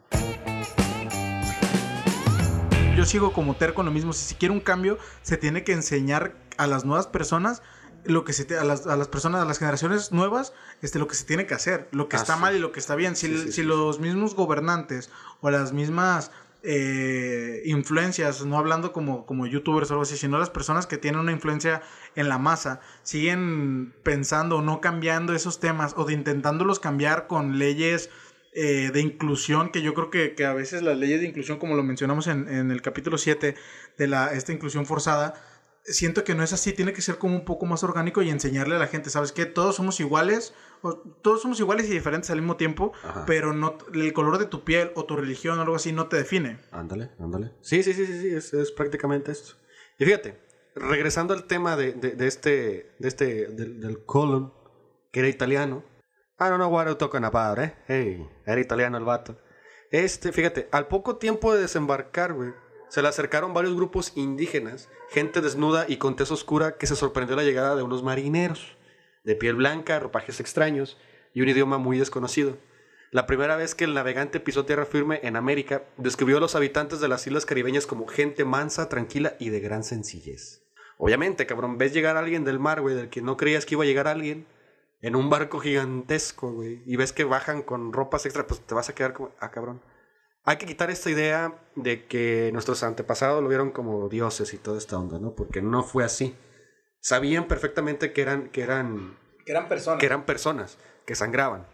Yo 2.95 3.05
sigo 3.05 3.33
como 3.33 3.55
terco 3.55 3.81
en 3.81 3.85
lo 3.87 3.91
mismo, 3.91 4.13
si 4.13 4.25
se 4.25 4.35
quiere 4.35 4.53
un 4.53 4.59
cambio, 4.59 4.97
se 5.21 5.37
tiene 5.37 5.63
que 5.63 5.71
enseñar 5.73 6.35
a 6.57 6.67
las 6.67 6.85
nuevas 6.85 7.07
personas 7.07 7.61
lo 8.03 8.23
que 8.25 8.33
se 8.33 8.45
te- 8.45 8.57
a, 8.57 8.63
las, 8.63 8.85
a 8.87 8.95
las 8.95 9.07
personas, 9.07 9.41
a 9.41 9.45
las 9.45 9.59
generaciones 9.59 10.11
nuevas, 10.11 10.53
este, 10.81 10.99
lo 10.99 11.07
que 11.07 11.15
se 11.15 11.23
tiene 11.23 11.45
que 11.45 11.53
hacer, 11.53 11.87
lo 11.91 12.09
que 12.09 12.17
Ah, 12.17 12.19
está 12.19 12.35
sí. 12.35 12.41
mal 12.41 12.55
y 12.55 12.59
lo 12.59 12.71
que 12.71 12.79
está 12.79 12.95
bien. 12.95 13.15
Si, 13.15 13.27
Sí, 13.27 13.43
sí, 13.45 13.51
si 13.53 13.63
los 13.63 13.99
mismos 13.99 14.35
gobernantes 14.35 15.09
o 15.39 15.49
las 15.51 15.71
mismas 15.71 16.31
eh, 16.63 17.61
influencias, 17.65 18.45
no 18.45 18.57
hablando 18.57 18.93
como, 18.93 19.25
como 19.25 19.47
youtubers 19.47 19.89
o 19.89 19.93
algo 19.93 20.03
así, 20.03 20.17
sino 20.17 20.37
las 20.37 20.49
personas 20.49 20.87
que 20.87 20.97
tienen 20.97 21.19
una 21.19 21.31
influencia 21.31 21.81
en 22.15 22.29
la 22.29 22.37
masa, 22.37 22.81
siguen 23.03 23.93
pensando 24.03 24.57
o 24.57 24.61
no 24.61 24.81
cambiando 24.81 25.33
esos 25.33 25.59
temas 25.59 25.93
o 25.97 26.05
de 26.05 26.13
intentándolos 26.13 26.79
cambiar 26.79 27.27
con 27.27 27.57
leyes 27.57 28.09
eh, 28.53 28.91
de 28.93 29.01
inclusión, 29.01 29.71
que 29.71 29.81
yo 29.81 29.93
creo 29.93 30.09
que, 30.09 30.35
que 30.35 30.45
a 30.45 30.53
veces 30.53 30.81
las 30.81 30.97
leyes 30.97 31.21
de 31.21 31.27
inclusión, 31.27 31.57
como 31.57 31.75
lo 31.75 31.83
mencionamos 31.83 32.27
en, 32.27 32.47
en 32.47 32.69
el 32.69 32.81
capítulo 32.81 33.17
7 33.17 33.55
de 33.97 34.07
la, 34.07 34.33
esta 34.33 34.51
inclusión 34.51 34.85
forzada, 34.85 35.33
siento 35.83 36.23
que 36.23 36.35
no 36.35 36.43
es 36.43 36.53
así, 36.53 36.73
tiene 36.73 36.93
que 36.93 37.01
ser 37.01 37.17
como 37.17 37.35
un 37.35 37.45
poco 37.45 37.65
más 37.65 37.83
orgánico 37.83 38.21
y 38.21 38.29
enseñarle 38.29 38.75
a 38.75 38.79
la 38.79 38.87
gente, 38.87 39.09
¿sabes 39.09 39.31
qué? 39.31 39.45
Todos 39.45 39.75
somos 39.75 39.99
iguales, 39.99 40.53
o- 40.81 40.95
todos 41.21 41.41
somos 41.41 41.59
iguales 41.59 41.87
y 41.87 41.91
diferentes 41.93 42.29
al 42.29 42.37
mismo 42.41 42.55
tiempo, 42.57 42.93
Ajá. 43.03 43.25
pero 43.25 43.53
no 43.53 43.77
el 43.93 44.13
color 44.13 44.37
de 44.37 44.45
tu 44.45 44.63
piel 44.63 44.91
o 44.95 45.05
tu 45.05 45.15
religión 45.15 45.57
o 45.59 45.61
algo 45.61 45.75
así 45.75 45.91
no 45.91 46.07
te 46.07 46.17
define. 46.17 46.59
Ándale, 46.71 47.11
ándale. 47.19 47.51
Sí, 47.61 47.83
sí, 47.83 47.93
sí, 47.93 48.05
sí, 48.05 48.19
sí, 48.21 48.29
es, 48.35 48.53
es 48.53 48.71
prácticamente 48.71 49.31
esto. 49.31 49.55
Y 49.99 50.05
fíjate, 50.05 50.39
regresando 50.75 51.33
al 51.33 51.45
tema 51.45 51.75
de, 51.75 51.93
de, 51.93 52.11
de 52.11 52.27
este, 52.27 52.95
de 52.99 53.07
este, 53.07 53.47
del, 53.47 53.79
del 53.81 54.05
colon, 54.05 54.53
que 55.11 55.19
era 55.19 55.29
italiano. 55.29 55.83
I 56.39 56.45
don't 56.45 56.55
know 56.57 56.69
what 56.73 56.87
I'm 56.87 56.97
talking 56.97 57.23
about, 57.23 57.59
eh. 57.59 57.75
Hey, 57.87 58.27
era 58.45 58.59
italiano 58.59 58.97
el 58.97 59.03
vato. 59.03 59.37
Este, 59.91 60.31
fíjate, 60.31 60.69
al 60.71 60.87
poco 60.87 61.17
tiempo 61.17 61.53
de 61.53 61.61
desembarcar, 61.61 62.33
güey, 62.33 62.51
se 62.91 63.01
le 63.01 63.07
acercaron 63.07 63.53
varios 63.53 63.73
grupos 63.73 64.11
indígenas, 64.15 64.89
gente 65.09 65.39
desnuda 65.39 65.85
y 65.87 65.95
con 65.95 66.17
tez 66.17 66.29
oscura 66.29 66.75
que 66.75 66.87
se 66.87 66.97
sorprendió 66.97 67.37
la 67.37 67.43
llegada 67.43 67.77
de 67.77 67.83
unos 67.83 68.03
marineros, 68.03 68.75
de 69.23 69.33
piel 69.37 69.55
blanca, 69.55 69.97
ropajes 69.97 70.41
extraños 70.41 70.97
y 71.33 71.41
un 71.41 71.47
idioma 71.47 71.77
muy 71.77 71.97
desconocido. 71.97 72.57
La 73.09 73.27
primera 73.27 73.55
vez 73.55 73.75
que 73.75 73.85
el 73.85 73.93
navegante 73.93 74.41
pisó 74.41 74.65
tierra 74.65 74.85
firme 74.85 75.21
en 75.23 75.37
América, 75.37 75.83
describió 75.95 76.35
a 76.35 76.39
los 76.41 76.55
habitantes 76.55 76.99
de 76.99 77.07
las 77.07 77.25
islas 77.25 77.45
caribeñas 77.45 77.87
como 77.87 78.07
gente 78.07 78.43
mansa, 78.43 78.89
tranquila 78.89 79.37
y 79.39 79.51
de 79.51 79.61
gran 79.61 79.85
sencillez. 79.85 80.61
Obviamente, 80.97 81.45
cabrón, 81.45 81.77
ves 81.77 81.93
llegar 81.93 82.17
a 82.17 82.19
alguien 82.19 82.43
del 82.43 82.59
mar, 82.59 82.81
güey, 82.81 82.93
del 82.93 83.09
que 83.09 83.21
no 83.21 83.37
creías 83.37 83.65
que 83.65 83.75
iba 83.75 83.85
a 83.85 83.87
llegar 83.87 84.09
alguien, 84.09 84.47
en 85.01 85.15
un 85.15 85.29
barco 85.29 85.61
gigantesco, 85.61 86.51
güey, 86.51 86.83
y 86.85 86.97
ves 86.97 87.13
que 87.13 87.23
bajan 87.23 87.61
con 87.61 87.93
ropas 87.93 88.25
extra, 88.25 88.47
pues 88.47 88.59
te 88.59 88.75
vas 88.75 88.89
a 88.89 88.95
quedar 88.95 89.13
como, 89.13 89.31
ah, 89.39 89.49
cabrón. 89.49 89.81
Hay 90.43 90.57
que 90.57 90.65
quitar 90.65 90.89
esta 90.89 91.09
idea 91.09 91.53
de 91.75 92.05
que 92.07 92.49
nuestros 92.53 92.81
antepasados 92.83 93.41
lo 93.43 93.49
vieron 93.49 93.71
como 93.71 94.09
dioses 94.09 94.53
y 94.53 94.57
toda 94.57 94.77
esta 94.77 94.97
onda, 94.97 95.19
¿no? 95.19 95.35
Porque 95.35 95.61
no 95.61 95.83
fue 95.83 96.03
así. 96.03 96.35
Sabían 96.99 97.47
perfectamente 97.47 98.11
que 98.13 98.21
eran, 98.21 98.49
que 98.49 98.61
eran, 98.61 99.17
Que 99.45 99.51
eran 99.51 99.67
personas. 99.69 99.99
que 99.99 100.05
eran 100.05 100.25
personas, 100.25 100.77
que 101.05 101.15
sangraban 101.15 101.67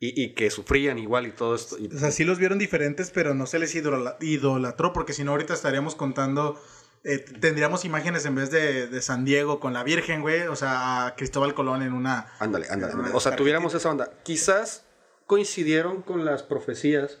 y, 0.00 0.22
y 0.22 0.34
que 0.34 0.50
sufrían 0.50 0.98
igual 0.98 1.26
y 1.26 1.32
todo 1.32 1.54
esto. 1.54 1.76
y- 1.78 1.86
O 1.94 1.98
sea, 1.98 2.10
sí 2.10 2.24
los 2.24 2.38
vieron 2.38 2.58
diferentes, 2.58 3.10
pero 3.10 3.34
no 3.34 3.46
se 3.46 3.58
les 3.58 3.74
idola- 3.74 4.16
idolatró, 4.20 4.92
porque 4.92 5.12
si 5.14 5.24
no, 5.24 5.30
ahorita 5.32 5.54
estaríamos 5.54 5.94
contando. 5.94 6.60
eh, 7.06 7.18
tendríamos 7.18 7.84
imágenes 7.84 8.24
en 8.24 8.34
vez 8.34 8.50
de, 8.50 8.86
de 8.86 9.02
San 9.02 9.26
Diego 9.26 9.60
con 9.60 9.74
la 9.74 9.82
Virgen, 9.82 10.22
güey. 10.22 10.42
O 10.46 10.56
sea, 10.56 11.06
a 11.06 11.14
Cristóbal 11.16 11.52
Colón 11.54 11.82
en 11.82 11.92
una. 11.92 12.32
Ándale, 12.38 12.66
ándale. 12.70 12.94
O 13.12 13.20
sea, 13.20 13.36
tuviéramos 13.36 13.74
esa 13.74 13.90
onda. 13.90 14.10
Quizás 14.24 14.86
coincidieron 15.26 16.00
con 16.02 16.24
las 16.24 16.42
profecías 16.42 17.20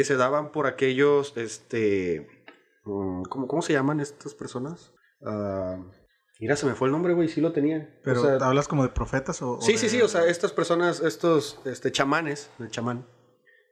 que 0.00 0.04
se 0.06 0.16
daban 0.16 0.50
por 0.50 0.66
aquellos, 0.66 1.36
este, 1.36 2.26
mm, 2.84 3.24
¿cómo, 3.24 3.46
cómo 3.46 3.60
se 3.60 3.74
llaman 3.74 4.00
estas 4.00 4.32
personas? 4.34 4.94
Ah, 5.22 5.76
mira, 6.40 6.56
se 6.56 6.64
me 6.64 6.74
fue 6.74 6.88
el 6.88 6.92
nombre, 6.92 7.12
güey, 7.12 7.28
sí 7.28 7.42
lo 7.42 7.52
tenía. 7.52 7.98
O 7.98 8.02
Pero 8.02 8.22
sea, 8.22 8.36
¿hablas 8.46 8.66
como 8.66 8.82
de 8.82 8.88
profetas 8.88 9.42
o.? 9.42 9.58
o 9.58 9.60
sí, 9.60 9.72
de- 9.72 9.78
sí, 9.78 9.88
sí, 9.90 10.00
o 10.00 10.08
sea, 10.08 10.24
estas 10.24 10.52
personas, 10.52 11.00
estos, 11.00 11.60
este, 11.66 11.92
chamanes, 11.92 12.48
el 12.60 12.70
chamán, 12.70 13.06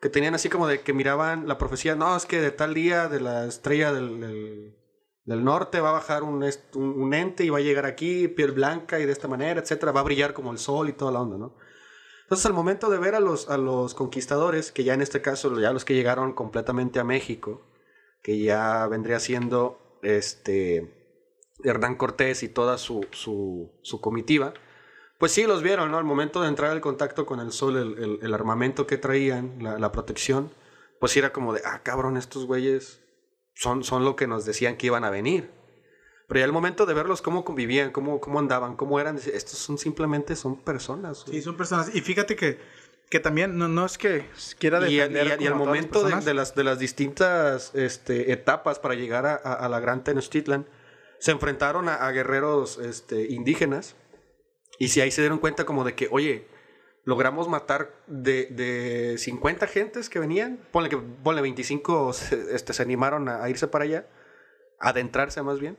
que 0.03 0.11
tenían 0.11 0.35
así 0.35 0.51
como 0.51 0.67
de 0.69 0.83
que 0.83 0.93
miraban 0.93 1.49
la 1.49 1.57
profecía, 1.57 1.95
no, 1.97 2.15
es 2.15 2.27
que 2.27 2.43
de 2.43 2.51
tal 2.51 2.75
día 2.75 3.09
de 3.09 3.21
la 3.21 3.47
estrella 3.47 3.91
del, 3.95 4.21
del, 4.21 4.77
del 5.25 5.45
norte 5.45 5.81
va 5.81 5.89
a 5.89 5.93
bajar 5.93 6.25
un, 6.25 6.45
un, 6.75 6.83
un 7.03 7.15
ente 7.15 7.43
y 7.43 7.49
va 7.49 7.57
a 7.57 7.63
llegar 7.63 7.87
aquí, 7.87 8.29
piel 8.29 8.53
blanca 8.53 9.01
y 9.01 9.07
de 9.07 9.13
esta 9.13 9.29
manera, 9.29 9.61
etcétera, 9.63 9.93
va 9.93 10.01
a 10.01 10.05
brillar 10.05 10.35
como 10.35 10.53
el 10.53 10.59
sol 10.59 10.91
y 10.91 10.93
toda 10.93 11.11
la 11.11 11.23
onda, 11.23 11.39
¿no? 11.39 11.57
Entonces, 12.29 12.45
al 12.45 12.53
momento 12.53 12.91
de 12.91 12.99
ver 12.99 13.15
a 13.15 13.21
los, 13.21 13.49
a 13.49 13.57
los 13.57 13.95
conquistadores, 13.95 14.71
que 14.71 14.85
ya 14.85 14.93
en 14.93 15.01
este 15.01 15.23
caso, 15.23 15.59
ya 15.59 15.73
los 15.73 15.87
que 15.87 15.95
llegaron 15.95 16.35
completamente 16.35 17.01
a 17.01 17.05
México, 17.05 17.63
que 18.23 18.39
ya 18.39 18.87
vendría 18.87 19.19
siendo 19.19 19.99
este 20.03 21.17
Hernán 21.65 21.97
Cortés 21.97 22.43
y 22.43 22.49
toda 22.51 22.77
su, 22.77 23.07
su, 23.13 23.73
comitiva, 24.03 24.53
pues 25.19 25.33
sí, 25.33 25.45
los 25.47 25.63
vieron, 25.63 25.91
¿no? 25.91 25.97
Al 25.97 26.05
momento 26.05 26.43
de 26.43 26.49
entrar 26.49 26.75
en 26.75 26.81
contacto 26.83 27.25
con 27.25 27.41
el 27.41 27.51
sol, 27.51 27.77
el, 27.79 27.99
el- 28.05 28.19
el 28.23 28.35
armamento 28.35 28.87
que 28.87 28.99
traían, 28.99 29.57
la, 29.63 29.79
la 29.79 29.91
protección, 29.91 30.51
pues 31.01 31.17
era 31.17 31.33
como 31.33 31.55
de, 31.55 31.63
ah, 31.65 31.81
cabrón, 31.83 32.19
estos 32.19 32.45
güeyes 32.45 33.01
son, 33.55 33.85
son 33.85 34.05
lo 34.05 34.17
que 34.17 34.27
nos 34.27 34.45
decían 34.45 34.77
que 34.77 34.87
iban 34.89 35.05
a 35.05 35.11
venir. 35.11 35.51
Pero 36.29 36.41
ya 36.41 36.45
al 36.45 36.53
momento 36.53 36.85
de 36.87 36.95
verlos 36.95 37.23
cómo 37.23 37.45
convivían, 37.45 37.91
cómo, 37.91 38.21
cómo 38.21 38.39
andaban, 38.39 38.77
cómo 38.77 39.01
eran, 39.01 39.17
estos 39.17 39.59
son 39.59 39.79
simplemente 39.79 40.37
son 40.37 40.57
personas. 40.61 41.25
Sí, 41.29 41.41
son 41.43 41.57
personas. 41.57 41.95
Y 41.95 42.03
fíjate 42.03 42.37
que, 42.37 42.59
que 43.09 43.19
también 43.19 43.57
no, 43.57 43.67
no 43.67 43.87
es 43.87 43.97
que 43.97 44.27
quiera 44.59 44.79
y, 44.87 44.97
defender. 44.97 45.27
y- 45.41 45.45
y 45.45 45.47
al 45.47 45.55
como 45.55 45.65
a 45.65 45.67
todas 45.67 45.81
las 45.81 45.91
momento 45.91 46.05
de, 46.05 46.25
de 46.27 46.35
las, 46.35 46.55
de 46.55 46.65
las 46.65 46.79
distintas 46.79 47.75
este, 47.75 48.31
etapas 48.33 48.79
para 48.79 48.95
llegar 48.95 49.25
a, 49.25 49.35
a- 49.37 49.55
a 49.55 49.69
la 49.71 49.81
Gran 49.81 50.05
Tenochtitlan, 50.05 50.67
se 51.19 51.31
enfrentaron 51.33 51.89
a, 51.89 51.95
a 51.95 52.13
guerreros 52.13 52.77
este, 52.79 53.23
indígenas 53.33 53.97
y 54.79 54.89
si 54.89 55.01
ahí 55.01 55.11
se 55.11 55.23
dieron 55.23 55.39
cuenta 55.39 55.65
como 55.65 55.83
de 55.83 55.95
que, 55.95 56.09
oye, 56.11 56.47
logramos 57.05 57.49
matar 57.49 57.91
de, 58.07 58.47
de 58.51 59.17
50 59.17 59.67
gentes 59.67 60.11
que 60.11 60.19
venían, 60.19 60.61
ponle, 60.73 60.91
que, 60.91 60.99
ponle 60.99 61.41
25 61.41 62.13
se, 62.13 62.55
este, 62.55 62.75
se 62.75 62.83
animaron 62.83 63.31
a, 63.31 63.43
a 63.43 63.49
irse 63.49 63.67
para 63.67 63.85
allá, 63.85 64.07
a 64.79 64.91
adentrarse 64.91 65.41
más 65.43 65.59
bien. 65.59 65.79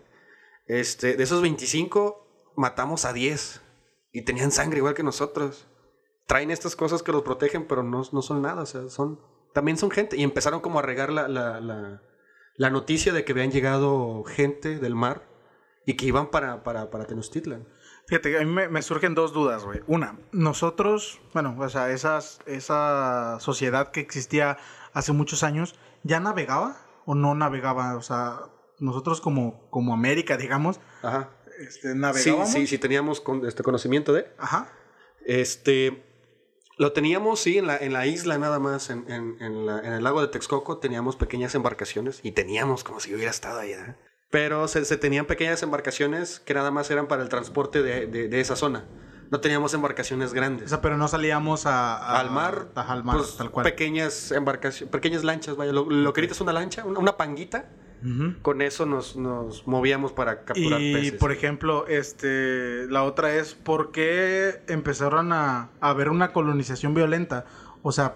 Este, 0.69 1.15
de 1.15 1.23
esos 1.23 1.41
25 1.41 2.53
matamos 2.55 3.03
a 3.05 3.11
10 3.11 3.61
y 4.13 4.21
tenían 4.21 4.51
sangre 4.51 4.77
igual 4.77 4.93
que 4.93 5.01
nosotros 5.01 5.67
traen 6.27 6.51
estas 6.51 6.75
cosas 6.75 7.01
que 7.01 7.11
los 7.11 7.23
protegen, 7.23 7.67
pero 7.67 7.81
no, 7.81 8.03
no 8.11 8.21
son 8.21 8.43
nada, 8.43 8.61
o 8.61 8.65
sea, 8.67 8.87
son, 8.87 9.19
también 9.51 9.77
son 9.77 9.89
gente. 9.89 10.15
Y 10.15 10.21
empezaron 10.21 10.61
como 10.61 10.77
a 10.77 10.83
regar 10.83 11.11
la, 11.11 11.27
la, 11.27 11.59
la, 12.55 12.69
noticia 12.69 13.11
de 13.13 13.25
que 13.25 13.31
habían 13.31 13.49
llegado 13.49 14.23
gente 14.25 14.77
del 14.77 14.93
mar 14.93 15.27
y 15.87 15.95
que 15.95 16.05
iban 16.05 16.29
para, 16.29 16.63
para, 16.63 16.91
para 16.91 17.07
Tenochtitlan. 17.07 17.67
Fíjate, 18.05 18.37
a 18.37 18.45
mí 18.45 18.51
me, 18.51 18.69
me 18.69 18.83
surgen 18.83 19.15
dos 19.15 19.33
dudas, 19.33 19.65
güey. 19.65 19.81
Una, 19.87 20.19
nosotros, 20.31 21.19
bueno, 21.33 21.55
o 21.57 21.69
sea, 21.69 21.89
esas, 21.89 22.41
esa 22.45 23.39
sociedad 23.39 23.89
que 23.89 24.01
existía 24.01 24.59
hace 24.93 25.13
muchos 25.13 25.41
años, 25.41 25.73
¿ya 26.03 26.19
navegaba 26.19 26.77
o 27.07 27.15
no 27.15 27.33
navegaba? 27.33 27.95
O 27.95 28.03
sea, 28.03 28.41
nosotros 28.79 29.21
como, 29.21 29.69
como 29.69 29.93
América, 29.93 30.37
digamos, 30.37 30.79
Ajá. 31.01 31.29
este, 31.59 31.91
Sí, 31.93 31.97
navegábamos. 31.97 32.49
sí, 32.51 32.67
sí, 32.67 32.77
teníamos 32.77 33.21
con, 33.21 33.45
este 33.45 33.63
conocimiento 33.63 34.13
de. 34.13 34.27
Ajá. 34.37 34.71
Este. 35.25 36.05
Lo 36.77 36.93
teníamos, 36.93 37.41
sí, 37.41 37.57
en 37.57 37.67
la, 37.67 37.75
en 37.77 37.91
la 37.91 38.07
isla 38.07 38.37
nada 38.37 38.57
más, 38.57 38.89
en, 38.89 39.03
en, 39.11 39.35
en, 39.41 39.65
la- 39.65 39.79
en 39.79 39.91
el 39.91 40.01
lago 40.03 40.21
de 40.21 40.29
Texcoco, 40.29 40.77
teníamos 40.77 41.17
pequeñas 41.17 41.53
embarcaciones 41.53 42.21
y 42.23 42.31
teníamos 42.31 42.85
como 42.85 43.01
si 43.01 43.13
hubiera 43.13 43.31
estado 43.31 43.59
allá. 43.59 43.97
Pero 44.31 44.67
se, 44.69 44.85
se 44.85 44.95
tenían 44.95 45.25
pequeñas 45.25 45.61
embarcaciones 45.61 46.39
que 46.39 46.53
nada 46.53 46.71
más 46.71 46.89
eran 46.89 47.07
para 47.09 47.21
el 47.21 47.27
transporte 47.29 47.83
de, 47.83 48.07
de- 48.07 48.29
de 48.29 48.39
esa 48.39 48.55
zona. 48.55 48.85
No 49.29 49.41
teníamos 49.41 49.73
embarcaciones 49.73 50.31
O 50.31 50.33
grandes. 50.33 50.69
sea, 50.69 50.79
pero 50.81 50.95
no 50.97 51.07
salíamos 51.09 51.65
a, 51.65 51.97
a- 51.97 52.19
al 52.21 52.31
mar, 52.31 52.69
al 52.75 53.03
mar, 53.03 53.17
pues, 53.17 53.35
tal 53.35 53.51
cual. 53.51 53.65
pequeñas 53.65 54.31
embarcaciones, 54.31 54.89
pequeñas 54.89 55.25
lanchas, 55.25 55.57
vaya. 55.57 55.73
Lo, 55.73 55.83
lo 55.89 56.13
que 56.13 56.21
ahorita 56.21 56.33
es 56.33 56.39
una 56.41 56.53
lancha, 56.53 56.85
una, 56.85 56.99
una 56.99 57.17
panguita. 57.17 57.69
Con 58.41 58.61
eso 58.61 58.85
nos, 58.85 59.17
nos 59.17 59.67
movíamos 59.67 60.13
para 60.13 60.45
capturar 60.45 60.79
Y, 60.81 60.93
peces. 60.93 61.13
por 61.19 61.31
ejemplo, 61.33 61.85
este, 61.87 62.87
la 62.87 63.03
otra 63.03 63.35
es, 63.35 63.55
¿por 63.55 63.91
qué 63.91 64.61
empezaron 64.67 65.33
a, 65.33 65.69
a 65.81 65.89
haber 65.89 66.09
una 66.09 66.31
colonización 66.31 66.93
violenta? 66.93 67.45
O 67.81 67.91
sea, 67.91 68.15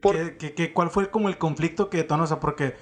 Por- 0.00 0.16
¿qué- 0.16 0.36
qué- 0.38 0.54
qué- 0.54 0.72
cuál 0.72 0.90
fue 0.90 1.10
como 1.10 1.28
el 1.28 1.36
conflicto 1.38 1.90
que 1.90 1.98
detonó? 1.98 2.24
O 2.24 2.26
sea, 2.26 2.40
porque 2.40 2.74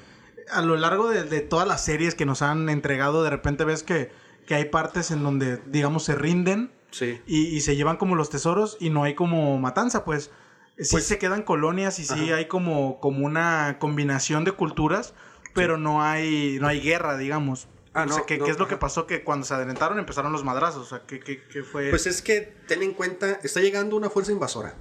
a 0.50 0.62
lo 0.62 0.76
largo 0.76 1.08
de, 1.08 1.24
de 1.24 1.40
todas 1.40 1.66
las 1.66 1.84
series 1.84 2.14
que 2.14 2.24
nos 2.26 2.42
han 2.42 2.68
entregado, 2.68 3.22
de 3.24 3.30
repente 3.30 3.64
ves 3.64 3.82
que, 3.82 4.10
que 4.46 4.54
hay 4.54 4.66
partes 4.66 5.10
en 5.10 5.22
donde, 5.24 5.58
digamos, 5.66 6.04
se 6.04 6.14
rinden 6.14 6.70
Sí. 6.90 7.20
y, 7.26 7.46
y 7.46 7.60
se 7.62 7.74
llevan 7.74 7.96
como 7.96 8.16
los 8.16 8.28
tesoros 8.28 8.76
y 8.78 8.90
no 8.90 9.02
hay 9.04 9.14
como 9.14 9.58
matanza, 9.58 10.04
pues. 10.04 10.30
Sí 10.78 10.88
Pues- 10.92 11.06
se 11.06 11.18
quedan 11.18 11.42
colonias 11.42 11.98
y 11.98 12.04
sí 12.04 12.30
Ajá. 12.30 12.36
hay 12.36 12.46
como, 12.46 12.98
como 13.00 13.24
una 13.26 13.76
combinación 13.78 14.44
de 14.44 14.52
culturas, 14.52 15.14
pero 15.54 15.76
no 15.78 16.02
hay 16.02 16.58
no 16.60 16.68
hay 16.68 16.80
guerra, 16.80 17.16
digamos. 17.16 17.68
Ah, 17.94 18.04
o 18.04 18.08
sea, 18.08 18.18
no, 18.20 18.26
¿qué, 18.26 18.38
no, 18.38 18.44
qué 18.46 18.50
es 18.50 18.58
lo 18.58 18.68
que 18.68 18.76
pasó? 18.78 19.06
Que 19.06 19.22
cuando 19.22 19.44
se 19.44 19.52
adelantaron 19.54 19.98
empezaron 19.98 20.32
los 20.32 20.44
madrazos. 20.44 20.86
O 20.86 20.88
sea, 20.88 21.06
¿qué, 21.06 21.20
qué- 21.20 21.42
qué 21.46 21.62
fue? 21.62 21.90
Pues 21.90 22.06
es 22.06 22.22
que 22.22 22.40
ten 22.66 22.82
en 22.82 22.94
cuenta, 22.94 23.38
está 23.42 23.60
llegando 23.60 23.96
una 23.96 24.08
fuerza 24.10 24.32
invasora. 24.32 24.74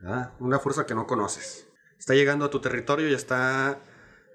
¿verdad? 0.00 0.32
Una 0.38 0.58
fuerza 0.58 0.86
que 0.86 0.94
no 0.94 1.06
conoces. 1.06 1.68
Está 1.98 2.14
llegando 2.14 2.44
a 2.44 2.50
tu 2.50 2.60
territorio 2.60 3.08
y 3.08 3.14
está. 3.14 3.80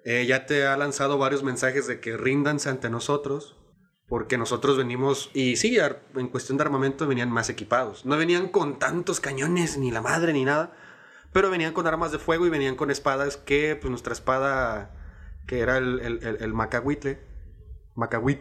eh, 0.04 0.26
ya 0.28 0.46
te 0.46 0.66
ha 0.68 0.76
lanzado 0.78 1.18
varios 1.18 1.44
mensajes 1.44 1.88
de 1.88 2.00
que 2.00 2.18
ríndanse 2.18 2.70
ante 2.70 2.90
nosotros. 2.90 3.56
Porque 4.08 4.38
nosotros 4.40 4.76
venimos. 4.76 5.30
Y 5.36 5.56
sí, 5.58 5.78
en 6.16 6.28
cuestión 6.30 6.58
de 6.58 6.64
armamento 6.64 7.06
venían 7.08 7.32
más 7.32 7.48
equipados. 7.50 8.06
No 8.06 8.18
venían 8.18 8.48
con 8.50 8.80
tantos 8.80 9.20
cañones, 9.20 9.78
ni 9.78 9.92
la 9.92 10.02
madre, 10.02 10.34
ni 10.34 10.44
nada. 10.46 10.74
Pero 11.32 11.52
venían 11.52 11.74
con 11.74 11.86
armas 11.86 12.12
de 12.12 12.18
fuego 12.18 12.48
y 12.48 12.50
venían 12.50 12.76
con 12.76 12.90
espadas 12.90 13.38
que, 13.38 13.76
pues 13.80 13.92
nuestra 13.92 14.14
espada, 14.14 14.99
que 15.50 15.62
era 15.62 15.80
el, 15.80 16.00
el, 16.02 16.38
el, 16.40 16.54
macahuitle, 16.54 17.20
macahuit, 17.96 18.40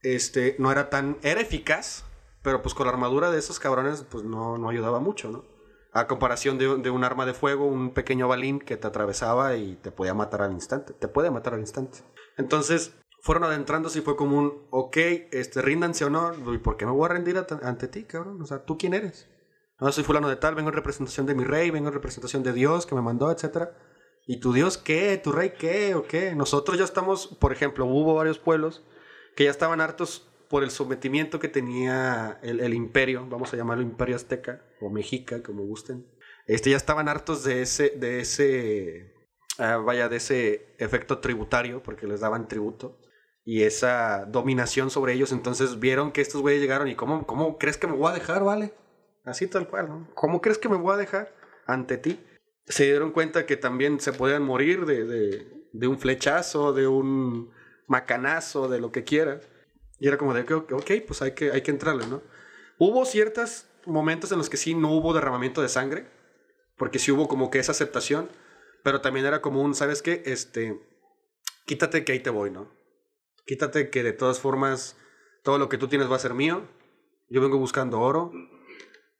este, 0.00 0.56
no 0.58 0.72
era 0.72 0.88
tan, 0.88 1.18
era 1.22 1.42
eficaz, 1.42 2.06
pero 2.42 2.62
pues 2.62 2.74
con 2.74 2.86
la 2.86 2.92
armadura 2.94 3.30
de 3.30 3.38
esos 3.38 3.60
cabrones, 3.60 4.06
pues 4.10 4.24
no, 4.24 4.56
no 4.56 4.70
ayudaba 4.70 4.98
mucho, 4.98 5.30
¿no? 5.30 5.44
A 5.92 6.06
comparación 6.06 6.56
de, 6.56 6.78
de 6.78 6.88
un 6.88 7.04
arma 7.04 7.26
de 7.26 7.34
fuego, 7.34 7.66
un 7.66 7.92
pequeño 7.92 8.28
balín 8.28 8.60
que 8.60 8.78
te 8.78 8.86
atravesaba 8.86 9.56
y 9.56 9.76
te 9.76 9.90
podía 9.90 10.14
matar 10.14 10.40
al 10.40 10.52
instante, 10.52 10.94
te 10.94 11.06
puede 11.06 11.30
matar 11.30 11.52
al 11.52 11.60
instante. 11.60 11.98
Entonces, 12.38 12.94
fueron 13.20 13.44
adentrándose 13.44 13.98
y 13.98 14.02
fue 14.02 14.16
como 14.16 14.38
un, 14.38 14.66
ok, 14.70 14.96
este, 15.32 15.60
ríndanse 15.60 16.06
o 16.06 16.08
no, 16.10 16.32
¿y 16.54 16.58
por 16.58 16.78
qué 16.78 16.86
me 16.86 16.92
voy 16.92 17.04
a 17.04 17.08
rendir 17.08 17.36
ante- 17.36 17.58
ante 17.62 17.88
ti, 17.88 18.04
cabrón? 18.04 18.40
O 18.40 18.46
sea, 18.46 18.64
¿tú 18.64 18.78
quién 18.78 18.94
eres? 18.94 19.28
No, 19.78 19.92
soy 19.92 20.02
fulano 20.02 20.30
de 20.30 20.36
tal, 20.36 20.54
vengo 20.54 20.70
en 20.70 20.76
representación 20.76 21.26
de 21.26 21.34
mi 21.34 21.44
rey, 21.44 21.70
vengo 21.70 21.88
en 21.88 21.94
representación 21.94 22.42
de 22.42 22.54
Dios 22.54 22.86
que 22.86 22.94
me 22.94 23.02
mandó, 23.02 23.30
etcétera. 23.30 23.76
¿Y 24.26 24.40
tu 24.40 24.52
Dios 24.52 24.78
qué? 24.78 25.16
¿Tu 25.16 25.32
rey 25.32 25.54
qué? 25.58 25.94
¿O 25.94 26.04
qué? 26.04 26.34
Nosotros 26.34 26.78
ya 26.78 26.84
estamos, 26.84 27.26
por 27.26 27.52
ejemplo, 27.52 27.86
hubo 27.86 28.14
varios 28.14 28.38
pueblos 28.38 28.84
que 29.36 29.44
ya 29.44 29.50
estaban 29.50 29.80
hartos 29.80 30.28
por 30.48 30.62
el 30.62 30.70
sometimiento 30.70 31.40
que 31.40 31.48
tenía 31.48 32.38
el, 32.42 32.74
imperio, 32.74 33.26
vamos 33.26 33.54
a 33.54 33.56
llamarlo 33.56 33.82
imperio 33.82 34.16
azteca 34.16 34.62
o 34.80 34.90
mexica, 34.90 35.42
como 35.42 35.64
gusten. 35.64 36.06
Este, 36.46 36.70
ya 36.70 36.76
estaban 36.76 37.08
hartos 37.08 37.42
de 37.42 37.62
ese, 37.62 37.90
de 37.90 38.20
ese, 38.20 39.14
ah, 39.58 39.78
vaya, 39.78 40.10
de 40.10 40.16
ese 40.16 40.74
efecto 40.78 41.20
tributario, 41.20 41.82
porque 41.82 42.06
les 42.06 42.20
daban 42.20 42.48
tributo, 42.48 42.98
y 43.44 43.62
esa 43.62 44.26
dominación 44.26 44.90
sobre 44.90 45.14
ellos. 45.14 45.32
Entonces 45.32 45.80
vieron 45.80 46.12
que 46.12 46.20
estos 46.20 46.42
güeyes 46.42 46.60
llegaron 46.60 46.88
y, 46.88 46.96
¿cómo, 46.96 47.26
cómo 47.26 47.56
crees 47.56 47.78
que 47.78 47.86
me 47.86 47.96
voy 47.96 48.10
a 48.10 48.14
dejar, 48.14 48.44
vale? 48.44 48.74
Así 49.24 49.46
tal 49.46 49.68
cual, 49.68 49.88
¿no? 49.88 50.08
¿Cómo 50.14 50.42
crees 50.42 50.58
que 50.58 50.68
me 50.68 50.76
voy 50.76 50.92
a 50.92 50.98
dejar? 50.98 51.32
ante 51.66 51.98
ti. 51.98 52.20
Se 52.66 52.84
dieron 52.84 53.10
cuenta 53.10 53.46
que 53.46 53.56
también 53.56 54.00
se 54.00 54.12
podían 54.12 54.42
morir 54.42 54.86
de, 54.86 55.46
de, 55.72 55.86
un 55.86 55.98
flechazo, 55.98 56.72
de 56.72 56.86
un 56.86 57.50
macanazo, 57.86 58.68
de 58.68 58.80
lo 58.80 58.92
que 58.92 59.04
quieras. 59.04 59.48
Y 59.98 60.08
era 60.08 60.18
como 60.18 60.34
de, 60.34 60.42
ok, 60.52 60.90
pues 61.06 61.22
hay 61.22 61.32
que, 61.32 61.50
hay 61.52 61.62
que 61.62 61.70
entrarle, 61.70 62.06
¿no? 62.06 62.22
Hubo 62.78 63.04
ciertos 63.04 63.66
momentos 63.86 64.32
en 64.32 64.38
los 64.38 64.48
que 64.48 64.56
sí 64.56 64.74
no 64.74 64.92
hubo 64.92 65.12
derramamiento 65.12 65.62
de 65.62 65.68
sangre, 65.68 66.06
porque 66.76 66.98
sí 66.98 67.12
hubo 67.12 67.28
como 67.28 67.50
que 67.50 67.58
esa 67.58 67.72
aceptación, 67.72 68.28
pero 68.82 69.00
también 69.00 69.26
era 69.26 69.40
como 69.40 69.62
un, 69.62 69.74
¿sabes 69.74 70.02
qué? 70.02 70.22
Este, 70.26 70.80
quítate 71.66 72.04
que 72.04 72.12
ahí 72.12 72.20
te 72.20 72.30
voy, 72.30 72.50
¿no? 72.50 72.70
Quítate 73.46 73.90
que 73.90 74.02
de 74.02 74.12
todas 74.12 74.40
formas 74.40 74.96
todo 75.42 75.58
lo 75.58 75.68
que 75.68 75.78
tú 75.78 75.88
tienes 75.88 76.10
va 76.10 76.16
a 76.16 76.20
ser 76.20 76.34
mío. 76.34 76.62
Yo 77.28 77.40
vengo 77.40 77.58
buscando 77.58 78.00
oro, 78.00 78.32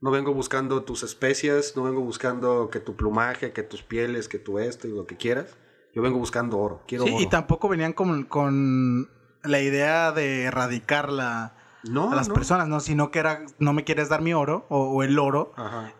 no 0.03 0.11
vengo 0.11 0.35
buscando 0.35 0.83
tus 0.83 1.03
especias, 1.03 1.75
no 1.77 1.85
vengo 1.85 2.01
buscando 2.03 2.69
que 2.71 2.81
tu 2.81 2.95
plumaje, 2.97 3.53
que 3.53 3.63
tus 3.63 3.83
pieles, 3.83 4.29
que 4.29 4.39
tu 4.39 4.59
esto 4.59 4.87
y 4.89 4.91
lo 4.91 5.07
que 5.07 5.17
quieras. 5.17 5.57
Yo 5.95 6.03
vengo 6.03 6.19
buscando 6.19 6.59
oro, 6.59 6.83
quiero 6.87 7.05
Sí, 7.05 7.13
oro. 7.15 7.23
y 7.23 7.27
tampoco 7.29 7.69
venían 7.69 7.93
con, 7.95 8.25
con 8.25 9.09
la 9.45 9.61
idea 9.61 10.13
de 10.13 10.45
erradicar 10.45 11.13
la, 11.13 11.55
no, 11.85 12.11
a 12.13 12.17
las 12.17 12.29
no. 12.29 12.35
personas, 12.35 12.67
¿no? 12.69 12.81
Sino 12.81 13.11
que 13.11 13.19
era, 13.21 13.45
no 13.59 13.73
me 13.73 13.85
quieres 13.85 14.09
dar 14.09 14.23
mi 14.23 14.33
oro 14.35 14.67
o, 14.71 14.89
o 14.91 15.03
el 15.03 15.19
oro, 15.19 15.53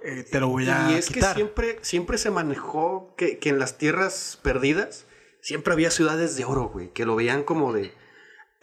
eh, 0.03 0.25
te 0.31 0.41
lo 0.41 0.49
voy 0.49 0.69
a 0.69 0.91
Y 0.91 0.95
es 0.95 1.09
quitar. 1.09 1.35
que 1.35 1.41
siempre, 1.43 1.79
siempre 1.83 2.19
se 2.19 2.31
manejó 2.31 3.15
que, 3.17 3.39
que 3.39 3.51
en 3.51 3.59
las 3.59 3.79
tierras 3.79 4.39
perdidas 4.43 5.07
siempre 5.43 5.73
había 5.75 5.91
ciudades 5.91 6.37
de 6.37 6.45
oro, 6.45 6.69
güey, 6.69 6.93
que 6.93 7.05
lo 7.05 7.15
veían 7.17 7.43
como 7.45 7.73
de... 7.73 7.93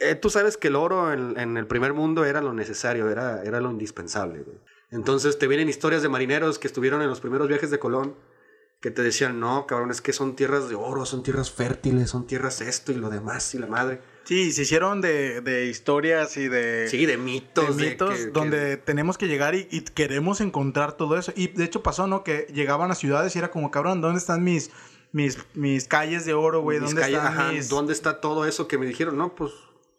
eh, 0.00 0.14
tú 0.16 0.30
sabes 0.30 0.56
que 0.56 0.68
el 0.68 0.76
oro 0.76 1.12
en, 1.12 1.38
en 1.38 1.56
el 1.56 1.66
primer 1.66 1.92
mundo 1.94 2.24
era 2.24 2.40
lo 2.40 2.52
necesario, 2.54 3.08
era, 3.08 3.42
era 3.44 3.60
lo 3.60 3.70
indispensable, 3.70 4.42
güey. 4.42 4.58
Entonces 4.90 5.38
te 5.38 5.46
vienen 5.46 5.68
historias 5.68 6.02
de 6.02 6.08
marineros 6.08 6.58
que 6.58 6.66
estuvieron 6.66 7.02
en 7.02 7.08
los 7.08 7.20
primeros 7.20 7.48
viajes 7.48 7.70
de 7.70 7.78
Colón 7.78 8.16
que 8.80 8.90
te 8.90 9.02
decían, 9.02 9.38
no, 9.40 9.66
cabrón, 9.66 9.90
es 9.90 10.00
que 10.00 10.14
son 10.14 10.34
tierras 10.36 10.70
de 10.70 10.74
oro, 10.74 11.04
son 11.04 11.22
tierras 11.22 11.50
fértiles, 11.50 12.08
son 12.08 12.26
tierras 12.26 12.62
esto 12.62 12.92
y 12.92 12.94
lo 12.94 13.10
demás 13.10 13.54
y 13.54 13.58
la 13.58 13.66
madre. 13.66 14.00
Sí, 14.24 14.52
se 14.52 14.62
hicieron 14.62 15.02
de, 15.02 15.42
de 15.42 15.66
historias 15.66 16.36
y 16.38 16.48
de, 16.48 16.88
Sí, 16.88 17.04
de 17.04 17.18
mitos. 17.18 17.76
de 17.76 17.90
mitos 17.90 18.14
que- 18.18 18.26
donde 18.28 18.78
tenemos 18.78 19.18
que 19.18 19.28
llegar 19.28 19.54
y, 19.54 19.68
y 19.70 19.82
queremos 19.82 20.40
encontrar 20.40 20.96
todo 20.96 21.18
eso. 21.18 21.30
Y 21.36 21.48
de 21.48 21.64
hecho 21.64 21.82
pasó, 21.82 22.06
¿no? 22.06 22.24
Que 22.24 22.46
llegaban 22.54 22.90
a 22.90 22.94
ciudades 22.94 23.36
y 23.36 23.38
era 23.38 23.50
como, 23.50 23.70
cabrón, 23.70 24.00
¿dónde 24.00 24.18
están 24.18 24.42
mis, 24.42 24.70
mis, 25.12 25.36
mis 25.52 25.86
calles 25.86 26.24
de 26.24 26.32
oro, 26.32 26.62
güey? 26.62 26.78
mis 26.80 26.88
¿Dónde 26.88 27.02
calles, 27.02 27.18
están 27.18 27.32
ajá, 27.38 27.52
mis...? 27.52 27.68
¿Dónde 27.68 27.92
está 27.92 28.20
todo 28.22 28.46
eso 28.46 28.66
que 28.66 28.78
me 28.78 28.86
dijeron? 28.86 29.18
No, 29.18 29.34
pues 29.34 29.52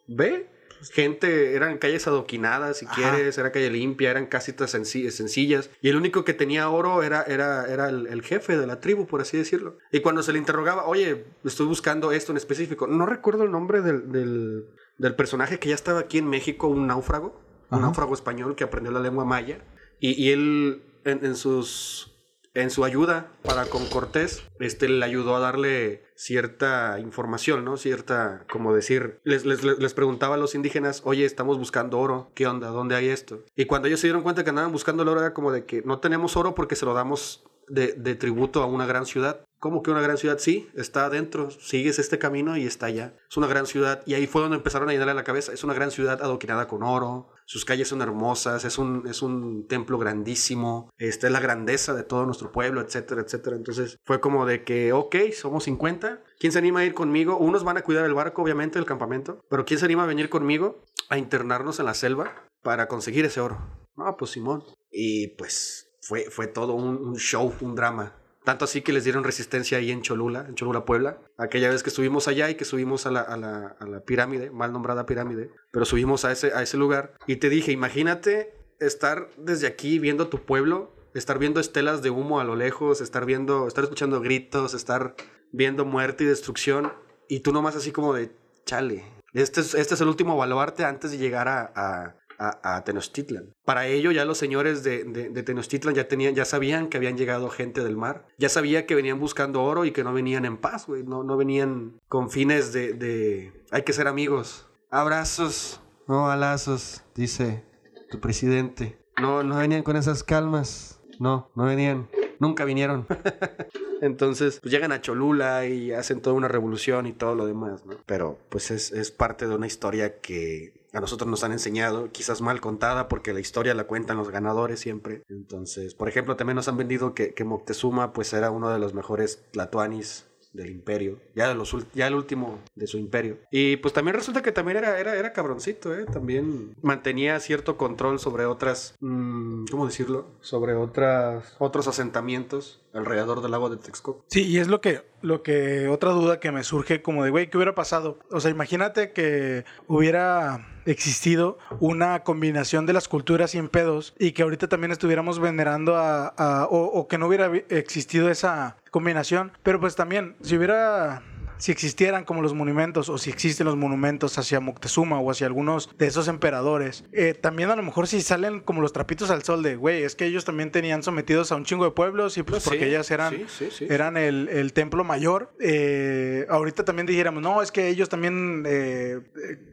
ve. 0.07 0.49
Gente, 0.89 1.55
eran 1.55 1.77
calles 1.77 2.07
adoquinadas, 2.07 2.77
si 2.77 2.85
Ajá. 2.85 2.95
quieres, 2.95 3.37
era 3.37 3.51
calle 3.51 3.69
limpia, 3.69 4.09
eran 4.11 4.25
casitas 4.25 4.73
senci- 4.73 5.09
sencillas. 5.11 5.69
Y 5.81 5.89
el 5.89 5.95
único 5.95 6.23
que 6.25 6.33
tenía 6.33 6.69
oro 6.69 7.03
era, 7.03 7.21
era, 7.23 7.65
era 7.71 7.89
el, 7.89 8.07
el 8.07 8.21
jefe 8.23 8.57
de 8.57 8.65
la 8.67 8.79
tribu, 8.79 9.05
por 9.05 9.21
así 9.21 9.37
decirlo. 9.37 9.77
Y 9.91 9.99
cuando 9.99 10.23
se 10.23 10.33
le 10.33 10.39
interrogaba, 10.39 10.85
oye, 10.85 11.25
estoy 11.43 11.67
buscando 11.67 12.11
esto 12.11 12.31
en 12.31 12.37
específico, 12.37 12.87
no 12.87 13.05
recuerdo 13.05 13.43
el 13.43 13.51
nombre 13.51 13.81
del, 13.81 14.11
del, 14.11 14.65
del 14.97 15.15
personaje 15.15 15.59
que 15.59 15.69
ya 15.69 15.75
estaba 15.75 15.99
aquí 15.99 16.17
en 16.17 16.27
México, 16.27 16.67
un 16.67 16.87
náufrago, 16.87 17.39
un 17.69 17.81
náufrago 17.81 18.13
español 18.13 18.55
que 18.55 18.63
aprendió 18.63 18.91
la 18.91 18.99
lengua 18.99 19.23
maya. 19.23 19.63
Y, 19.99 20.21
y 20.21 20.31
él, 20.31 20.81
en, 21.05 21.23
en 21.25 21.35
sus 21.35 22.10
en 22.53 22.69
su 22.69 22.83
ayuda 22.83 23.31
para 23.43 23.65
con 23.65 23.85
Cortés, 23.87 24.43
este 24.59 24.89
le 24.89 25.03
ayudó 25.05 25.35
a 25.35 25.39
darle 25.39 26.03
cierta 26.15 26.99
información, 26.99 27.63
¿no? 27.65 27.77
Cierta, 27.77 28.45
como 28.51 28.73
decir, 28.73 29.19
les, 29.23 29.45
les, 29.45 29.63
les- 29.63 29.93
preguntaba 29.93 30.35
a 30.35 30.37
los 30.37 30.55
indígenas, 30.55 31.01
oye, 31.05 31.25
estamos 31.25 31.57
buscando 31.57 31.99
oro, 31.99 32.31
¿qué 32.35 32.47
onda? 32.47 32.69
¿Dónde 32.69 32.95
hay 32.95 33.09
esto? 33.09 33.43
Y 33.55 33.65
cuando 33.65 33.87
ellos 33.87 33.99
se 33.99 34.07
dieron 34.07 34.23
cuenta 34.23 34.43
que 34.43 34.49
andaban 34.49 34.71
buscando 34.71 35.03
el 35.03 35.09
oro, 35.09 35.21
era 35.21 35.33
como 35.33 35.51
de 35.51 35.65
que 35.65 35.81
no 35.83 35.99
tenemos 35.99 36.37
oro 36.37 36.55
porque 36.55 36.75
se 36.75 36.85
lo 36.85 36.93
damos 36.93 37.43
de, 37.67 37.93
de 37.93 38.15
tributo 38.15 38.63
a 38.63 38.65
una 38.65 38.85
gran 38.85 39.05
ciudad. 39.05 39.45
¿Cómo 39.59 39.83
que 39.83 39.91
una 39.91 40.01
gran 40.01 40.17
ciudad? 40.17 40.39
Sí, 40.39 40.69
está 40.75 41.05
adentro, 41.05 41.51
sigues 41.51 41.99
este 41.99 42.17
camino 42.17 42.57
y 42.57 42.65
está 42.65 42.87
allá. 42.87 43.13
Es 43.29 43.37
una 43.37 43.45
gran 43.47 43.67
ciudad. 43.67 44.01
Y 44.07 44.15
ahí 44.15 44.25
fue 44.25 44.41
donde 44.41 44.57
empezaron 44.57 44.89
a 44.89 44.91
llenarle 44.91 45.13
la 45.13 45.23
cabeza. 45.23 45.53
Es 45.53 45.63
una 45.63 45.75
gran 45.75 45.91
ciudad 45.91 46.19
adoquinada 46.21 46.67
con 46.67 46.81
oro, 46.81 47.29
sus 47.51 47.65
calles 47.65 47.89
son 47.89 48.01
hermosas, 48.01 48.63
es 48.63 48.77
un, 48.77 49.05
es 49.09 49.21
un 49.21 49.67
templo 49.67 49.97
grandísimo, 49.97 50.89
esta 50.97 51.27
es 51.27 51.33
la 51.33 51.41
grandeza 51.41 51.93
de 51.93 52.03
todo 52.03 52.25
nuestro 52.25 52.49
pueblo, 52.49 52.79
etcétera, 52.79 53.19
etcétera. 53.19 53.57
Entonces 53.57 53.99
fue 54.05 54.21
como 54.21 54.45
de 54.45 54.63
que, 54.63 54.93
ok, 54.93 55.17
somos 55.33 55.65
50. 55.65 56.23
¿Quién 56.39 56.53
se 56.53 56.59
anima 56.59 56.79
a 56.79 56.85
ir 56.85 56.93
conmigo? 56.93 57.35
Unos 57.35 57.65
van 57.65 57.75
a 57.75 57.81
cuidar 57.81 58.05
el 58.05 58.13
barco, 58.13 58.41
obviamente, 58.41 58.79
el 58.79 58.85
campamento. 58.85 59.43
Pero 59.49 59.65
¿quién 59.65 59.81
se 59.81 59.85
anima 59.85 60.03
a 60.03 60.07
venir 60.07 60.29
conmigo 60.29 60.81
a 61.09 61.17
internarnos 61.17 61.77
en 61.81 61.87
la 61.87 61.93
selva 61.93 62.47
para 62.61 62.87
conseguir 62.87 63.25
ese 63.25 63.41
oro? 63.41 63.59
Ah, 63.97 64.15
pues 64.15 64.31
Simón. 64.31 64.63
Y 64.89 65.35
pues 65.35 65.89
fue, 65.99 66.31
fue 66.31 66.47
todo 66.47 66.73
un 66.75 67.17
show, 67.17 67.53
un 67.59 67.75
drama. 67.75 68.15
Tanto 68.43 68.65
así 68.65 68.81
que 68.81 68.93
les 68.93 69.03
dieron 69.03 69.23
resistencia 69.23 69.77
ahí 69.77 69.91
en 69.91 70.01
Cholula, 70.01 70.45
en 70.47 70.55
Cholula, 70.55 70.83
Puebla. 70.83 71.21
Aquella 71.37 71.69
vez 71.69 71.83
que 71.83 71.89
estuvimos 71.89 72.27
allá 72.27 72.49
y 72.49 72.55
que 72.55 72.65
subimos 72.65 73.05
a 73.05 73.11
la, 73.11 74.03
pirámide, 74.05 74.49
mal 74.49 74.73
nombrada 74.73 75.05
pirámide, 75.05 75.51
pero 75.71 75.85
subimos 75.85 76.25
a 76.25 76.31
ese, 76.31 76.53
a 76.53 76.61
ese 76.63 76.77
lugar. 76.77 77.13
Y 77.27 77.35
te 77.35 77.49
dije, 77.49 77.71
imagínate 77.71 78.55
estar 78.79 79.29
desde 79.37 79.67
aquí 79.67 79.99
viendo 79.99 80.27
tu 80.27 80.43
pueblo, 80.43 80.91
estar 81.13 81.37
viendo 81.37 81.59
estelas 81.59 82.01
de 82.01 82.09
humo 82.09 82.39
a 82.39 82.43
lo 82.43 82.55
lejos, 82.55 82.99
estar 82.99 83.25
viendo, 83.25 83.67
estar 83.67 83.83
escuchando 83.83 84.21
gritos, 84.21 84.73
estar 84.73 85.15
viendo 85.51 85.85
muerte 85.85 86.23
y 86.23 86.27
destrucción. 86.27 86.93
Y 87.27 87.41
tú 87.41 87.53
nomás 87.53 87.75
así 87.75 87.91
como 87.91 88.13
de, 88.13 88.31
chale, 88.65 89.05
este 89.33 89.61
es, 89.61 89.75
este 89.75 89.93
es 89.93 90.01
el 90.01 90.09
último 90.09 90.35
baluarte 90.35 90.83
antes 90.83 91.11
de 91.11 91.17
llegar 91.17 91.47
a, 91.47 92.17
a- 92.49 92.75
a 92.77 92.83
Tenochtitlan. 92.83 93.53
Para 93.65 93.87
ello 93.87 94.11
ya 94.11 94.25
los 94.25 94.37
señores 94.37 94.83
de, 94.83 95.03
de- 95.03 95.29
de 95.29 95.43
Tenochtitlan 95.43 95.93
ya, 95.95 96.07
tenían, 96.07 96.33
ya 96.35 96.45
sabían 96.45 96.87
que 96.89 96.97
habían 96.97 97.17
llegado 97.17 97.49
gente 97.49 97.83
del 97.83 97.97
mar. 97.97 98.25
Ya 98.37 98.49
sabía 98.49 98.85
que 98.85 98.95
venían 98.95 99.19
buscando 99.19 99.61
oro 99.63 99.85
y 99.85 99.91
que 99.91 100.03
no 100.03 100.13
venían 100.13 100.45
en 100.45 100.57
paz, 100.57 100.87
güey. 100.87 101.03
No, 101.03 101.23
no 101.23 101.37
venían 101.37 101.99
con 102.07 102.29
fines 102.31 102.73
de, 102.73 102.93
de... 102.93 103.53
Hay 103.71 103.83
que 103.83 103.93
ser 103.93 104.07
amigos. 104.07 104.67
Abrazos, 104.89 105.79
no 106.07 106.23
balazos, 106.23 107.03
dice 107.15 107.63
tu 108.09 108.19
presidente. 108.19 108.97
No, 109.21 109.43
no 109.43 109.57
venían 109.57 109.83
con 109.83 109.95
esas 109.95 110.23
calmas. 110.23 110.99
No, 111.19 111.51
no 111.55 111.65
venían. 111.65 112.09
Nunca 112.39 112.65
vinieron. 112.65 113.05
Entonces, 114.01 114.59
pues 114.61 114.71
llegan 114.71 114.91
a 114.91 115.01
Cholula 115.01 115.65
y 115.67 115.91
hacen 115.91 116.21
toda 116.21 116.35
una 116.35 116.47
revolución 116.47 117.05
y 117.05 117.13
todo 117.13 117.35
lo 117.35 117.45
demás, 117.45 117.85
¿no? 117.85 117.95
Pero 118.05 118.39
pues 118.49 118.71
es, 118.71 118.91
es 118.91 119.11
parte 119.11 119.47
de 119.47 119.55
una 119.55 119.67
historia 119.67 120.19
que 120.19 120.73
a 120.93 120.99
nosotros 120.99 121.29
nos 121.29 121.43
han 121.43 121.51
enseñado, 121.51 122.11
quizás 122.11 122.41
mal 122.41 122.61
contada, 122.61 123.07
porque 123.07 123.33
la 123.33 123.39
historia 123.39 123.73
la 123.73 123.85
cuentan 123.85 124.17
los 124.17 124.29
ganadores 124.29 124.79
siempre. 124.79 125.23
Entonces, 125.29 125.95
por 125.95 126.09
ejemplo, 126.09 126.35
también 126.35 126.55
nos 126.55 126.67
han 126.67 126.77
vendido 126.77 127.13
que, 127.13 127.33
que 127.33 127.43
Moctezuma 127.43 128.13
pues 128.13 128.33
era 128.33 128.51
uno 128.51 128.69
de 128.69 128.79
los 128.79 128.93
mejores 128.93 129.43
tlatoanis 129.51 130.25
del 130.53 130.69
imperio, 130.69 131.19
ya, 131.33 131.47
de 131.47 131.55
los, 131.55 131.75
ya 131.93 132.07
el 132.07 132.15
último 132.15 132.59
de 132.75 132.87
su 132.87 132.97
imperio. 132.97 133.37
Y 133.51 133.77
pues 133.77 133.93
también 133.93 134.15
resulta 134.15 134.41
que 134.41 134.51
también 134.51 134.77
era, 134.77 134.99
era, 134.99 135.15
era 135.15 135.31
cabroncito, 135.31 135.95
¿eh? 135.95 136.05
También 136.05 136.75
mantenía 136.81 137.39
cierto 137.39 137.77
control 137.77 138.19
sobre 138.19 138.45
otras, 138.45 138.95
mm, 138.99 139.65
¿cómo 139.71 139.85
decirlo? 139.85 140.27
Sobre 140.41 140.73
otras, 140.73 141.55
otros 141.59 141.87
asentamientos 141.87 142.80
alrededor 142.93 143.41
del 143.41 143.51
lago 143.51 143.69
de 143.69 143.77
Texcoco. 143.77 144.23
Sí, 144.27 144.43
y 144.47 144.57
es 144.59 144.67
lo 144.67 144.81
que, 144.81 145.01
lo 145.21 145.43
que, 145.43 145.87
otra 145.87 146.11
duda 146.11 146.39
que 146.39 146.51
me 146.51 146.63
surge 146.63 147.01
como 147.01 147.23
de, 147.23 147.29
güey, 147.29 147.49
¿qué 147.49 147.57
hubiera 147.57 147.75
pasado? 147.75 148.19
O 148.31 148.39
sea, 148.39 148.51
imagínate 148.51 149.11
que 149.11 149.65
hubiera 149.87 150.67
existido 150.85 151.57
una 151.79 152.23
combinación 152.23 152.85
de 152.85 152.93
las 152.93 153.07
culturas 153.07 153.51
sin 153.51 153.69
pedos 153.69 154.13
y 154.19 154.31
que 154.31 154.41
ahorita 154.43 154.67
también 154.67 154.91
estuviéramos 154.91 155.39
venerando 155.39 155.95
a, 155.95 156.27
a- 156.27 156.65
o, 156.65 156.83
o 156.85 157.07
que 157.07 157.17
no 157.17 157.27
hubiera 157.27 157.51
existido 157.69 158.29
esa 158.29 158.77
combinación, 158.89 159.51
pero 159.63 159.79
pues 159.79 159.95
también, 159.95 160.35
si 160.41 160.57
hubiera... 160.57 161.21
Si 161.61 161.71
existieran 161.71 162.23
como 162.23 162.41
los 162.41 162.55
monumentos 162.55 163.07
o 163.07 163.19
si 163.19 163.29
existen 163.29 163.67
los 163.67 163.75
monumentos 163.77 164.35
hacia 164.39 164.59
Moctezuma 164.59 165.19
o 165.19 165.29
hacia 165.29 165.45
algunos 165.45 165.95
de 165.95 166.07
esos 166.07 166.27
emperadores, 166.27 167.03
eh, 167.13 167.35
también 167.35 167.69
a 167.69 167.75
lo 167.75 167.83
mejor 167.83 168.07
si 168.07 168.19
salen 168.21 168.61
como 168.61 168.81
los 168.81 168.93
trapitos 168.93 169.29
al 169.29 169.43
sol 169.43 169.61
de, 169.61 169.75
güey, 169.75 170.01
es 170.01 170.15
que 170.15 170.25
ellos 170.25 170.43
también 170.43 170.71
tenían 170.71 171.03
sometidos 171.03 171.51
a 171.51 171.55
un 171.55 171.63
chingo 171.63 171.85
de 171.85 171.91
pueblos 171.91 172.39
y 172.39 172.41
pues 172.41 172.63
Sí, 172.63 172.69
porque 172.69 172.87
ellas 172.87 173.11
eran 173.11 173.35
sí, 173.35 173.45
sí, 173.47 173.67
sí. 173.69 173.87
eran 173.91 174.17
el, 174.17 174.49
el 174.49 174.73
templo 174.73 175.03
mayor. 175.03 175.53
Eh, 175.59 176.47
ahorita 176.49 176.83
también 176.83 177.05
dijéramos, 177.05 177.43
no, 177.43 177.61
es 177.61 177.71
que 177.71 177.89
ellos 177.89 178.09
también 178.09 178.63
eh, 178.65 179.19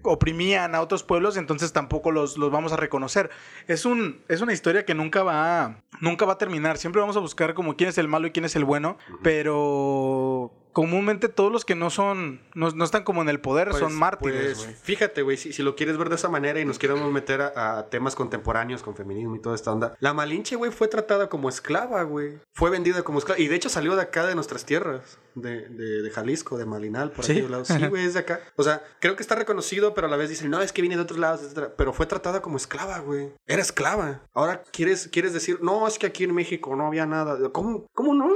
oprimían 0.02 0.74
a 0.74 0.82
otros 0.82 1.04
pueblos, 1.04 1.38
entonces 1.38 1.72
tampoco 1.72 2.10
los, 2.10 2.36
los 2.36 2.50
vamos 2.50 2.72
a 2.72 2.76
reconocer. 2.76 3.30
Es, 3.66 3.86
un, 3.86 4.20
es 4.28 4.42
una 4.42 4.52
historia 4.52 4.84
que 4.84 4.94
nunca 4.94 5.22
va, 5.22 5.82
nunca 6.02 6.26
va 6.26 6.34
a 6.34 6.38
terminar. 6.38 6.76
Siempre 6.76 7.00
vamos 7.00 7.16
a 7.16 7.20
buscar 7.20 7.54
como 7.54 7.76
quién 7.76 7.88
es 7.88 7.96
el 7.96 8.08
malo 8.08 8.26
y 8.26 8.30
quién 8.30 8.44
es 8.44 8.56
el 8.56 8.66
bueno, 8.66 8.98
pero 9.22 10.52
comúnmente 10.78 11.28
todos 11.28 11.50
los 11.50 11.64
que 11.64 11.74
no 11.74 11.90
son, 11.90 12.40
no, 12.54 12.70
no 12.70 12.84
están 12.84 13.02
como 13.02 13.20
en 13.20 13.28
el 13.28 13.40
poder, 13.40 13.70
Pues- 13.70 13.80
son 13.80 13.96
mártires, 13.96 14.62
pues, 14.64 14.78
fíjate, 14.80 15.22
güey, 15.22 15.36
si, 15.36 15.52
si 15.52 15.64
lo 15.64 15.74
quieres 15.74 15.96
ver 15.98 16.08
de 16.08 16.14
esa 16.14 16.28
manera 16.28 16.60
y 16.60 16.64
nos 16.64 16.78
queremos 16.78 17.10
meter 17.10 17.40
a, 17.40 17.78
a 17.78 17.90
temas 17.90 18.14
contemporáneos 18.14 18.84
con 18.84 18.94
feminismo 18.94 19.34
y 19.34 19.40
toda 19.40 19.56
esta 19.56 19.72
onda, 19.72 19.96
la 19.98 20.14
Malinche, 20.14 20.54
güey, 20.54 20.70
fue 20.70 20.86
tratada 20.86 21.28
como 21.28 21.48
esclava, 21.48 22.00
güey. 22.04 22.38
Fue 22.52 22.70
vendida 22.70 23.02
como 23.02 23.18
esclava. 23.18 23.40
Y 23.40 23.48
de 23.48 23.56
hecho 23.56 23.68
salió 23.68 23.96
de 23.96 24.02
acá 24.02 24.24
de 24.24 24.36
nuestras 24.36 24.64
tierras, 24.64 25.18
de, 25.40 25.68
de, 25.68 26.02
de 26.02 26.10
Jalisco, 26.10 26.58
de 26.58 26.66
Malinal, 26.66 27.10
por 27.12 27.24
¿Sí? 27.24 27.32
aquellos 27.32 27.50
lados. 27.50 27.68
Sí, 27.68 27.86
güey, 27.86 28.04
es 28.04 28.14
de 28.14 28.20
acá. 28.20 28.40
O 28.56 28.62
sea, 28.62 28.82
creo 29.00 29.16
que 29.16 29.22
está 29.22 29.34
reconocido, 29.34 29.94
pero 29.94 30.06
a 30.06 30.10
la 30.10 30.16
vez 30.16 30.28
dicen, 30.30 30.50
no, 30.50 30.60
es 30.62 30.72
que 30.72 30.82
viene 30.82 30.96
de 30.96 31.02
otros 31.02 31.18
lados, 31.18 31.42
etcétera. 31.42 31.74
Pero 31.76 31.92
fue 31.92 32.06
tratada 32.06 32.42
como 32.42 32.56
esclava, 32.56 32.98
güey. 33.00 33.30
Era 33.46 33.62
esclava. 33.62 34.22
Ahora 34.34 34.62
quieres, 34.72 35.08
quieres 35.08 35.32
decir, 35.32 35.58
no, 35.62 35.86
es 35.86 35.98
que 35.98 36.06
aquí 36.06 36.24
en 36.24 36.34
México 36.34 36.74
no 36.76 36.86
había 36.86 37.06
nada. 37.06 37.36
¿Cómo, 37.52 37.86
cómo 37.94 38.14
no? 38.14 38.30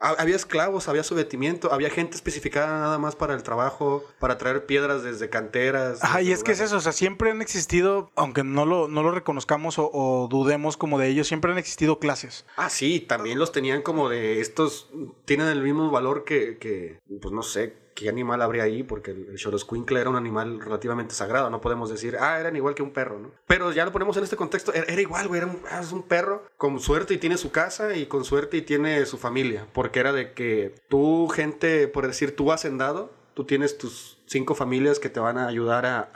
Ha- 0.00 0.16
Había 0.18 0.36
esclavos, 0.36 0.88
había 0.88 1.02
sometimiento, 1.04 1.72
había 1.72 1.88
gente 1.88 2.16
especificada 2.16 2.66
nada 2.66 2.98
más 2.98 3.16
para 3.16 3.34
el 3.34 3.42
trabajo, 3.42 4.04
para 4.18 4.36
traer 4.38 4.66
piedras 4.66 5.02
desde 5.02 5.30
canteras. 5.30 6.02
Ajá, 6.02 6.20
y 6.20 6.32
es 6.32 6.42
que 6.44 6.52
es 6.52 6.60
eso, 6.60 6.76
o 6.76 6.80
sea, 6.80 6.92
siempre 6.92 7.30
han 7.30 7.40
existido, 7.40 8.10
aunque 8.16 8.42
no 8.44 8.66
lo, 8.66 8.88
no 8.88 9.02
lo 9.02 9.12
reconozcamos 9.12 9.78
o, 9.78 9.88
o 9.92 10.28
dudemos 10.28 10.76
como 10.76 10.98
de 10.98 11.08
ellos, 11.08 11.28
siempre 11.28 11.52
han 11.52 11.58
existido 11.58 11.98
clases. 12.00 12.44
Ah, 12.56 12.68
sí, 12.70 13.00
también 13.00 13.38
los 13.38 13.52
tenían 13.52 13.82
como 13.82 14.08
de 14.08 14.40
estos, 14.40 14.90
tienen 15.24 15.46
el 15.48 15.62
mismo 15.62 15.90
valor 15.90 16.24
pues 16.52 17.32
no 17.32 17.42
sé, 17.42 17.74
qué 17.94 18.08
animal 18.08 18.42
habría 18.42 18.64
ahí, 18.64 18.82
porque 18.82 19.12
el, 19.12 19.38
Xoloscuincle 19.38 20.00
era 20.00 20.10
un 20.10 20.16
animal 20.16 20.60
relativamente 20.60 21.14
sagrado, 21.14 21.50
no 21.50 21.60
podemos 21.60 21.90
decir, 21.90 22.16
ah, 22.20 22.38
eran 22.38 22.56
igual 22.56 22.74
que 22.74 22.82
un 22.82 22.92
perro, 22.92 23.18
¿no? 23.18 23.30
Pero 23.46 23.72
ya 23.72 23.84
lo 23.84 23.92
ponemos 23.92 24.16
en 24.16 24.24
este 24.24 24.36
contexto, 24.36 24.72
era, 24.72 24.84
era 24.92 25.00
igual, 25.00 25.28
güey, 25.28 25.38
era 25.38 25.46
un, 25.46 25.60
ah, 25.70 25.80
es 25.80 25.92
un 25.92 26.02
perro 26.02 26.44
con 26.56 26.78
suerte 26.80 27.14
y 27.14 27.18
tiene 27.18 27.36
su 27.36 27.50
casa 27.50 27.96
y 27.96 28.06
con 28.06 28.24
suerte 28.24 28.56
y 28.56 28.62
tiene 28.62 29.06
su 29.06 29.16
familia, 29.16 29.66
porque 29.72 30.00
era 30.00 30.12
de 30.12 30.32
que 30.32 30.74
tú, 30.88 31.28
gente, 31.28 31.88
por 31.88 32.06
decir, 32.06 32.36
tú 32.36 32.52
hacendado, 32.52 33.12
tú 33.34 33.44
tienes 33.44 33.76
tus 33.78 34.18
cinco 34.26 34.54
familias 34.54 34.98
que 34.98 35.08
te 35.10 35.20
van 35.20 35.36
a 35.38 35.46
ayudar 35.48 35.84
a, 35.86 36.08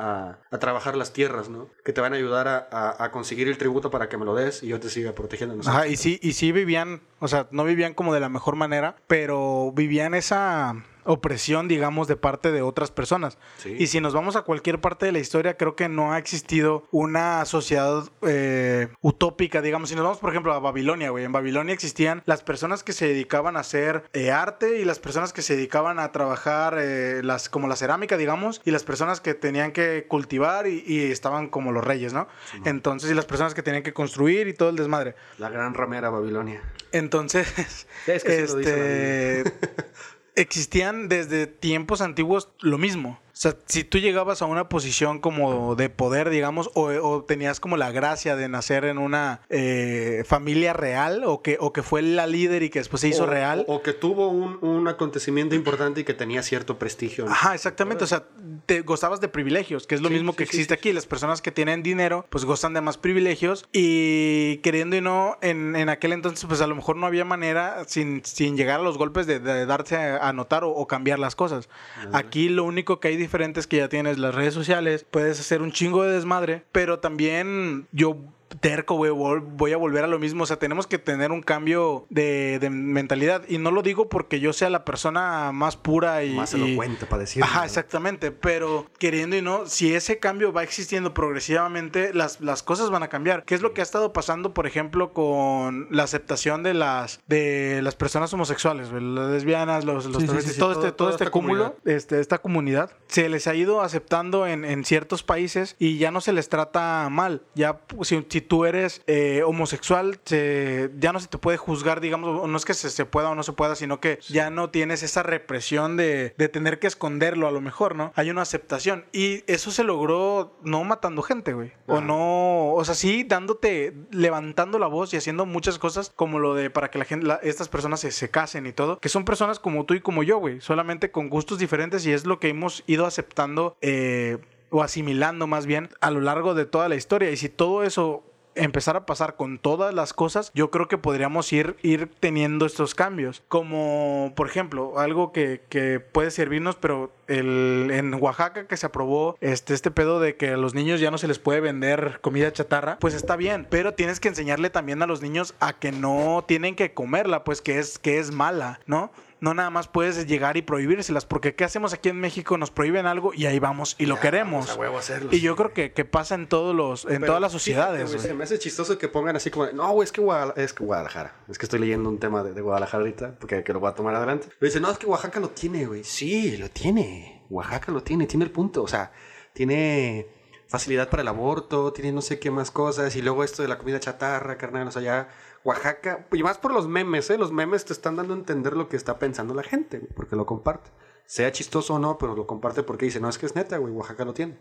a- 0.51 0.59
trabajar 0.59 0.97
las 0.97 1.13
tierras, 1.13 1.49
¿no? 1.49 1.69
Que 1.85 1.93
te 1.93 2.01
van 2.01 2.13
a 2.13 2.17
ayudar 2.17 2.49
a, 2.49 2.69
a- 3.05 3.11
conseguir 3.11 3.49
el 3.49 3.59
tributo 3.59 3.91
para 3.91 4.09
que 4.09 4.17
me 4.17 4.25
lo 4.25 4.35
des 4.35 4.63
y 4.63 4.69
yo 4.69 4.81
te 4.81 4.89
siga 4.89 5.13
protegiendo. 5.13 5.57
Ajá, 5.69 5.87
y 5.87 5.97
sí, 5.97 6.19
y 6.23 6.33
sí 6.33 6.53
vivían, 6.53 7.01
o 7.21 7.29
sea, 7.29 7.49
no 7.51 7.65
vivían 7.65 7.95
como 7.95 8.15
de 8.15 8.21
la 8.21 8.29
mejor 8.29 8.57
manera, 8.57 8.97
pero 9.07 9.73
vivían 9.75 10.15
esa 10.15 10.85
opresión, 11.09 11.69
digamos, 11.69 12.07
de 12.07 12.17
parte 12.17 12.53
de 12.53 12.63
otras 12.63 12.91
personas. 12.91 13.39
Sí. 13.57 13.75
Y 13.79 13.87
si 13.87 14.01
nos 14.01 14.13
vamos 14.13 14.37
a 14.37 14.43
cualquier 14.43 14.81
parte 14.81 15.07
de 15.07 15.13
la 15.13 15.19
historia, 15.19 15.57
creo 15.57 15.75
que 15.75 15.89
no 15.89 16.13
ha 16.13 16.19
existido 16.19 16.87
una 16.91 17.45
sociedad 17.47 18.05
eh, 18.23 18.89
utópica, 19.01 19.63
digamos. 19.63 19.89
Si 19.89 19.95
nos 19.95 20.05
vamos, 20.05 20.19
por 20.19 20.31
ejemplo, 20.31 20.53
a 20.53 20.59
Babilonia, 20.59 21.11
güey. 21.11 21.25
En 21.25 21.33
Babilonia 21.33 21.73
existían 21.73 22.23
las 22.27 22.43
personas 22.43 22.83
que 22.85 22.93
se 22.93 23.09
dedicaban 23.09 23.57
a 23.57 23.61
hacer 23.61 24.05
eh, 24.13 24.31
arte 24.31 24.81
y 24.81 24.85
las 24.85 24.99
personas 24.99 25.33
que 25.33 25.43
se 25.43 25.57
dedicaban 25.57 25.99
a 25.99 26.13
trabajar 26.13 26.77
eh, 26.79 27.23
las, 27.23 27.49
como 27.49 27.69
la 27.69 27.77
cerámica, 27.77 28.17
digamos, 28.17 28.61
y 28.65 28.71
las 28.71 28.85
personas 28.85 29.21
que 29.21 29.35
tenían 29.35 29.73
que 29.73 30.07
cultivar 30.09 30.67
y, 30.67 30.85
y 30.87 31.11
estaban 31.11 31.49
como 31.49 31.73
los 31.73 31.85
reyes, 31.85 32.13
¿no? 32.13 32.29
Entonces, 32.65 33.11
y 33.11 33.15
las 33.15 33.25
personas 33.25 33.55
que 33.55 33.63
tenían 33.63 33.83
que 33.83 33.95
construir 33.95 34.47
y 34.49 34.53
todo 34.53 34.69
el 34.69 34.77
desmadre. 34.77 35.15
La 35.39 35.49
gran 35.49 35.75
ramera 35.75 36.11
Babilonia. 36.11 36.63
Entonces, 36.93 37.87
Es 38.07 38.25
que 38.25 38.43
este, 38.43 39.45
existían 40.39 41.09
desde 41.09 41.47
tiempos 41.47 42.01
antiguos 42.01 42.49
lo 42.61 42.79
mismo. 42.79 43.19
O 43.39 43.41
sea, 43.41 43.55
si 43.67 43.85
tú 43.85 43.99
llegabas 43.99 44.43
a 44.43 44.47
una 44.47 44.69
posición 44.69 45.21
como 45.21 45.77
de 45.77 45.91
poder, 45.91 46.29
digamos, 46.29 46.71
o, 46.75 46.87
o 46.89 47.23
tenías 47.23 47.61
como 47.61 47.77
la 47.77 47.93
gracia 47.93 48.35
de 48.35 48.49
nacer 48.49 48.85
en 48.85 48.99
una 48.99 49.43
eh, 49.49 50.25
familia 50.27 50.73
real, 50.73 51.23
o 51.25 51.41
que, 51.41 51.57
o 51.61 51.73
que 51.73 51.85
fue 51.85 52.03
la 52.03 52.27
líder 52.27 52.65
y 52.65 52.71
que 52.71 52.81
después 52.81 53.01
se 53.01 53.07
hizo 53.07 53.23
o, 53.23 53.27
real. 53.27 53.65
O, 53.69 53.81
que 53.81 53.93
tuvo 53.93 54.27
un, 54.27 54.59
un 54.61 54.89
acontecimiento 54.89 55.55
importante 55.55 56.01
y 56.01 56.05
que 56.05 56.15
tenía 56.15 56.43
cierto 56.43 56.81
prestigio. 56.81 57.27
¿no? 57.27 57.31
Ajá, 57.31 57.55
exactamente. 57.55 58.03
O 58.03 58.09
sea, 58.09 58.25
te 58.67 58.81
gozabas 58.81 59.21
de 59.21 59.29
privilegios, 59.29 59.87
que 59.87 59.95
es 59.95 60.01
lo 60.01 60.09
Sí, 60.09 60.15
mismo 60.15 60.35
que 60.35 60.45
sí, 60.45 60.57
existe 60.57 60.75
sí, 60.75 60.79
aquí. 60.81 60.93
Las 60.93 61.07
personas 61.07 61.41
que 61.41 61.53
tienen 61.53 61.85
dinero, 61.85 62.27
pues 62.31 62.45
gozan 62.45 62.75
de 62.75 62.81
más 62.81 62.99
privilegios. 62.99 63.69
Y 63.73 64.57
queriendo 64.65 64.97
y 64.97 65.01
no, 65.01 65.39
en, 65.43 65.77
en 65.77 65.91
aquel 65.91 66.13
entonces, 66.13 66.45
pues 66.45 66.61
a 66.61 66.67
lo 66.67 66.75
mejor 66.75 66.97
no 66.97 67.07
había 67.07 67.25
manera, 67.25 67.85
sin, 67.87 68.25
sin 68.25 68.57
llegar 68.57 68.81
a 68.81 68.83
los 68.83 68.99
golpes, 68.99 69.29
de, 69.29 69.39
de 69.39 69.65
darse 69.65 69.95
a, 69.95 70.29
a 70.29 70.33
notar 70.33 70.65
o, 70.65 70.71
o 70.71 70.89
cambiar 70.89 71.21
las 71.21 71.37
cosas. 71.37 71.69
Aquí 72.13 72.49
lo 72.49 72.65
único 72.65 72.99
que 72.99 73.07
hay 73.07 73.28
diferente 73.29 73.61
es 73.61 73.67
que 73.67 73.77
ya 73.77 73.91
tienes 73.91 74.19
las 74.19 74.35
redes 74.35 74.55
sociales, 74.55 75.05
puedes 75.11 75.39
hacer 75.39 75.61
un 75.61 75.71
chingo 75.71 76.03
de 76.03 76.15
desmadre, 76.15 76.65
pero 76.73 76.99
también 76.99 77.87
yo 77.93 78.17
terco, 78.61 78.95
güey, 78.95 79.13
voy 79.13 79.73
a 79.73 79.77
volver 79.77 80.05
a 80.05 80.07
lo 80.07 80.19
mismo. 80.19 80.43
O 80.45 80.47
sea, 80.47 80.59
tenemos 80.59 80.87
que 80.87 80.99
tener 80.99 81.31
un 81.33 81.43
cambio 81.43 82.07
de, 82.11 82.59
de 82.61 82.71
mentalidad. 82.71 83.43
Y 83.49 83.59
no 83.59 83.71
lo 83.71 83.83
digo 83.83 84.09
porque 84.09 84.41
yo 84.41 84.53
sea 84.53 84.71
la 84.71 84.85
persona 84.85 85.53
más 85.53 85.77
pura 85.77 86.25
y... 86.25 86.35
Más 86.35 86.55
y- 86.55 86.57
elocuente 86.63 87.07
para 87.07 87.21
decirlo. 87.21 87.45
Ajá, 87.47 87.61
¿no? 87.61 87.65
exactamente. 87.65 88.31
Pero 88.33 88.87
queriendo 88.99 89.37
y 89.37 89.43
no, 89.43 89.67
si 89.67 89.95
ese 89.95 90.19
cambio 90.19 90.53
va 90.53 90.63
existiendo 90.63 91.15
progresivamente, 91.15 92.13
las, 92.15 92.41
las 92.41 92.63
cosas 92.63 92.91
van 92.91 93.03
a 93.03 93.09
cambiar. 93.09 93.45
¿Qué 93.45 93.55
es 93.55 93.63
lo 93.63 93.73
que 93.73 93.81
ha 93.81 93.85
estado 93.85 94.13
pasando, 94.13 94.55
por 94.55 94.67
ejemplo, 94.67 95.13
con 95.13 95.89
la 95.91 96.03
aceptación 96.05 96.63
de 96.63 96.75
las 96.75 97.21
de 97.27 97.81
las 97.83 97.97
personas 97.97 98.33
homosexuales, 98.33 98.91
güey? 98.91 99.03
las 99.03 99.31
lesbianas, 99.31 99.85
los, 99.85 100.07
los 100.07 100.17
Sí, 100.17 100.21
sí, 100.23 100.27
travestis, 100.27 100.53
sí, 100.53 100.55
sí, 100.55 100.61
todo, 100.61 100.73
todo- 100.75 100.85
este, 100.87 100.97
todo 100.97 101.11
este 101.11 101.27
cúmulo, 101.31 101.77
este, 101.85 102.21
esta 102.21 102.39
comunidad, 102.39 102.91
se 103.07 103.29
les 103.29 103.47
ha 103.47 103.55
ido 103.55 103.81
aceptando 103.83 104.47
en, 104.47 104.65
en 104.65 104.85
ciertos 104.85 105.23
países 105.23 105.77
y 105.79 105.99
ya 105.99 106.11
no 106.11 106.21
se 106.21 106.33
les 106.33 106.49
trata 106.49 107.09
mal. 107.11 107.43
Ya 107.55 107.79
pues, 107.79 108.09
si, 108.09 108.23
si 108.39 108.43
tú 108.43 108.65
eres 108.65 109.03
eh, 109.07 109.43
homosexual, 109.45 110.21
se- 110.25 110.91
ya 110.99 111.13
no 111.13 111.19
se 111.21 111.27
te 111.27 111.39
puede 111.39 111.57
juzgar, 111.59 112.01
digamos, 112.01 112.49
no 112.49 112.57
es 112.57 112.65
que 112.65 112.75
se, 112.75 112.89
se 112.91 113.05
pueda 113.05 113.31
o 113.31 113.35
no 113.35 113.43
se 113.43 113.53
pueda, 113.53 113.75
sino 113.75 114.01
que 114.01 114.19
ya 114.29 114.51
no 114.51 114.71
tienes 114.71 115.03
esa 115.03 115.23
represión 115.23 115.97
de, 115.97 116.35
de 116.39 116.49
tener 116.49 116.79
que 116.79 116.87
esconderlo 116.87 117.49
a 117.49 117.51
lo 117.51 117.61
mejor, 117.61 117.97
¿no? 117.97 118.13
Hay 118.15 118.31
una 118.31 118.43
aceptación. 118.43 119.05
Y 119.13 119.43
eso 119.47 119.71
se 119.71 119.83
logró 119.85 120.57
no 120.63 120.85
matando 120.85 121.23
gente, 121.23 121.53
güey. 121.53 121.73
O 121.87 122.01
no, 122.01 122.73
o 122.75 122.85
sea, 122.85 122.95
sí 122.95 123.25
dándote, 123.25 123.95
levantando 124.11 124.79
la 124.79 124.87
voz 124.87 125.13
y 125.13 125.17
haciendo 125.17 125.47
muchas 125.47 125.79
cosas 125.79 126.13
como 126.15 126.39
lo 126.39 126.55
de 126.55 126.71
para 126.71 126.91
que 126.91 126.99
la 126.99 127.05
gente, 127.05 127.27
la- 127.27 127.41
estas 127.43 127.69
personas 127.69 128.01
se, 128.01 128.11
se 128.13 128.31
casen 128.31 128.67
y 128.67 128.73
todo, 128.73 128.99
que 129.01 129.09
son 129.09 129.25
personas 129.25 129.59
como 129.59 129.85
tú 129.85 129.95
y 129.95 130.01
como 130.01 130.23
yo, 130.23 130.39
güey, 130.39 130.61
solamente 130.61 131.11
con 131.11 131.29
gustos 131.29 131.59
diferentes 131.59 132.07
y 132.07 132.13
es 132.13 132.25
lo 132.27 132.39
que 132.39 132.49
hemos 132.49 132.85
ido 132.87 133.07
aceptando 133.07 133.77
eh, 133.81 134.39
o 134.71 134.83
asimilando 134.83 135.47
más 135.47 135.67
bien 135.67 135.89
a 136.01 136.11
lo 136.11 136.21
largo 136.21 136.55
de 136.55 136.67
toda 136.67 136.89
la 136.89 136.97
historia. 136.97 137.31
Y 137.31 137.37
si 137.37 137.49
todo 137.49 137.83
eso 137.83 138.25
empezar 138.59 138.97
a 138.97 139.07
pasar 139.07 139.37
con 139.37 139.59
todas 139.59 139.95
las 139.95 140.13
cosas, 140.13 140.51
yo 140.55 140.71
creo 140.71 140.89
que 140.89 140.99
podríamos 140.99 141.53
ir, 141.53 141.77
ir 141.83 142.11
teniendo 142.21 142.67
estos 142.67 142.95
cambios. 142.95 143.43
Como, 143.49 144.33
por 144.37 144.49
ejemplo, 144.49 144.99
algo 144.99 145.33
que, 145.33 145.63
que 145.69 146.01
puede 146.01 146.31
servirnos, 146.31 146.77
pero 146.77 147.13
el, 147.27 147.91
en 147.93 148.15
Oaxaca 148.15 148.67
que 148.67 148.77
se 148.77 148.87
aprobó 148.87 149.37
este, 149.41 149.75
este 149.75 149.91
pedo 149.91 150.21
de 150.21 150.37
que 150.37 150.51
a 150.51 150.57
los 150.57 150.75
niños 150.75 151.01
ya 151.01 151.11
no 151.11 151.19
se 151.19 151.29
les 151.29 151.39
puede 151.39 151.61
vender 151.61 152.19
comida 152.21 152.53
chatarra, 152.53 152.99
pues 152.99 153.15
está 153.15 153.37
bien, 153.37 153.67
pero 153.71 153.95
tienes 153.95 154.21
que 154.21 154.29
enseñarle 154.29 154.71
también 154.71 155.03
a 155.03 155.07
los 155.07 155.23
niños 155.23 155.55
a 155.61 155.73
que 155.75 155.93
no 155.93 156.45
tienen 156.47 156.75
que 156.75 156.93
comerla, 156.93 157.45
pues 157.45 157.63
que 157.63 157.79
es, 157.79 157.99
que 157.99 158.19
es 158.19 158.33
mala, 158.33 158.81
¿no? 158.87 159.11
No 159.41 159.55
nada 159.55 159.71
más 159.71 159.87
puedes 159.87 160.27
llegar 160.27 160.57
y 160.57 160.63
prohibírselas, 160.63 161.25
porque 161.25 161.55
¿qué 161.55 161.63
hacemos 161.63 161.93
aquí 161.93 162.09
en 162.09 162.19
México? 162.19 162.59
Nos 162.59 162.73
prohíben 162.73 163.07
algo 163.07 163.33
y 163.33 163.47
ahí 163.47 163.61
vamos 163.61 163.95
y 163.99 164.07
lo 164.07 164.19
queremos. 164.19 164.67
vamos 164.67 164.71
a 164.71 164.81
huevo 164.81 164.97
a 164.97 164.99
hacerlo, 164.99 165.29
y 165.33 165.41
yo 165.41 165.55
creo 165.55 165.73
que, 165.73 165.93
que 165.93 166.05
pasa 166.05 166.35
en 166.35 166.49
todos 166.49 166.75
los, 166.75 167.05
en 167.05 167.21
Pero 167.21 167.27
todas 167.27 167.41
las 167.41 167.53
sociedades. 167.53 168.11
se 168.11 168.35
me 168.35 168.43
hace 168.43 168.59
chistoso 168.59 168.99
que 168.99 169.07
pongan 169.09 169.37
así 169.37 169.51
como, 169.51 169.67
no, 169.73 169.91
güey, 169.93 170.05
es 170.07 170.11
que, 170.13 170.21
Guadala- 170.21 170.55
es 170.57 170.73
que 170.73 170.83
Guadalajara. 170.83 171.37
Es 171.49 171.57
que 171.57 171.67
estoy 171.67 171.79
leyendo 171.79 172.09
un 172.09 172.19
tema 172.19 172.43
de, 172.43 172.53
de 172.53 172.61
Guadalajara 172.61 173.03
ahorita, 173.03 173.37
porque 173.39 173.63
que 173.63 173.73
lo 173.73 173.79
voy 173.79 173.91
a 173.91 173.95
tomar 173.95 174.15
adelante. 174.17 174.49
Pero 174.59 174.69
dice, 174.71 174.81
no, 174.81 174.91
es 174.91 174.99
que 174.99 175.07
Oaxaca 175.07 175.39
lo 175.39 175.51
tiene, 175.51 175.87
güey. 175.87 176.03
Sí, 176.03 176.57
lo 176.57 176.69
tiene. 176.69 177.45
Oaxaca 177.49 177.93
lo 177.93 178.03
tiene, 178.03 178.27
tiene 178.27 178.45
el 178.45 178.51
punto. 178.51 178.83
O 178.83 178.89
sea, 178.89 179.13
tiene 179.53 180.27
facilidad 180.67 181.09
para 181.09 181.23
el 181.23 181.29
aborto, 181.29 181.93
tiene 181.93 182.13
no 182.13 182.21
sé 182.23 182.39
qué 182.39 182.51
más 182.51 182.71
cosas. 182.71 183.15
Y 183.17 183.23
luego 183.23 183.43
esto 183.45 183.63
de 183.63 183.69
la 183.69 183.79
comida 183.79 184.01
chatarra, 184.01 184.59
carnal, 184.59 184.89
o 184.89 184.91
sea, 184.91 185.03
ya 185.03 185.29
Oaxaca, 185.69 186.27
y 186.33 186.43
más 186.43 186.57
por 186.59 186.73
los 186.73 186.89
memes, 186.89 187.29
¿eh? 187.31 187.37
Los 187.39 187.53
memes 187.53 187.85
te 187.85 187.93
están 187.93 188.17
dando 188.17 188.35
a 188.35 188.37
entender 188.39 188.75
lo 188.75 188.89
que 188.89 188.97
está 188.97 189.19
pensando 189.19 189.53
la 189.55 189.63
gente, 189.63 190.01
porque 190.17 190.35
lo 190.37 190.47
comparte. 190.47 190.91
Sea 191.27 191.53
chistoso 191.53 191.95
o 191.95 191.99
no, 191.99 192.17
pero 192.17 192.35
lo 192.35 192.47
comparte 192.47 192.83
porque 192.83 193.05
dice, 193.05 193.21
no, 193.21 193.29
es 193.29 193.37
que 193.37 193.45
es 193.47 193.55
neta, 193.55 193.77
güey, 193.77 193.93
Oaxaca 193.93 194.25
lo 194.25 194.33
tiene. 194.33 194.59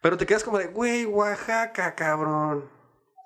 Pero 0.00 0.16
te 0.16 0.24
quedas 0.26 0.42
como 0.44 0.58
de, 0.58 0.68
güey, 0.68 1.04
Oaxaca, 1.04 1.94
cabrón. 1.94 2.68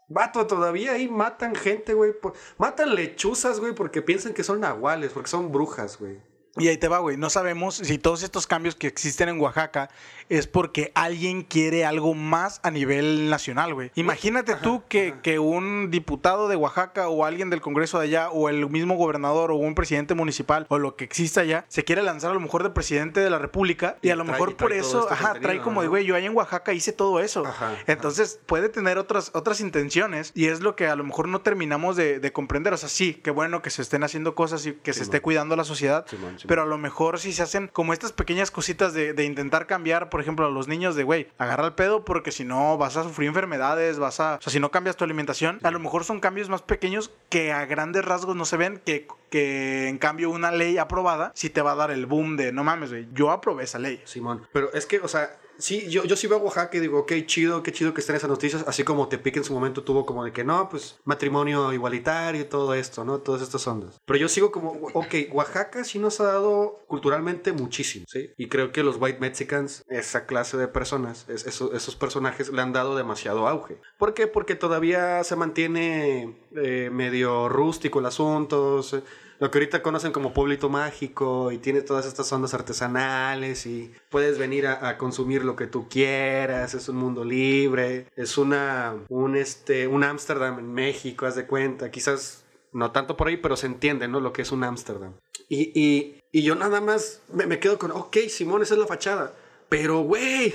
Vato, 0.09 0.47
todavía 0.47 0.93
ahí 0.93 1.09
matan 1.09 1.55
gente, 1.55 1.95
güey. 1.95 2.13
por- 2.19 2.33
Matan 2.57 2.95
lechuzas, 2.95 3.61
güey, 3.61 3.75
porque 3.75 4.03
piensan 4.03 4.33
que 4.33 4.43
son 4.43 4.61
nahuales, 4.61 5.13
porque 5.13 5.29
son 5.29 5.53
brujas, 5.53 5.99
güey. 5.99 6.21
Y 6.57 6.67
ahí 6.67 6.79
te 6.79 6.89
va, 6.89 6.99
güey. 6.99 7.17
No 7.17 7.31
sabemos 7.31 7.77
si 7.77 7.99
todos 7.99 8.23
estos 8.25 8.47
cambios 8.49 8.75
que 8.75 8.89
existen 8.89 9.29
en 9.29 9.39
Oaxaca 9.41 9.91
es 10.29 10.47
porque 10.47 10.93
alguien 10.95 11.43
quiere 11.43 11.85
algo 11.85 12.15
más 12.15 12.61
a 12.63 12.71
nivel 12.71 13.31
nacional, 13.31 13.75
güey. 13.75 13.91
Imagínate 13.95 14.55
tú 14.57 14.83
que, 14.89 15.15
que 15.23 15.39
un 15.39 15.91
diputado 15.91 16.49
de 16.49 16.57
Oaxaca 16.57 17.09
o 17.09 17.25
alguien 17.25 17.51
del 17.51 17.61
Congreso 17.61 17.99
de 17.99 18.05
allá 18.07 18.31
o 18.31 18.49
el 18.49 18.69
mismo 18.69 18.95
gobernador 18.97 19.51
o 19.51 19.57
un 19.57 19.75
presidente 19.75 20.15
municipal 20.15 20.67
o 20.69 20.79
lo 20.79 20.97
que 20.97 21.05
exista 21.05 21.41
allá 21.43 21.65
se 21.69 21.85
quiere 21.85 22.03
lanzar 22.03 22.31
a 22.31 22.35
lo 22.35 22.41
mejor 22.41 22.63
de 22.63 22.71
presidente 22.71 23.21
de 23.21 23.31
la 23.31 23.39
República 23.39 23.97
y, 24.03 24.09
Y 24.09 24.11
a 24.11 24.17
lo 24.17 24.25
trae- 24.25 24.33
mejor 24.33 24.57
por 24.57 24.73
eso, 24.73 25.03
este 25.03 25.15
ajá, 25.15 25.35
trae 25.41 25.61
como 25.61 25.83
de, 25.83 25.89
güey, 25.89 26.05
yo 26.05 26.15
allá 26.15 26.27
en 26.27 26.37
Oaxaca 26.37 26.73
hice 26.73 26.93
todo 26.93 27.21
eso. 27.21 27.47
Ajá. 27.47 27.75
Entonces 27.87 28.41
puede 28.47 28.69
tener 28.69 28.99
otras, 28.99 29.31
otras 29.35 29.61
intenciones 29.61 30.33
y 30.35 30.47
es 30.47 30.61
lo 30.61 30.77
que 30.77 30.87
a 30.89 30.97
lo 30.97 31.05
mejor 31.05 31.29
no 31.29 31.41
terminamos 31.41 31.97
de, 31.97 32.21
de 32.21 32.33
comprender. 32.33 32.73
O 32.73 32.77
sea, 32.77 32.89
sí, 32.89 33.15
qué 33.15 33.31
bueno 33.31 33.63
que 33.63 33.71
se 33.71 33.83
estén 33.83 34.05
haciendo 34.05 34.35
cosas 34.35 34.67
y 34.67 34.73
que 34.75 34.93
se 34.93 35.03
esté 35.03 35.21
cuidando 35.21 35.57
la 35.57 35.65
sociedad, 35.65 36.05
pero 36.47 36.63
a 36.63 36.67
lo 36.67 36.79
mejor 36.79 37.19
si 37.19 37.33
se 37.33 37.43
hacen 37.43 37.69
como 37.73 37.93
estas 37.93 38.13
pequeñas 38.13 38.51
cositas 38.51 38.93
de, 38.93 39.13
de 39.15 39.25
intentar 39.25 39.67
cambiar, 39.67 40.09
por 40.11 40.18
ejemplo, 40.21 40.47
a 40.47 40.51
los 40.51 40.69
niños 40.69 40.95
de, 40.97 41.05
güey, 41.05 41.29
agarra 41.39 41.67
el 41.67 41.75
pedo 41.75 42.05
porque 42.05 42.33
si 42.33 42.45
no 42.45 42.79
vas 42.79 42.97
a 42.97 43.03
sufrir 43.03 43.29
enfermedades, 43.29 43.99
vas 43.99 44.21
a, 44.21 44.37
o 44.37 44.41
sea, 44.41 44.53
si 44.53 44.61
no 44.61 44.71
cambias 44.71 44.97
tu 44.97 45.05
alimentación, 45.05 45.59
a 45.63 45.71
lo 45.71 45.79
mejor 45.79 46.05
son 46.05 46.21
cambios 46.21 46.49
más 46.49 46.63
pequeños 46.63 47.11
que 47.29 47.53
a 47.53 47.65
grandes 47.67 48.05
rasgos 48.05 48.37
no 48.37 48.45
se 48.45 48.57
ven, 48.57 48.81
que, 48.85 49.07
que 49.31 49.89
en 49.89 49.99
cambio 49.99 50.31
una 50.31 50.51
ley 50.51 50.79
aprobada 50.79 51.33
sí 51.35 51.51
te 51.51 51.63
va 51.63 51.73
a 51.73 51.77
dar 51.77 51.91
el 51.91 52.07
boom 52.07 52.37
de, 52.37 52.53
no 52.53 52.65
mames, 52.65 52.91
güey, 52.91 53.09
yo 53.13 53.31
aprobé 53.31 53.65
esa 53.65 53.79
ley. 53.79 54.01
Simón, 54.05 54.47
pero 54.53 54.73
es 54.73 54.87
que, 54.87 55.01
o 55.01 55.09
sea, 55.09 55.37
sí, 55.59 55.89
yo, 55.91 56.05
yo 56.05 56.17
sí 56.17 56.27
veo 56.27 56.39
a 56.39 56.43
Oaxaca 56.43 56.77
y 56.77 56.81
digo, 56.81 57.01
ok, 57.01 57.13
chido, 57.27 57.63
qué 57.63 57.73
chido 57.73 57.93
que 57.93 58.01
estén 58.01 58.17
esas 58.17 58.31
noticias, 58.31 58.65
así 58.67 58.85
como 58.85 59.09
Tepic 59.09 59.37
en 59.37 59.45
su 59.45 59.53
momento 59.53 59.83
tuvo 59.85 60.07
como 60.07 60.25
de 60.25 60.33
que 60.33 60.45
no, 60.45 60.69
pues 60.69 60.99
matrimonio 61.05 61.73
igualitario 61.73 62.41
y 62.41 62.45
todo 62.45 62.75
esto, 62.75 63.05
¿no? 63.05 63.19
Todas 63.19 63.43
estas 63.43 63.67
ondas. 63.67 64.01
Pero 64.07 64.19
yo 64.19 64.29
sigo 64.29 64.51
como, 64.53 64.71
ok, 64.95 65.15
Oaxaca 65.33 65.85
sí 65.85 65.99
nos 65.99 66.21
ha 66.21 66.25
dado 66.25 66.81
culturalmente 66.87 67.53
muchísimo, 67.53 68.07
¿sí? 68.09 68.31
Y 68.37 68.49
creo 68.49 68.73
que 68.73 68.83
los 68.83 68.97
White 69.01 69.19
Mexicans, 69.21 69.85
esa 69.89 70.27
clase 70.27 70.57
de 70.57 70.69
personas, 70.69 71.27
es- 71.29 71.47
esos, 71.47 71.73
esos 71.75 71.97
personajes 71.97 72.51
le 72.53 72.63
han 72.63 72.73
dado 72.73 72.97
demasiado 72.97 73.47
auge. 73.49 73.79
¿Por 73.99 74.15
qué? 74.15 74.27
Porque 74.27 74.55
todavía 74.55 75.23
se 75.25 75.37
mantiene 75.37 76.37
eh, 76.57 76.91
medio 76.93 77.49
rústico 77.49 77.99
el 78.01 78.07
asunto, 78.07 78.83
se- 78.83 79.03
lo 79.41 79.51
que 79.51 79.59
ahorita 79.59 79.83
conocen 79.83 80.13
como 80.13 80.33
pueblito 80.33 80.69
mágico 80.69 81.53
y 81.53 81.59
tiene 81.59 81.81
todas 81.81 82.07
estas 82.07 82.31
ondas 82.33 82.55
artesanales 82.55 83.67
y 83.67 83.93
puedes 84.11 84.39
venir 84.39 84.67
a, 84.67 84.99
consumir 84.99 85.45
lo 85.45 85.55
que 85.55 85.67
tú 85.67 85.89
quieras, 85.89 86.75
es 86.75 86.89
un 86.89 86.97
mundo 86.97 87.25
libre, 87.25 88.07
es 88.17 88.37
una, 88.37 88.97
un, 89.09 89.37
este, 89.37 89.87
un 89.87 90.03
Ámsterdam 90.03 90.59
en 90.59 90.73
México, 90.73 91.27
haz 91.27 91.37
de 91.37 91.47
cuenta, 91.47 91.91
quizás 91.91 92.45
no 92.73 92.91
tanto 92.91 93.17
por 93.17 93.29
ahí, 93.29 93.37
pero 93.37 93.57
se 93.57 93.67
entiende, 93.67 94.09
¿no? 94.09 94.21
Lo 94.21 94.33
que 94.33 94.43
es 94.43 94.51
un 94.51 94.65
Ámsterdam. 94.65 95.15
Y, 95.49 95.71
y, 95.81 96.21
y 96.33 96.43
yo 96.43 96.55
nada 96.55 96.81
más 96.81 97.23
me, 97.33 97.47
me 97.47 97.61
quedo 97.61 97.79
con, 97.79 97.93
ok, 97.93 98.17
Simón, 98.29 98.63
esa 98.63 98.75
es 98.75 98.81
la 98.81 98.87
fachada, 98.87 99.35
pero 99.69 100.01
güey... 100.01 100.53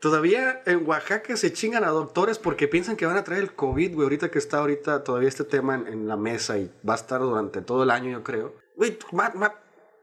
Todavía 0.00 0.62
en 0.66 0.86
Oaxaca 0.86 1.36
se 1.36 1.52
chingan 1.52 1.84
a 1.84 1.88
doctores 1.88 2.38
porque 2.38 2.68
piensan 2.68 2.96
que 2.96 3.06
van 3.06 3.16
a 3.16 3.24
traer 3.24 3.42
el 3.42 3.54
COVID, 3.54 3.94
güey. 3.94 4.04
Ahorita 4.04 4.30
que 4.30 4.38
está 4.38 4.58
ahorita 4.58 5.04
todavía 5.04 5.28
este 5.28 5.44
tema 5.44 5.74
en, 5.74 5.86
en 5.86 6.08
la 6.08 6.16
mesa 6.16 6.58
y 6.58 6.70
va 6.86 6.94
a 6.94 6.96
estar 6.96 7.20
durante 7.20 7.62
todo 7.62 7.82
el 7.82 7.90
año, 7.90 8.10
yo 8.10 8.22
creo. 8.22 8.54
Güey, 8.76 8.98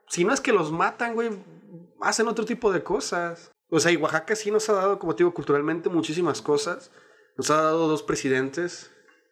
si 0.07 0.25
no 0.25 0.33
es 0.33 0.41
que 0.41 0.51
los 0.51 0.71
matan, 0.71 1.13
güey, 1.13 1.29
hacen 2.01 2.27
otro 2.27 2.45
tipo 2.45 2.71
de 2.71 2.83
cosas. 2.83 3.51
O 3.69 3.79
sea, 3.79 3.91
y 3.91 3.97
Oaxaca 3.97 4.35
sí 4.35 4.51
nos 4.51 4.69
ha 4.69 4.73
dado, 4.73 4.99
como 4.99 5.15
te 5.15 5.23
digo, 5.23 5.33
culturalmente 5.33 5.89
muchísimas 5.89 6.41
cosas. 6.41 6.91
Nos 7.37 7.49
ha 7.49 7.61
dado 7.61 7.87
dos 7.87 8.03
presidentes. 8.03 8.91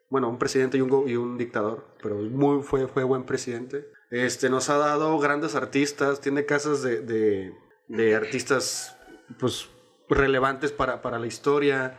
Bueno, 0.09 0.29
un 0.29 0.37
presidente 0.39 0.77
y 0.77 0.81
un, 0.81 1.07
y 1.07 1.15
un 1.15 1.37
dictador, 1.37 1.85
pero 2.03 2.15
muy, 2.15 2.63
fue, 2.63 2.87
fue 2.87 3.03
buen 3.03 3.23
presidente. 3.23 3.87
Este, 4.09 4.49
nos 4.49 4.69
ha 4.69 4.77
dado 4.77 5.17
grandes 5.19 5.55
artistas, 5.55 6.19
tiene 6.19 6.45
casas 6.45 6.81
de, 6.81 6.99
de, 6.99 7.55
de 7.87 8.15
artistas, 8.15 8.97
pues, 9.39 9.69
relevantes 10.17 10.71
para, 10.71 11.01
para 11.01 11.19
la 11.19 11.27
historia. 11.27 11.97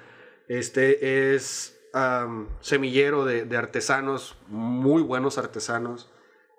Este 0.48 1.34
es 1.34 1.78
semillero 2.60 3.24
de, 3.24 3.44
de 3.44 3.56
artesanos, 3.56 4.36
muy 4.48 5.02
buenos 5.02 5.36
artesanos, 5.36 6.10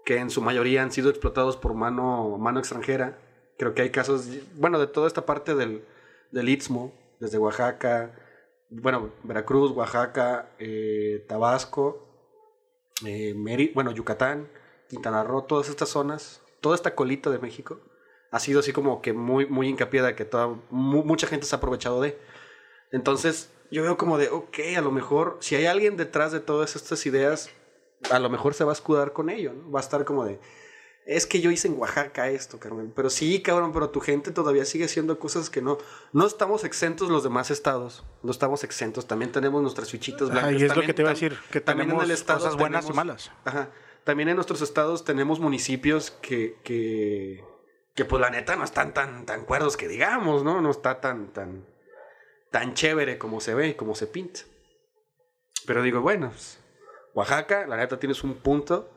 que 0.05 0.17
en 0.17 0.29
su 0.29 0.41
mayoría 0.41 0.83
han 0.83 0.91
sido 0.91 1.09
explotados 1.09 1.57
por 1.57 1.73
mano, 1.73 2.37
mano 2.37 2.59
extranjera. 2.59 3.17
Creo 3.57 3.73
que 3.73 3.81
hay 3.83 3.89
casos, 3.89 4.27
bueno, 4.55 4.79
de 4.79 4.87
toda 4.87 5.07
esta 5.07 5.25
parte 5.25 5.55
del, 5.55 5.85
del 6.31 6.49
Istmo, 6.49 6.93
desde 7.19 7.37
Oaxaca, 7.37 8.11
bueno, 8.69 9.11
Veracruz, 9.23 9.71
Oaxaca, 9.71 10.49
eh, 10.59 11.25
Tabasco, 11.27 12.07
eh, 13.05 13.33
Meri- 13.35 13.71
bueno, 13.73 13.91
Yucatán, 13.91 14.49
Quintana 14.89 15.23
Roo, 15.23 15.43
todas 15.43 15.69
estas 15.69 15.89
zonas, 15.89 16.41
toda 16.61 16.75
esta 16.75 16.95
colita 16.95 17.29
de 17.29 17.39
México, 17.39 17.79
ha 18.33 18.39
sido 18.39 18.59
así 18.59 18.73
como 18.73 19.01
que 19.01 19.13
muy, 19.13 19.45
muy 19.45 19.67
hincapié 19.69 20.01
de 20.01 20.15
que 20.15 20.25
toda, 20.25 20.47
mu- 20.69 21.03
mucha 21.05 21.27
gente 21.27 21.45
se 21.45 21.55
ha 21.55 21.59
aprovechado 21.59 22.01
de. 22.01 22.17
Entonces, 22.91 23.51
yo 23.71 23.83
veo 23.83 23.97
como 23.97 24.17
de, 24.17 24.29
ok, 24.29 24.59
a 24.77 24.81
lo 24.81 24.91
mejor, 24.91 25.37
si 25.39 25.55
hay 25.55 25.65
alguien 25.65 25.97
detrás 25.97 26.31
de 26.31 26.39
todas 26.39 26.75
estas 26.75 27.05
ideas, 27.05 27.49
a 28.11 28.19
lo 28.19 28.29
mejor 28.29 28.53
se 28.53 28.63
va 28.63 28.71
a 28.71 28.73
escudar 28.73 29.13
con 29.13 29.29
ello, 29.29 29.53
¿no? 29.53 29.71
Va 29.71 29.79
a 29.79 29.83
estar 29.83 30.03
como 30.05 30.25
de, 30.25 30.39
es 31.05 31.25
que 31.25 31.41
yo 31.41 31.51
hice 31.51 31.67
en 31.67 31.77
Oaxaca 31.77 32.29
esto, 32.29 32.59
Carmen. 32.59 32.91
Pero 32.95 33.09
sí, 33.09 33.41
cabrón, 33.41 33.71
pero 33.73 33.89
tu 33.89 33.99
gente 33.99 34.31
todavía 34.31 34.63
sigue 34.65 34.85
haciendo 34.85 35.17
cosas 35.19 35.49
que 35.49 35.61
no. 35.61 35.77
No 36.11 36.25
estamos 36.27 36.63
exentos 36.63 37.09
los 37.09 37.23
demás 37.23 37.51
estados. 37.51 38.03
No 38.21 38.31
estamos 38.31 38.63
exentos. 38.63 39.05
También 39.07 39.31
tenemos 39.31 39.61
nuestras 39.61 39.89
fichitas 39.91 40.29
blancas. 40.29 40.49
Ahí 40.49 40.55
es 40.57 40.61
lo 40.63 40.67
También- 40.69 40.87
que 40.87 40.93
te 40.93 41.01
iba 41.01 41.09
a 41.11 41.13
decir, 41.13 41.37
que 41.51 41.61
también 41.61 41.89
en 41.89 41.95
tenemos 41.97 42.05
el 42.05 42.11
estado 42.11 42.39
cosas 42.39 42.55
buenas 42.57 42.85
y 42.85 42.87
tenemos- 42.87 42.95
malas. 43.05 43.31
Ajá. 43.45 43.69
También 44.03 44.29
en 44.29 44.35
nuestros 44.35 44.61
estados 44.61 45.03
tenemos 45.05 45.39
municipios 45.39 46.11
que, 46.11 46.57
que, 46.63 47.43
que 47.95 48.05
pues 48.05 48.19
la 48.21 48.29
neta 48.29 48.55
no 48.55 48.63
están 48.63 48.93
tan, 48.93 49.25
tan 49.25 49.45
cuerdos 49.45 49.77
que 49.77 49.87
digamos, 49.87 50.43
¿no? 50.43 50.61
No 50.61 50.71
está 50.71 50.99
tan, 50.99 51.27
tan, 51.27 51.65
tan 52.51 52.73
chévere 52.73 53.17
como 53.17 53.39
se 53.39 53.53
ve 53.53 53.69
y 53.69 53.73
como 53.75 53.95
se 53.95 54.07
pinta. 54.07 54.41
Pero 55.65 55.81
digo, 55.83 56.01
bueno, 56.01 56.29
pues, 56.29 56.59
Oaxaca, 57.13 57.67
la 57.67 57.77
neta 57.77 57.99
tienes 57.99 58.23
un 58.23 58.33
punto. 58.35 58.89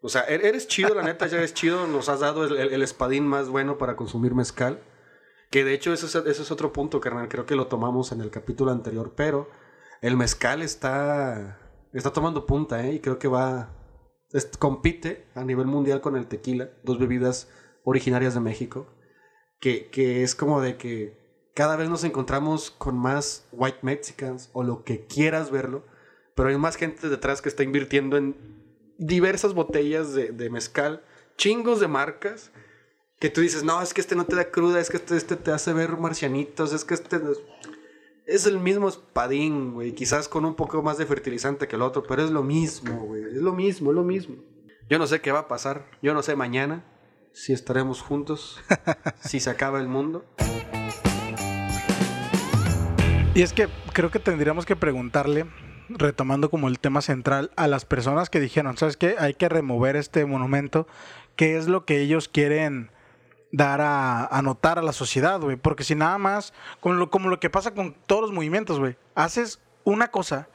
O 0.00 0.08
sea, 0.08 0.26
er- 0.26 0.44
eres 0.44 0.68
chido, 0.68 0.94
la 0.94 1.02
neta 1.02 1.26
ya 1.26 1.38
eres 1.38 1.54
chido. 1.54 1.86
Nos 1.86 2.08
has 2.08 2.20
dado 2.20 2.44
el, 2.44 2.82
espadín 2.82 3.26
más 3.26 3.48
bueno 3.48 3.78
para 3.78 3.96
consumir 3.96 4.34
mezcal. 4.34 4.80
Que 5.50 5.64
de 5.64 5.74
hecho, 5.74 5.92
eso 5.92 6.06
es, 6.06 6.14
eso 6.14 6.42
es 6.42 6.50
otro 6.50 6.72
punto, 6.72 7.00
carnal. 7.00 7.28
Creo 7.28 7.46
que 7.46 7.56
lo 7.56 7.66
tomamos 7.66 8.12
en 8.12 8.20
el 8.20 8.30
capítulo 8.30 8.70
anterior. 8.70 9.12
Pero 9.16 9.50
el 10.00 10.16
mezcal 10.16 10.62
está, 10.62 11.58
está 11.92 12.12
tomando 12.12 12.46
punta, 12.46 12.84
¿eh? 12.86 12.94
Y 12.94 13.00
creo 13.00 13.18
que 13.18 13.28
va. 13.28 13.70
compite 14.58 15.26
a 15.34 15.44
nivel 15.44 15.66
mundial 15.66 16.00
con 16.00 16.16
el 16.16 16.26
tequila. 16.26 16.70
Dos 16.82 16.98
bebidas 16.98 17.48
originarias 17.88 18.34
de 18.34 18.40
México. 18.40 18.86
Que, 19.60 19.88
que 19.90 20.22
es 20.22 20.34
como 20.34 20.60
de 20.60 20.76
que 20.76 21.18
cada 21.54 21.74
vez 21.74 21.88
nos 21.88 22.04
encontramos 22.04 22.70
con 22.70 22.96
más 22.96 23.48
white 23.50 23.80
Mexicans 23.82 24.50
o 24.52 24.62
lo 24.62 24.84
que 24.84 25.06
quieras 25.06 25.50
verlo. 25.50 25.84
Pero 26.36 26.50
hay 26.50 26.56
más 26.56 26.76
gente 26.76 27.08
detrás 27.08 27.42
que 27.42 27.48
está 27.48 27.64
invirtiendo 27.64 28.16
en 28.16 28.36
diversas 28.98 29.54
botellas 29.54 30.12
de, 30.12 30.50
mezcal, 30.50 31.02
chingos 31.36 31.80
de 31.80 31.88
marcas, 31.88 32.50
que 33.18 33.30
tú 33.30 33.40
dices, 33.40 33.64
no, 33.64 33.80
es 33.80 33.94
que 33.94 34.00
este 34.00 34.14
no 34.14 34.26
te 34.26 34.36
da 34.36 34.50
cruda, 34.50 34.80
es 34.80 34.90
que 34.90 34.98
este, 34.98 35.16
este 35.16 35.36
te 35.36 35.50
hace 35.50 35.72
ver 35.72 35.96
marcianitos, 35.96 36.72
es 36.72 36.84
que 36.84 36.94
este 36.94 37.18
no 37.18 37.32
es... 37.32 37.38
es 38.26 38.46
el 38.46 38.58
mismo 38.58 38.88
espadín, 38.88 39.72
güey, 39.72 39.92
quizás 39.92 40.28
con 40.28 40.44
un 40.44 40.54
poco 40.54 40.82
más 40.82 40.98
de 40.98 41.06
fertilizante 41.06 41.66
que 41.66 41.76
el 41.76 41.82
otro, 41.82 42.02
pero 42.04 42.22
es 42.22 42.30
lo 42.30 42.42
mismo, 42.42 43.06
güey, 43.06 43.24
es 43.24 43.42
lo 43.42 43.52
mismo, 43.52 43.90
es 43.90 43.96
lo 43.96 44.04
mismo. 44.04 44.36
Yo 44.88 44.98
no 44.98 45.06
sé 45.06 45.20
qué 45.20 45.32
va 45.32 45.40
a 45.40 45.48
pasar, 45.48 45.86
yo 46.02 46.14
no 46.14 46.22
sé 46.22 46.36
mañana 46.36 46.84
si 47.32 47.52
estaremos 47.52 48.02
juntos, 48.02 48.60
si 49.20 49.40
se 49.40 49.50
acaba 49.50 49.80
el 49.80 49.88
mundo. 49.88 50.24
Y 53.34 53.42
es 53.42 53.52
que 53.52 53.68
creo 53.92 54.10
que 54.10 54.18
tendríamos 54.18 54.66
que 54.66 54.74
preguntarle, 54.74 55.46
retomando 55.88 56.50
como 56.50 56.68
el 56.68 56.80
tema 56.80 57.02
central, 57.02 57.50
a 57.56 57.68
las 57.68 57.84
personas 57.84 58.30
que 58.30 58.40
dijeron, 58.40 58.76
¿sabes 58.76 58.96
qué? 58.96 59.16
Hay 59.18 59.34
que 59.34 59.48
remover 59.48 59.96
este 59.96 60.26
monumento. 60.26 60.86
¿Qué 61.36 61.56
es 61.56 61.68
lo 61.68 61.84
que 61.84 62.00
ellos 62.00 62.28
quieren 62.28 62.90
dar 63.52 63.80
a, 63.80 64.26
a 64.26 64.42
notar 64.42 64.78
a 64.78 64.82
la 64.82 64.92
sociedad, 64.92 65.40
güey? 65.40 65.56
Porque 65.56 65.84
si 65.84 65.94
nada 65.94 66.18
más, 66.18 66.52
como 66.80 66.96
lo, 66.96 67.10
como 67.10 67.28
lo 67.28 67.38
que 67.38 67.48
pasa 67.48 67.74
con 67.74 67.94
todos 68.06 68.22
los 68.22 68.32
movimientos, 68.32 68.80
güey, 68.80 68.96
haces 69.14 69.60
una 69.84 70.08
cosa, 70.08 70.48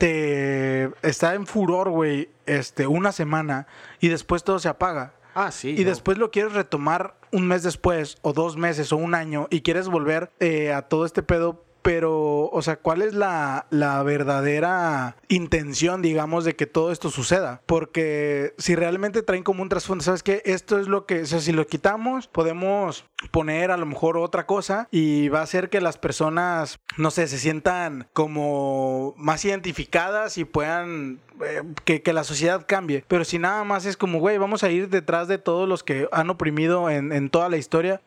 te 0.00 0.90
está 1.02 1.34
en 1.34 1.46
furor, 1.46 1.90
güey, 1.90 2.30
este, 2.46 2.86
una 2.86 3.12
semana 3.12 3.66
y 4.00 4.08
después 4.08 4.44
todo 4.44 4.58
se 4.58 4.68
apaga. 4.68 5.12
Ah, 5.40 5.52
sí. 5.52 5.74
Y 5.76 5.84
después 5.84 6.18
lo 6.18 6.30
quieres 6.30 6.52
retomar 6.52 7.16
un 7.32 7.46
mes 7.46 7.62
después, 7.62 8.18
o 8.22 8.32
dos 8.32 8.56
meses, 8.56 8.92
o 8.92 8.96
un 8.96 9.14
año, 9.14 9.46
y 9.50 9.62
quieres 9.62 9.88
volver 9.88 10.30
eh, 10.40 10.72
a 10.72 10.82
todo 10.82 11.06
este 11.06 11.22
pedo. 11.22 11.64
Pero, 11.82 12.50
o 12.50 12.62
sea, 12.62 12.76
¿cuál 12.76 13.02
es 13.02 13.14
la, 13.14 13.66
la 13.70 14.02
verdadera 14.02 15.16
intención, 15.28 16.02
digamos, 16.02 16.44
de 16.44 16.56
que 16.56 16.66
todo 16.66 16.92
esto 16.92 17.10
suceda? 17.10 17.62
Porque 17.66 18.54
si 18.58 18.74
realmente 18.74 19.22
traen 19.22 19.42
como 19.42 19.62
un 19.62 19.68
trasfondo, 19.68 20.04
¿sabes 20.04 20.22
qué? 20.22 20.42
Esto 20.44 20.78
es 20.78 20.88
lo 20.88 21.06
que, 21.06 21.22
o 21.22 21.26
sea, 21.26 21.40
si 21.40 21.52
lo 21.52 21.66
quitamos, 21.66 22.26
podemos 22.28 23.04
poner 23.30 23.70
a 23.70 23.76
lo 23.76 23.86
mejor 23.86 24.16
otra 24.16 24.46
cosa 24.46 24.88
y 24.90 25.28
va 25.28 25.40
a 25.40 25.44
hacer 25.44 25.70
que 25.70 25.80
las 25.80 25.98
personas, 25.98 26.80
no 26.96 27.10
sé, 27.10 27.28
se 27.28 27.38
sientan 27.38 28.08
como 28.12 29.14
más 29.16 29.44
identificadas 29.44 30.38
y 30.38 30.44
puedan 30.44 31.20
eh, 31.42 31.62
que, 31.84 32.02
que 32.02 32.12
la 32.12 32.24
sociedad 32.24 32.64
cambie. 32.66 33.04
Pero 33.08 33.24
si 33.24 33.38
nada 33.38 33.64
más 33.64 33.86
es 33.86 33.96
como, 33.96 34.18
güey, 34.18 34.38
vamos 34.38 34.62
a 34.62 34.70
ir 34.70 34.88
detrás 34.88 35.28
de 35.28 35.38
todos 35.38 35.68
los 35.68 35.82
que 35.82 36.08
han 36.12 36.30
oprimido 36.30 36.90
en, 36.90 37.12
en 37.12 37.30
toda 37.30 37.48
la 37.48 37.56
historia, 37.56 38.00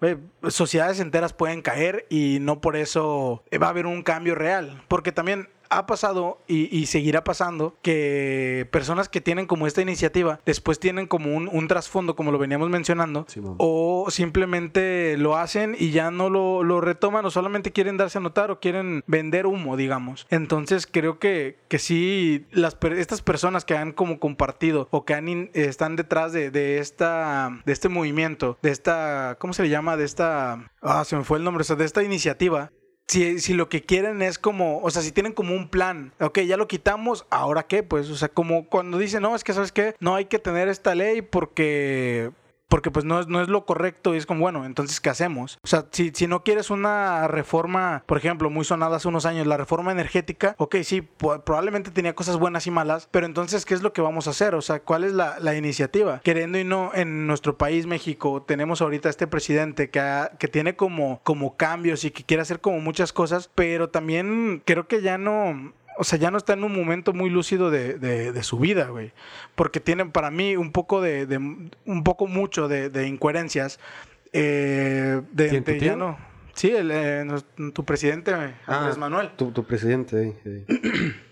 sociedades 0.47 0.99
enteras 0.99 1.33
pueden 1.33 1.61
caer 1.61 2.05
y 2.09 2.37
no 2.41 2.61
por 2.61 2.75
eso 2.75 3.43
va 3.63 3.67
a 3.67 3.69
haber 3.71 3.85
un 3.85 4.03
cambio 4.03 4.35
real. 4.35 4.83
Porque 4.89 5.13
también 5.13 5.47
ha 5.69 5.87
pasado 5.87 6.39
y, 6.47 6.65
y 6.77 6.85
seguirá 6.85 7.23
pasando 7.23 7.75
que 7.81 8.67
personas 8.71 9.09
que 9.09 9.21
tienen 9.21 9.47
como 9.47 9.65
esta 9.65 9.81
iniciativa 9.81 10.39
después 10.45 10.79
tienen 10.79 11.07
como 11.07 11.35
un, 11.35 11.49
un 11.51 11.67
trasfondo, 11.67 12.15
como 12.15 12.31
lo 12.31 12.37
veníamos 12.37 12.69
mencionando, 12.69 13.25
o 13.57 14.05
simplemente 14.11 15.17
lo 15.17 15.35
hacen 15.35 15.75
y 15.79 15.89
ya 15.89 16.11
no 16.11 16.29
lo, 16.29 16.63
lo 16.63 16.79
retoman 16.79 17.25
o 17.25 17.31
solamente 17.31 17.71
quieren 17.71 17.97
darse 17.97 18.19
a 18.19 18.21
notar 18.21 18.51
o 18.51 18.59
quieren 18.59 19.03
vender 19.07 19.47
humo, 19.47 19.75
digamos. 19.75 20.27
Entonces 20.29 20.85
creo 20.85 21.17
que, 21.17 21.57
que 21.69 21.79
sí, 21.79 22.45
las, 22.51 22.77
estas 22.95 23.23
personas 23.23 23.65
que 23.65 23.75
han 23.75 23.93
como 23.93 24.19
compartido 24.19 24.87
o 24.91 25.05
que 25.05 25.15
han 25.15 25.27
in- 25.27 25.49
están 25.55 25.95
detrás 25.95 26.33
de, 26.33 26.51
de 26.51 26.77
esta, 26.77 27.61
de 27.65 27.73
este 27.73 27.89
movimiento, 27.89 28.59
de 28.61 28.69
esta, 28.69 29.37
¿cómo 29.39 29.53
se 29.53 29.63
le 29.63 29.69
llama? 29.69 29.97
De 29.97 30.05
esta, 30.05 30.69
ah, 30.83 31.03
se 31.03 31.15
me 31.15 31.23
fue 31.23 31.39
el 31.39 31.43
nombre, 31.43 31.61
o 31.61 31.63
sea, 31.63 31.77
de 31.77 31.85
esta 31.85 32.03
iniciativa. 32.03 32.71
Si, 33.07 33.39
si 33.39 33.53
lo 33.53 33.69
que 33.69 33.83
quieren 33.83 34.21
es 34.21 34.39
como, 34.39 34.79
o 34.79 34.89
sea, 34.89 35.01
si 35.01 35.11
tienen 35.11 35.33
como 35.33 35.53
un 35.53 35.69
plan, 35.69 36.13
ok, 36.19 36.39
ya 36.41 36.57
lo 36.57 36.67
quitamos, 36.67 37.25
¿ahora 37.29 37.63
qué? 37.63 37.83
Pues, 37.83 38.09
o 38.09 38.15
sea, 38.15 38.29
como 38.29 38.67
cuando 38.67 38.97
dicen, 38.97 39.21
no, 39.21 39.35
es 39.35 39.43
que, 39.43 39.53
¿sabes 39.53 39.71
qué? 39.71 39.95
No 39.99 40.15
hay 40.15 40.25
que 40.25 40.39
tener 40.39 40.69
esta 40.69 40.95
ley 40.95 41.21
porque 41.21 42.31
porque 42.69 42.91
pues 42.91 43.05
no 43.05 43.19
es, 43.19 43.27
no 43.27 43.41
es 43.41 43.49
lo 43.49 43.65
correcto 43.65 44.13
y 44.13 44.17
es 44.17 44.25
como, 44.25 44.41
bueno, 44.41 44.65
entonces, 44.65 44.99
¿qué 44.99 45.09
hacemos? 45.09 45.59
O 45.63 45.67
sea, 45.67 45.85
si, 45.91 46.11
si 46.13 46.27
no 46.27 46.43
quieres 46.43 46.69
una 46.69 47.27
reforma, 47.27 48.03
por 48.05 48.17
ejemplo, 48.17 48.49
muy 48.49 48.65
sonada 48.65 48.97
hace 48.97 49.07
unos 49.07 49.25
años, 49.25 49.47
la 49.47 49.57
reforma 49.57 49.91
energética, 49.91 50.55
ok, 50.57 50.77
sí, 50.83 51.01
probablemente 51.01 51.91
tenía 51.91 52.15
cosas 52.15 52.37
buenas 52.37 52.65
y 52.67 52.71
malas, 52.71 53.07
pero 53.11 53.25
entonces, 53.25 53.65
¿qué 53.65 53.73
es 53.73 53.83
lo 53.83 53.93
que 53.93 54.01
vamos 54.01 54.27
a 54.27 54.31
hacer? 54.31 54.55
O 54.55 54.61
sea, 54.61 54.81
¿cuál 54.81 55.03
es 55.03 55.13
la, 55.13 55.39
la 55.39 55.55
iniciativa? 55.55 56.19
Queriendo 56.23 56.57
y 56.57 56.63
no, 56.63 56.91
en 56.93 57.27
nuestro 57.27 57.57
país, 57.57 57.85
México, 57.85 58.43
tenemos 58.43 58.81
ahorita 58.81 59.09
este 59.09 59.27
presidente 59.27 59.89
que, 59.89 60.29
que 60.39 60.47
tiene 60.47 60.75
como, 60.75 61.21
como 61.23 61.55
cambios 61.55 62.03
y 62.05 62.11
que 62.11 62.23
quiere 62.23 62.41
hacer 62.41 62.59
como 62.59 62.79
muchas 62.79 63.13
cosas, 63.13 63.49
pero 63.53 63.89
también 63.89 64.61
creo 64.65 64.87
que 64.87 65.01
ya 65.01 65.17
no... 65.17 65.73
O 65.97 66.03
sea, 66.03 66.17
ya 66.19 66.31
no 66.31 66.37
está 66.37 66.53
en 66.53 66.63
un 66.63 66.73
momento 66.75 67.13
muy 67.13 67.29
lúcido 67.29 67.69
de, 67.69 67.95
de- 67.99 68.31
de 68.31 68.43
su 68.43 68.57
vida, 68.59 68.87
güey. 68.87 69.11
Porque 69.55 69.79
tienen 69.79 70.11
para 70.11 70.31
mí 70.31 70.55
un 70.55 70.71
poco 70.71 71.01
de, 71.01 71.25
de- 71.25 71.37
un 71.37 72.03
poco 72.03 72.27
mucho 72.27 72.67
de, 72.67 72.89
incoherencias. 73.07 73.79
Eh, 74.31 75.21
de, 75.31 75.49
¿Quién, 75.49 75.63
tu 75.63 75.71
ya 75.73 75.95
no. 75.95 76.17
Sí, 76.53 76.71
el, 76.71 76.91
eh, 76.91 77.25
tu 77.73 77.83
presidente, 77.85 78.31
Andrés 78.33 78.55
Ah, 78.67 78.95
Manuel. 78.99 79.31
Tu, 79.35 79.51
tu 79.51 79.63
presidente. 79.65 80.35
eh. 80.45 80.65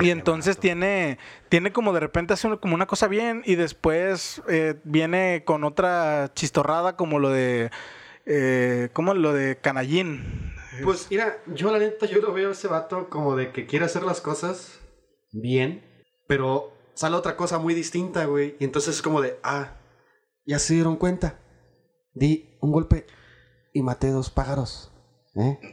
Y 0.00 0.08
entonces 0.08 0.56
tiene, 0.56 1.18
tiene 1.50 1.70
como 1.70 1.92
de 1.92 2.00
repente 2.00 2.32
hace 2.32 2.48
como 2.56 2.74
una 2.74 2.86
cosa 2.86 3.08
bien 3.08 3.42
y 3.44 3.56
después 3.56 4.40
eh, 4.48 4.76
viene 4.84 5.42
con 5.44 5.64
otra 5.64 6.30
chistorrada 6.34 6.96
como 6.96 7.18
lo 7.18 7.28
de, 7.28 7.70
eh, 8.24 8.88
como 8.94 9.12
lo 9.12 9.34
de 9.34 9.58
Canallín. 9.58 10.24
Pues 10.82 11.06
mira, 11.10 11.42
yo 11.46 11.70
la 11.70 11.78
neta, 11.78 12.06
yo 12.06 12.20
lo 12.20 12.32
veo 12.32 12.50
a 12.50 12.52
ese 12.52 12.68
vato 12.68 13.08
como 13.08 13.36
de 13.36 13.52
que 13.52 13.66
quiere 13.66 13.84
hacer 13.84 14.02
las 14.02 14.20
cosas 14.20 14.80
bien, 15.32 15.84
pero 16.26 16.72
sale 16.94 17.16
otra 17.16 17.36
cosa 17.36 17.58
muy 17.58 17.74
distinta, 17.74 18.24
güey. 18.24 18.56
Y 18.58 18.64
entonces 18.64 18.96
es 18.96 19.02
como 19.02 19.20
de, 19.20 19.38
ah, 19.42 19.76
ya 20.46 20.58
se 20.58 20.74
dieron 20.74 20.96
cuenta. 20.96 21.38
Di 22.14 22.56
un 22.60 22.72
golpe 22.72 23.06
y 23.72 23.82
maté 23.82 24.10
dos 24.10 24.30
pájaros. 24.30 24.92
¿eh? 25.34 25.58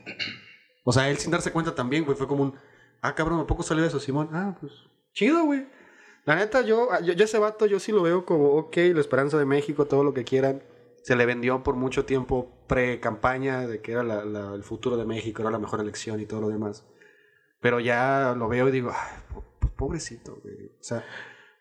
O 0.86 0.92
sea, 0.92 1.08
él 1.08 1.18
sin 1.18 1.30
darse 1.30 1.52
cuenta 1.52 1.76
también, 1.76 2.04
güey, 2.04 2.18
fue 2.18 2.28
como 2.28 2.42
un, 2.42 2.56
ah, 3.02 3.14
cabrón, 3.14 3.40
¿a 3.42 3.46
poco 3.46 3.62
salió 3.62 3.86
eso, 3.86 4.00
Simón? 4.00 4.30
Ah, 4.32 4.58
pues, 4.60 4.74
chido, 5.14 5.44
güey. 5.44 5.68
La 6.26 6.36
neta, 6.36 6.62
yo, 6.62 6.88
yo, 7.04 7.14
yo 7.14 7.26
ese 7.26 7.38
vato, 7.38 7.68
yo 7.68 7.80
sí 7.80 7.92
lo 7.92 8.02
veo 8.02 8.26
como, 8.26 8.54
ok, 8.56 8.76
la 8.96 9.02
esperanza 9.02 9.38
de 9.38 9.46
México, 9.46 9.86
todo 9.86 10.04
lo 10.04 10.16
que 10.16 10.24
quieran. 10.24 10.64
Se 11.10 11.16
le 11.16 11.26
vendió 11.26 11.64
por 11.64 11.76
mucho 11.76 12.06
tiempo 12.06 12.52
pre-campaña 12.68 13.66
de 13.66 13.82
que 13.82 13.94
era 13.94 14.04
el 14.04 14.62
futuro 14.62 14.96
de 14.96 15.06
México, 15.06 15.42
era 15.42 15.50
la 15.50 15.58
mejor 15.58 15.82
elección 15.82 16.20
y 16.20 16.28
todo 16.28 16.40
lo 16.40 16.50
demás. 16.50 16.86
Pero 17.60 17.80
ya 17.80 18.36
lo 18.38 18.48
veo 18.48 18.68
y 18.68 18.72
digo, 18.72 18.92
pobrecito. 19.76 20.34
O 20.34 20.84
sea, 20.84 21.04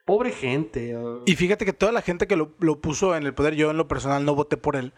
pobre 0.05 0.33
gente. 0.33 0.95
ah. 0.95 1.21
Y 1.25 1.35
fíjate 1.37 1.65
que 1.65 1.73
toda 1.73 1.93
la 1.93 2.03
gente 2.03 2.27
que 2.27 2.37
lo 2.37 2.81
puso 2.83 3.17
en 3.17 3.23
el 3.23 3.33
poder, 3.33 3.55
yo 3.55 3.71
en 3.71 3.79
lo 3.79 3.89
personal 3.89 4.23
no 4.27 4.35
voté 4.35 4.59
por 4.59 4.77
él. 4.77 4.93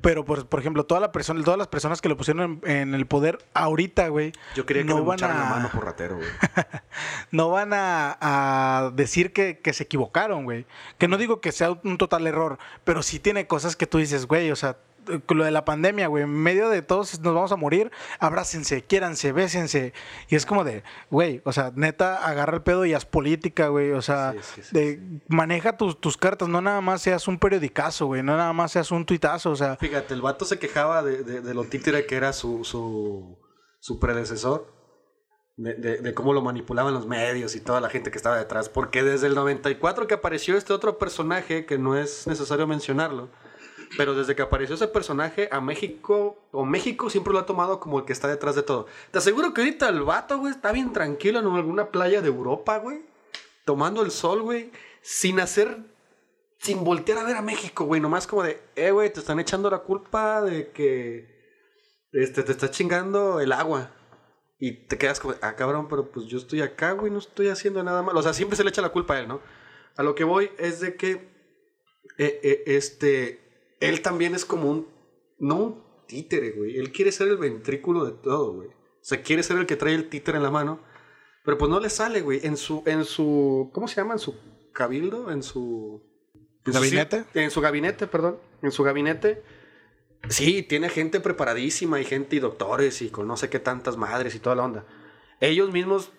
Pero, 0.00 0.24
por, 0.24 0.46
por 0.48 0.58
ejemplo, 0.60 0.84
toda 0.84 1.00
la 1.00 1.12
persona, 1.12 1.42
todas 1.44 1.58
las 1.58 1.68
personas 1.68 2.00
que 2.00 2.08
lo 2.08 2.16
pusieron 2.16 2.60
en, 2.64 2.70
en 2.70 2.94
el 2.94 3.06
poder 3.06 3.38
ahorita, 3.54 4.08
güey, 4.08 4.32
Yo 4.54 4.64
quería 4.66 4.82
que 4.82 4.88
no 4.88 4.94
me 4.96 5.00
van 5.02 5.06
mocharan 5.06 5.38
la 5.38 5.46
a- 5.48 5.50
mano 5.56 5.70
por 5.72 5.84
ratero, 5.84 6.16
güey. 6.16 6.28
no 7.30 7.50
van 7.50 7.72
a, 7.72 8.16
a 8.20 8.90
decir 8.94 9.32
que, 9.32 9.58
que 9.58 9.72
se 9.72 9.84
equivocaron, 9.84 10.44
güey. 10.44 10.66
Que 10.98 11.08
no 11.08 11.16
digo 11.18 11.40
que 11.40 11.52
sea 11.52 11.72
un 11.84 11.98
total 11.98 12.26
error, 12.26 12.58
pero 12.84 13.02
sí 13.02 13.18
tiene 13.18 13.46
cosas 13.46 13.76
que 13.76 13.86
tú 13.86 13.98
dices, 13.98 14.26
güey, 14.26 14.50
o 14.50 14.56
sea, 14.56 14.76
lo 15.28 15.44
de 15.44 15.50
la 15.50 15.64
pandemia, 15.64 16.06
güey, 16.08 16.24
en 16.24 16.30
medio 16.30 16.68
de 16.68 16.82
todos 16.82 17.20
nos 17.20 17.34
vamos 17.34 17.52
a 17.52 17.56
morir, 17.56 17.90
abrácense, 18.18 18.82
quiéranse, 18.82 19.32
bésense. 19.32 19.92
Y 20.28 20.36
es 20.36 20.46
como 20.46 20.64
de, 20.64 20.82
güey, 21.10 21.42
o 21.44 21.52
sea, 21.52 21.72
neta, 21.74 22.26
agarra 22.26 22.56
el 22.56 22.62
pedo 22.62 22.84
y 22.84 22.94
haz 22.94 23.04
política, 23.04 23.68
güey. 23.68 23.92
O 23.92 24.02
sea, 24.02 24.32
Sí, 24.32 24.38
sí, 24.54 24.62
sí, 24.62 24.74
de- 24.74 25.20
maneja 25.28 25.76
tus, 25.76 26.00
tus 26.00 26.16
cartas, 26.16 26.48
no 26.48 26.60
nada 26.60 26.80
más 26.80 27.02
seas 27.02 27.26
un 27.28 27.38
periodicazo, 27.38 28.06
güey, 28.06 28.22
no 28.22 28.36
nada 28.36 28.52
más 28.52 28.72
seas 28.72 28.90
un 28.90 29.04
tuitazo, 29.06 29.50
o 29.50 29.56
sea, 29.56 29.76
Fíjate, 29.76 30.14
el 30.14 30.22
vato 30.22 30.44
se 30.44 30.58
quejaba 30.58 31.02
de, 31.02 31.22
de, 31.24 31.40
de 31.40 31.54
lo 31.54 31.64
títere 31.64 32.06
que 32.06 32.16
era 32.16 32.32
su, 32.32 32.64
su, 32.64 33.38
su 33.80 33.98
predecesor. 33.98 34.80
De, 35.54 35.74
de- 35.74 35.98
de 35.98 36.14
cómo 36.14 36.32
lo 36.32 36.40
manipulaban 36.40 36.94
los 36.94 37.06
medios 37.06 37.54
y 37.54 37.60
toda 37.60 37.78
la 37.82 37.90
gente 37.90 38.10
que 38.10 38.16
estaba 38.16 38.38
detrás. 38.38 38.70
Porque 38.70 39.02
desde 39.02 39.26
el 39.26 39.34
94 39.34 40.06
que 40.06 40.14
apareció 40.14 40.56
este 40.56 40.72
otro 40.72 40.96
personaje, 40.96 41.66
que 41.66 41.76
no 41.76 41.94
es 41.94 42.26
necesario 42.26 42.66
mencionarlo, 42.66 43.28
pero 43.96 44.14
desde 44.14 44.34
que 44.34 44.42
apareció 44.42 44.74
ese 44.74 44.88
personaje 44.88 45.48
a 45.50 45.60
México, 45.60 46.38
o 46.50 46.64
México 46.64 47.10
siempre 47.10 47.32
lo 47.32 47.38
ha 47.40 47.46
tomado 47.46 47.80
como 47.80 47.98
el 47.98 48.04
que 48.04 48.12
está 48.12 48.28
detrás 48.28 48.54
de 48.54 48.62
todo. 48.62 48.86
Te 49.10 49.18
aseguro 49.18 49.52
que 49.52 49.62
ahorita 49.62 49.88
el 49.88 50.02
vato, 50.02 50.38
güey, 50.38 50.52
está 50.52 50.72
bien 50.72 50.92
tranquilo 50.92 51.40
en 51.40 51.46
alguna 51.46 51.90
playa 51.90 52.20
de 52.22 52.28
Europa, 52.28 52.78
güey, 52.78 53.04
tomando 53.64 54.02
el 54.02 54.10
sol, 54.10 54.42
güey, 54.42 54.70
sin 55.00 55.40
hacer 55.40 55.92
sin 56.58 56.84
voltear 56.84 57.18
a 57.18 57.24
ver 57.24 57.36
a 57.36 57.42
México, 57.42 57.84
güey, 57.84 58.00
nomás 58.00 58.28
como 58.28 58.44
de, 58.44 58.62
eh, 58.76 58.92
güey, 58.92 59.12
te 59.12 59.18
están 59.18 59.40
echando 59.40 59.68
la 59.68 59.80
culpa 59.80 60.40
de 60.42 60.70
que 60.70 61.32
este, 62.12 62.44
te 62.44 62.52
está 62.52 62.70
chingando 62.70 63.40
el 63.40 63.52
agua. 63.52 63.90
Y 64.60 64.86
te 64.86 64.96
quedas 64.96 65.18
como, 65.18 65.34
ah, 65.42 65.56
cabrón, 65.56 65.88
pero 65.88 66.12
pues 66.12 66.26
yo 66.26 66.38
estoy 66.38 66.62
acá, 66.62 66.92
güey, 66.92 67.10
no 67.10 67.18
estoy 67.18 67.48
haciendo 67.48 67.82
nada 67.82 68.02
malo. 68.02 68.20
O 68.20 68.22
sea, 68.22 68.32
siempre 68.32 68.56
se 68.56 68.62
le 68.62 68.70
echa 68.70 68.80
la 68.80 68.90
culpa 68.90 69.14
a 69.14 69.20
él, 69.20 69.26
¿no? 69.26 69.40
A 69.96 70.04
lo 70.04 70.14
que 70.14 70.22
voy 70.22 70.52
es 70.56 70.78
de 70.78 70.94
que, 70.94 71.10
eh, 72.18 72.40
eh, 72.44 72.62
este, 72.66 73.40
él 73.88 74.02
también 74.02 74.34
es 74.34 74.44
como 74.44 74.70
un, 74.70 74.88
no 75.38 75.56
un 75.56 75.82
títere, 76.06 76.50
güey. 76.52 76.76
Él 76.78 76.92
quiere 76.92 77.12
ser 77.12 77.28
el 77.28 77.36
ventrículo 77.36 78.04
de 78.04 78.12
todo, 78.12 78.54
güey. 78.54 78.68
O 78.68 79.04
sea, 79.04 79.22
quiere 79.22 79.42
ser 79.42 79.58
el 79.58 79.66
que 79.66 79.76
trae 79.76 79.94
el 79.94 80.08
títere 80.08 80.36
en 80.36 80.42
la 80.42 80.50
mano. 80.50 80.80
Pero 81.44 81.58
pues 81.58 81.70
no 81.70 81.80
le 81.80 81.90
sale, 81.90 82.20
güey. 82.20 82.40
En 82.44 82.56
su, 82.56 82.82
en 82.86 83.04
su, 83.04 83.70
¿cómo 83.74 83.88
se 83.88 83.96
llama? 83.96 84.12
En 84.14 84.20
su 84.20 84.36
cabildo, 84.72 85.30
en 85.32 85.42
su... 85.42 86.02
en 86.64 86.72
su- 86.72 86.78
¿Gabinete? 86.78 87.24
en 87.34 87.50
su 87.50 87.60
gabinete, 87.60 88.06
perdón. 88.06 88.38
En 88.62 88.70
su 88.70 88.82
gabinete. 88.84 89.42
Sí, 90.28 90.62
tiene 90.62 90.88
gente 90.88 91.18
preparadísima 91.18 92.00
y 92.00 92.04
gente 92.04 92.36
y 92.36 92.38
doctores 92.38 93.02
y 93.02 93.10
con 93.10 93.26
no 93.26 93.36
sé 93.36 93.50
qué 93.50 93.58
tantas 93.58 93.96
madres 93.96 94.36
y 94.36 94.38
toda 94.38 94.54
la 94.54 94.64
onda. 94.64 94.86
Ellos 95.40 95.72
mismos, 95.72 96.12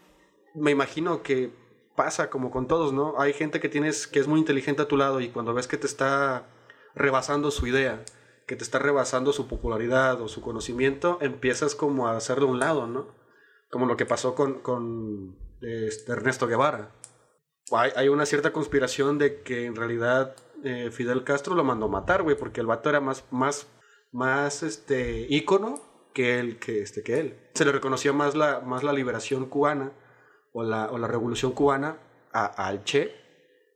me 0.56 0.72
imagino 0.72 1.24
que 1.24 1.52
pasa 1.96 2.30
como 2.30 2.52
con 2.52 2.68
todos, 2.68 2.92
¿no? 2.92 3.14
Hay 3.18 3.32
gente 3.32 3.62
que 3.62 3.70
tienes 3.70 4.08
que 4.08 4.20
es 4.20 4.28
muy 4.28 4.40
inteligente 4.42 4.82
a 4.82 4.90
tu 4.90 4.98
lado 4.98 5.22
y 5.22 5.30
cuando 5.30 5.54
ves 5.54 5.68
que 5.68 5.78
te 5.78 5.88
está 5.88 6.50
rebasando 6.96 7.52
su 7.52 7.68
idea, 7.68 8.04
que 8.46 8.56
te 8.56 8.64
está 8.64 8.80
rebasando 8.80 9.34
su 9.34 9.48
popularidad 9.48 10.22
o 10.22 10.28
su 10.28 10.42
conocimiento, 10.42 11.18
empiezas 11.22 11.76
como 11.76 12.08
a 12.08 12.18
hacerlo 12.18 12.48
a 12.48 12.52
un 12.52 12.60
lado, 12.60 12.88
¿no? 12.88 13.08
Como 13.70 13.86
lo 13.86 13.98
que 13.98 14.06
pasó 14.06 14.36
con, 14.36 14.62
con 14.62 15.38
este, 15.62 16.12
Ernesto 16.12 16.48
Guevara. 16.48 16.92
Hay, 17.72 18.10
una 18.10 18.26
cierta 18.26 18.52
conspiración 18.52 19.18
de 19.18 19.42
que 19.42 19.66
en 19.66 19.76
realidad 19.76 20.36
eh, 20.64 20.92
Fidel 20.92 21.24
Castro 21.24 21.56
lo 21.56 21.64
mandó 21.64 21.88
matar, 21.88 22.22
güey, 22.22 22.38
porque 22.38 22.60
el 22.60 22.68
vato 22.68 22.90
era 22.90 23.00
más, 23.00 23.24
más, 23.32 23.68
más 24.12 24.64
este, 24.64 25.26
ícono 25.30 25.82
que 26.14 26.40
él, 26.40 26.60
que, 26.60 26.82
este, 26.82 27.02
que 27.04 27.20
él. 27.20 27.50
Se 27.56 27.66
le 27.66 27.72
reconocía 27.72 28.14
más 28.14 28.36
la, 28.36 28.60
más 28.60 28.84
la 28.84 28.94
liberación 28.94 29.48
cubana 29.48 29.94
o 30.52 30.62
la, 30.62 30.92
o 30.92 30.98
la 30.98 31.08
revolución 31.08 31.54
cubana 31.54 31.98
a, 32.32 32.46
al 32.46 32.84
Che 32.84 33.23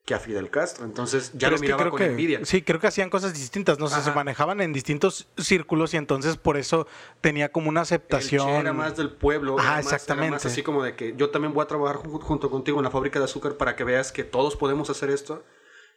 que 0.07 0.13
a 0.15 0.19
Fidel 0.19 0.49
Castro. 0.49 0.85
Entonces 0.85 1.33
ya 1.35 1.49
lo 1.51 1.57
miraba 1.59 1.81
creo 1.81 1.91
con 1.91 1.99
que, 1.99 2.05
envidia. 2.05 2.39
Sí, 2.45 2.61
creo 2.61 2.79
que 2.79 2.87
hacían 2.87 3.09
cosas 3.09 3.33
distintas, 3.33 3.77
no 3.77 3.89
sé, 3.89 4.01
se 4.01 4.11
manejaban 4.13 4.61
en 4.61 4.71
distintos 4.71 5.27
círculos 5.37 5.93
y 5.93 5.97
entonces 5.97 6.37
por 6.37 6.55
eso 6.55 6.87
tenía 7.19 7.51
como 7.51 7.67
una 7.67 7.81
El 7.81 7.83
aceptación. 7.83 8.47
Che 8.47 8.55
era 8.55 8.71
más 8.71 8.95
del 8.95 9.11
pueblo. 9.11 9.55
Era 9.59 9.63
más- 9.63 9.85
era 9.87 9.95
exactamente. 9.95 10.31
más 10.31 10.45
así 10.45 10.63
como 10.63 10.81
de 10.81 10.95
que 10.95 11.13
yo 11.17 11.29
también 11.29 11.53
voy 11.53 11.61
a 11.63 11.67
trabajar 11.67 11.97
jun- 11.97 12.21
junto 12.21 12.49
contigo 12.49 12.79
en 12.79 12.85
la 12.85 12.89
fábrica 12.89 13.19
de 13.19 13.25
azúcar 13.25 13.57
para 13.57 13.75
que 13.75 13.83
veas 13.83 14.13
que 14.13 14.23
todos 14.23 14.55
podemos 14.55 14.89
hacer 14.89 15.09
esto. 15.09 15.43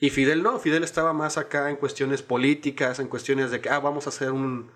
Y 0.01 0.11
Fidel 0.11 0.43
no, 0.43 0.59
Fidel 0.59 0.83
estaba 0.83 1.13
más 1.13 1.39
acá 1.39 1.71
en 1.71 1.77
cuestiones 1.77 2.21
políticas, 2.23 2.99
en 2.99 3.07
cuestiones 3.07 3.53
de 3.53 3.61
que, 3.61 3.69
ah, 3.71 3.79
vamos 3.79 4.07
a 4.07 4.09
hacer 4.09 4.33
un, 4.33 4.73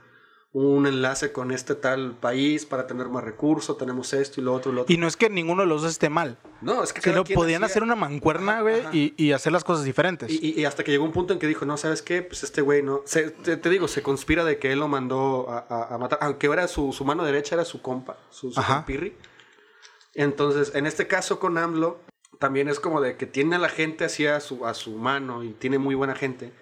un 0.56 0.86
enlace 0.86 1.32
con 1.32 1.50
este 1.50 1.74
tal 1.74 2.12
país 2.12 2.64
para 2.64 2.86
tener 2.86 3.08
más 3.08 3.24
recursos, 3.24 3.76
tenemos 3.76 4.12
esto 4.12 4.40
y 4.40 4.44
lo 4.44 4.54
otro 4.54 4.70
y 4.70 4.74
lo 4.76 4.82
otro. 4.82 4.94
Y 4.94 4.98
no 4.98 5.08
es 5.08 5.16
que 5.16 5.28
ninguno 5.28 5.62
de 5.62 5.66
los 5.68 5.82
dos 5.82 5.90
esté 5.90 6.08
mal, 6.08 6.38
no, 6.60 6.84
es 6.84 6.92
que 6.92 7.00
quien 7.00 7.24
podían 7.34 7.64
hacía- 7.64 7.72
hacer 7.72 7.82
una 7.82 7.96
mancuerna, 7.96 8.60
güey, 8.62 8.82
y, 8.92 9.14
y 9.16 9.32
hacer 9.32 9.52
las 9.52 9.64
cosas 9.64 9.84
diferentes. 9.84 10.30
Y, 10.30 10.38
y- 10.54 10.60
y 10.60 10.64
hasta 10.64 10.84
que 10.84 10.92
llegó 10.92 11.02
un 11.04 11.10
punto 11.10 11.32
en 11.32 11.40
que 11.40 11.48
dijo, 11.48 11.66
no, 11.66 11.76
¿sabes 11.76 12.02
qué? 12.02 12.22
Pues 12.22 12.44
este 12.44 12.60
güey 12.62 12.84
no... 12.84 13.02
Se- 13.04 13.30
te, 13.32 13.56
te 13.56 13.68
digo, 13.68 13.88
se 13.88 14.00
conspira 14.02 14.44
de 14.44 14.60
que 14.60 14.70
él 14.70 14.78
lo 14.78 14.86
mandó 14.86 15.50
a, 15.50 15.66
a- 15.68 15.92
a 15.96 15.98
matar. 15.98 16.20
Aunque 16.22 16.46
era 16.46 16.68
su, 16.68 16.92
su 16.92 17.04
mano 17.04 17.24
derecha, 17.24 17.56
era 17.56 17.64
su 17.64 17.82
compa, 17.82 18.16
su, 18.30 18.52
su 18.52 18.62
compirri. 18.62 19.12
Entonces, 20.14 20.72
en 20.76 20.86
este 20.86 21.06
caso 21.08 21.40
con 21.40 21.58
AMLO, 21.58 21.98
también 22.38 22.68
es 22.68 22.78
como 22.78 23.00
de 23.00 23.16
que 23.16 23.26
tiene 23.26 23.56
a 23.56 23.58
la 23.58 23.68
gente 23.68 24.04
así 24.04 24.26
a 24.26 24.38
su, 24.40 24.66
a 24.66 24.74
su 24.74 24.92
mano 24.92 25.42
y 25.42 25.50
tiene 25.52 25.78
muy 25.78 25.94
buena 25.96 26.14
gente, 26.14 26.52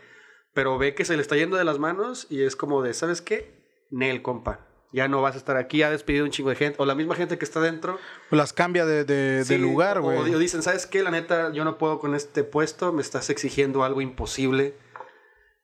pero 0.55 0.78
ve 0.78 0.95
que 0.95 1.05
se 1.05 1.14
le 1.16 1.22
está 1.22 1.36
yendo 1.36 1.57
de 1.57 1.64
las 1.64 1.78
manos 1.78 2.26
y 2.30 2.43
es 2.43 2.57
como 2.57 2.82
de, 2.82 2.95
¿sabes 2.95 3.20
qué? 3.20 3.61
Nel, 3.93 4.20
compa. 4.22 4.66
Ya 4.95 5.09
no 5.09 5.22
vas 5.22 5.36
a 5.36 5.38
estar 5.38 5.57
aquí, 5.57 5.82
ha 5.82 5.90
despedido 5.90 6.24
un 6.24 6.30
chingo 6.30 6.51
de 6.51 6.57
gente. 6.57 6.76
O 6.78 6.84
la 6.84 6.95
misma 6.95 7.14
gente 7.14 7.38
que 7.38 7.45
está 7.47 7.61
dentro. 7.61 7.99
Las 8.30 8.53
cambia 8.53 8.84
de, 8.84 9.05
de, 9.05 9.43
Sí, 9.45 9.55
de 9.55 9.59
lugar, 9.59 9.99
o- 9.99 10.03
güey. 10.03 10.34
O 10.34 10.38
dicen, 10.38 10.62
¿sabes 10.62 10.86
qué? 10.86 11.03
La 11.03 11.11
neta, 11.11 11.51
yo 11.53 11.64
no 11.64 11.78
puedo 11.78 11.99
con 11.99 12.14
este 12.14 12.45
puesto, 12.45 12.93
me 12.93 13.01
estás 13.01 13.30
exigiendo 13.30 13.84
algo 13.84 14.01
imposible. 14.03 14.74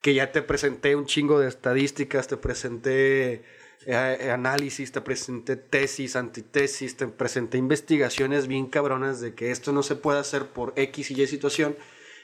Que 0.00 0.14
ya 0.14 0.30
te 0.32 0.40
presenté 0.42 0.94
un 0.96 1.04
chingo 1.06 1.40
de 1.40 1.48
estadísticas, 1.48 2.28
te 2.28 2.36
presenté 2.38 3.44
eh, 3.84 4.30
análisis, 4.32 4.92
te 4.92 5.00
presenté 5.00 5.56
tesis, 5.56 6.16
antitesis, 6.16 6.96
te 6.96 7.06
presenté 7.08 7.58
investigaciones 7.58 8.46
bien 8.46 8.66
cabronas 8.66 9.20
de 9.20 9.34
que 9.34 9.50
esto 9.50 9.72
no 9.72 9.82
se 9.82 9.96
puede 9.96 10.20
hacer 10.20 10.46
por 10.46 10.72
X 10.76 11.10
y 11.10 11.20
Y 11.22 11.26
situación. 11.26 11.76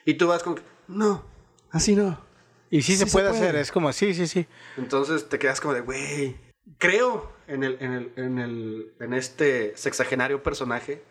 Y 0.07 0.15
tú 0.15 0.29
vas 0.29 0.43
con, 0.43 0.59
no, 0.89 1.25
así 1.71 1.95
no. 1.97 2.19
Y 2.75 2.83
sí, 2.83 2.97
se 2.97 3.05
sí 3.05 3.11
se 3.11 3.12
puede 3.12 3.29
puede. 3.29 3.45
hacer, 3.45 3.57
es 3.57 3.70
como, 3.70 3.93
sí, 3.93 4.14
sí, 4.14 4.27
sí. 4.27 4.47
Entonces 4.77 5.29
te 5.29 5.39
quedas 5.39 5.61
como 5.61 5.75
de, 5.75 5.81
güey, 5.81 6.37
creo 6.79 7.33
en, 7.47 7.62
el, 7.62 7.77
en, 7.81 7.93
el, 7.93 8.12
en, 8.16 8.39
el, 8.41 8.95
en 8.99 9.14
este 9.14 9.77
sexagenario 9.77 10.43
personaje, 10.43 11.03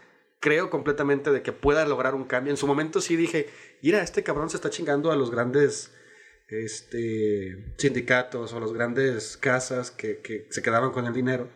creo 0.41 0.70
completamente 0.70 1.32
de 1.32 1.41
que 1.41 1.53
pueda 1.53 1.86
lograr 1.86 2.16
un 2.16 2.26
cambio. 2.26 2.51
En 2.51 2.57
su 2.57 2.68
momento 2.68 2.99
sí 2.99 3.16
dije, 3.16 3.49
mira, 3.82 4.01
este 4.03 4.24
cabrón 4.24 4.49
se 4.49 4.57
está 4.57 4.70
chingando 4.70 5.09
a 5.11 5.16
los 5.16 5.32
grandes 5.32 5.93
este, 6.49 7.74
sindicatos 7.78 8.51
o 8.51 8.57
a 8.57 8.59
las 8.59 8.74
grandes 8.74 9.38
casas 9.38 9.89
que, 9.89 10.20
que 10.20 10.47
se 10.49 10.61
quedaban 10.61 10.91
con 10.91 11.05
el 11.05 11.14
dinero. 11.14 11.47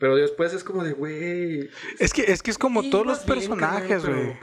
Pero 0.00 0.16
después 0.16 0.52
es 0.54 0.64
como 0.64 0.82
de, 0.82 0.92
güey, 0.94 1.68
Es 1.98 2.12
que, 2.14 2.22
es 2.32 2.42
que 2.42 2.50
es 2.50 2.56
como 2.58 2.82
todos 2.88 3.04
los 3.06 3.18
personajes, 3.20 4.04
güey. 4.04 4.34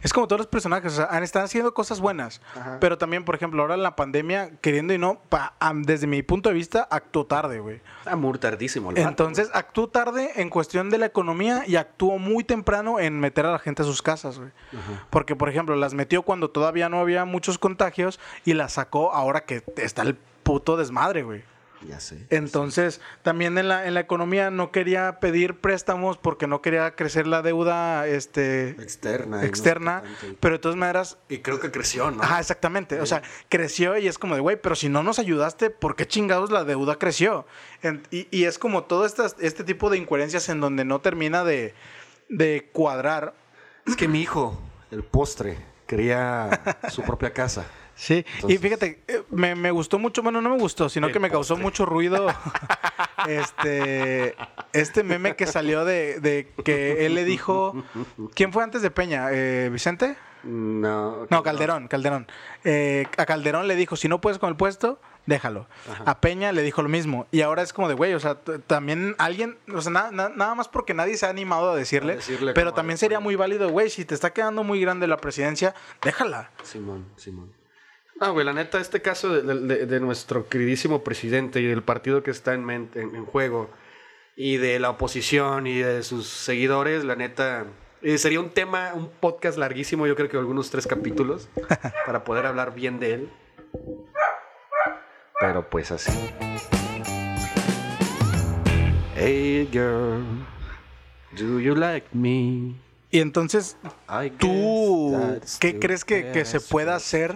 Es 0.00 0.12
como 0.12 0.28
todos 0.28 0.38
los 0.38 0.46
personajes. 0.46 0.92
O 0.92 0.96
sea, 0.96 1.18
están 1.22 1.42
haciendo 1.42 1.74
cosas 1.74 2.00
buenas. 2.00 2.40
Ajá. 2.54 2.78
Pero 2.80 2.96
también, 2.96 3.24
por 3.24 3.34
ejemplo, 3.34 3.60
ahora 3.62 3.74
en 3.74 3.82
la 3.82 3.96
pandemia, 3.96 4.52
queriendo 4.60 4.94
y 4.94 4.98
no, 4.98 5.20
pa- 5.28 5.54
am- 5.58 5.82
desde 5.82 6.06
mi 6.06 6.22
punto 6.22 6.48
de 6.50 6.54
vista, 6.54 6.86
actuó 6.88 7.26
tarde, 7.26 7.58
güey. 7.58 7.80
está 7.98 8.14
muy 8.14 8.38
tardísimo. 8.38 8.90
el 8.90 8.94
vato, 8.96 9.08
Entonces, 9.08 9.50
actuó 9.52 9.88
tarde 9.88 10.30
en 10.36 10.48
cuestión 10.50 10.88
de 10.88 10.98
la 10.98 11.06
economía 11.06 11.64
y 11.66 11.74
actuó 11.74 12.18
muy 12.18 12.44
temprano 12.44 13.00
en 13.00 13.18
meter 13.18 13.46
a 13.46 13.50
la 13.52 13.58
gente 13.58 13.82
a 13.82 13.84
sus 13.84 14.02
casas, 14.02 14.38
güey. 14.38 14.50
Porque, 15.10 15.34
por 15.34 15.48
ejemplo, 15.48 15.74
las 15.74 15.94
metió 15.94 16.22
cuando 16.22 16.48
todavía 16.50 16.88
no 16.88 17.00
había 17.00 17.24
muchos 17.24 17.58
contagios 17.58 18.20
y 18.44 18.54
las 18.54 18.74
sacó 18.74 19.12
ahora 19.12 19.40
que 19.44 19.64
está 19.78 20.02
el 20.02 20.14
puto 20.44 20.76
desmadre, 20.76 21.24
güey. 21.24 21.42
Ya 21.88 21.98
sé. 21.98 22.26
Entonces, 22.28 23.00
también 23.22 23.56
en 23.56 23.68
la, 23.68 23.86
en 23.86 23.94
la 23.94 24.00
economía 24.00 24.50
no 24.50 24.70
quería 24.70 25.18
pedir 25.18 25.60
préstamos 25.60 26.18
porque 26.18 26.46
no 26.46 26.60
quería 26.60 26.94
crecer 26.94 27.26
la 27.26 27.40
deuda 27.40 28.06
este, 28.06 28.70
Externa. 28.70 29.38
no 29.38 29.42
externa, 29.42 30.02
pero 30.40 30.56
de 30.56 30.58
todas 30.58 30.76
maneras... 30.76 31.16
Y 31.30 31.38
creo 31.38 31.58
que 31.58 31.70
creció, 31.70 32.10
¿no? 32.10 32.22
Ajá, 32.22 32.38
exactamente. 32.38 33.00
O 33.00 33.06
sea, 33.06 33.22
creció 33.48 33.96
y 33.96 34.08
es 34.08 34.18
como 34.18 34.34
de, 34.34 34.40
güey, 34.42 34.60
pero 34.60 34.74
si 34.74 34.90
no 34.90 35.02
nos 35.02 35.18
ayudaste, 35.18 35.70
¿por 35.70 35.96
qué 35.96 36.06
chingados 36.06 36.50
la 36.50 36.64
deuda 36.64 36.96
creció? 36.98 37.46
En- 37.82 38.02
y, 38.10 38.28
y 38.30 38.44
es 38.44 38.58
como 38.58 38.84
todo 38.84 39.06
estas- 39.06 39.36
este 39.40 39.64
tipo 39.64 39.88
de 39.88 39.96
incoherencias 39.96 40.50
en 40.50 40.60
donde 40.60 40.84
no 40.84 41.00
termina 41.00 41.44
de, 41.44 41.74
de 42.28 42.68
cuadrar. 42.72 43.32
Es 43.86 43.96
que 43.96 44.06
mi 44.06 44.20
hijo, 44.20 44.60
el 44.90 45.02
postre, 45.02 45.56
quería 45.86 46.60
su 46.90 47.02
propia 47.02 47.32
casa. 47.32 47.64
Sí, 48.00 48.24
y 48.48 48.56
fíjate, 48.56 49.02
eh, 49.08 49.22
me, 49.28 49.54
me 49.54 49.70
gustó 49.70 49.98
mucho, 49.98 50.22
bueno, 50.22 50.40
no 50.40 50.48
me 50.48 50.56
gustó, 50.58 50.88
sino 50.88 51.08
que 51.12 51.18
me 51.20 51.28
causó 51.30 51.58
mucho 51.58 51.84
ruido 51.84 52.28
este, 53.28 54.34
este 54.72 55.02
meme 55.04 55.36
que 55.36 55.46
salió 55.46 55.84
de, 55.84 56.18
de 56.20 56.50
que 56.64 57.04
él 57.04 57.14
le 57.14 57.24
dijo, 57.24 57.74
¿quién 58.34 58.52
fue 58.54 58.62
antes 58.64 58.80
de 58.82 58.90
Peña? 58.90 59.28
Eh, 59.32 59.68
¿Vicente? 59.70 60.16
No, 60.44 61.26
No, 61.28 61.42
Calderón, 61.42 61.88
Calderón. 61.88 62.26
Eh, 62.64 63.06
a 63.18 63.26
Calderón 63.26 63.68
le 63.68 63.76
dijo, 63.76 63.96
si 63.96 64.08
no 64.08 64.22
puedes 64.22 64.38
con 64.38 64.48
el 64.48 64.56
puesto, 64.56 64.98
déjalo. 65.26 65.66
A 66.06 66.20
Peña 66.22 66.52
le 66.52 66.62
dijo 66.62 66.80
lo 66.80 66.88
mismo. 66.88 67.26
Y 67.30 67.42
ahora 67.42 67.60
es 67.60 67.74
como 67.74 67.86
de, 67.88 67.94
güey, 67.94 68.14
o 68.14 68.20
sea, 68.20 68.36
también 68.66 69.14
alguien, 69.18 69.58
o 69.74 69.82
sea, 69.82 69.92
na- 69.92 70.10
na- 70.10 70.30
nada 70.30 70.54
más 70.54 70.68
porque 70.68 70.94
nadie 70.94 71.18
se 71.18 71.26
ha 71.26 71.28
animado 71.28 71.70
a 71.70 71.76
decirle, 71.76 72.14
A 72.14 72.16
decirle 72.16 72.54
pero 72.54 72.72
también 72.72 72.96
sería 72.96 73.20
muy 73.20 73.36
válido, 73.36 73.68
güey, 73.68 73.90
si 73.90 74.06
te 74.06 74.14
está 74.14 74.32
quedando 74.32 74.64
muy 74.64 74.80
grande 74.80 75.06
la 75.06 75.18
presidencia, 75.18 75.74
déjala. 76.02 76.50
Simón, 76.62 77.04
Simón. 77.16 77.52
No, 78.20 78.32
güey, 78.34 78.44
la 78.44 78.52
neta, 78.52 78.78
este 78.80 79.00
caso 79.00 79.32
de, 79.32 79.54
de- 79.76 79.86
de 79.86 80.00
nuestro 80.00 80.46
queridísimo 80.46 81.02
presidente 81.02 81.60
y 81.60 81.66
del 81.66 81.82
partido 81.82 82.22
que 82.22 82.30
está 82.30 82.52
en, 82.52 82.64
men- 82.64 82.90
en, 82.94 83.14
en 83.14 83.24
juego 83.24 83.70
y 84.36 84.58
de 84.58 84.78
la 84.78 84.90
oposición 84.90 85.66
y 85.66 85.78
de 85.78 86.02
sus 86.02 86.26
seguidores, 86.28 87.04
la 87.04 87.16
neta, 87.16 87.64
eh, 88.02 88.18
sería 88.18 88.40
un 88.40 88.50
tema, 88.50 88.92
un 88.94 89.08
podcast 89.10 89.56
larguísimo, 89.56 90.06
yo 90.06 90.16
creo 90.16 90.28
que 90.28 90.36
algunos 90.36 90.70
tres 90.70 90.86
capítulos, 90.86 91.48
para 92.06 92.22
poder 92.24 92.44
hablar 92.46 92.74
bien 92.74 93.00
de 93.00 93.14
él. 93.14 93.28
Pero 95.40 95.68
pues 95.70 95.90
así. 95.90 96.12
Hey 99.16 99.66
girl, 99.72 100.22
do 101.38 101.58
you 101.60 101.74
like 101.74 102.06
me? 102.12 102.74
Y 103.12 103.18
entonces, 103.18 103.76
¿Tú 104.38 105.18
qué 105.58 105.80
crees 105.80 106.04
que, 106.04 106.30
que 106.30 106.44
se 106.44 106.60
pueda 106.60 106.94
hacer 106.94 107.34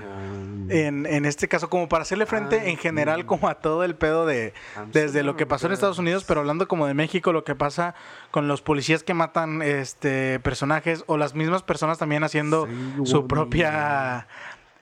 en, 0.68 1.04
en 1.04 1.24
este 1.24 1.48
caso, 1.48 1.68
como 1.68 1.88
para 1.88 2.02
hacerle 2.02 2.26
frente 2.26 2.70
en 2.70 2.76
general 2.76 3.26
como 3.26 3.48
a 3.48 3.56
todo 3.56 3.82
el 3.82 3.96
pedo 3.96 4.24
de 4.24 4.54
desde 4.92 5.24
lo 5.24 5.36
que 5.36 5.46
pasó 5.46 5.66
en 5.66 5.72
Estados 5.72 5.98
Unidos, 5.98 6.24
pero 6.24 6.40
hablando 6.40 6.68
como 6.68 6.86
de 6.86 6.94
México, 6.94 7.32
lo 7.32 7.42
que 7.42 7.56
pasa 7.56 7.96
con 8.30 8.46
los 8.46 8.62
policías 8.62 9.02
que 9.02 9.14
matan 9.14 9.62
este 9.62 10.38
personajes 10.40 11.02
o 11.06 11.16
las 11.16 11.34
mismas 11.34 11.62
personas 11.62 11.98
también 11.98 12.22
haciendo 12.22 12.68
su 13.04 13.26
propia 13.26 14.28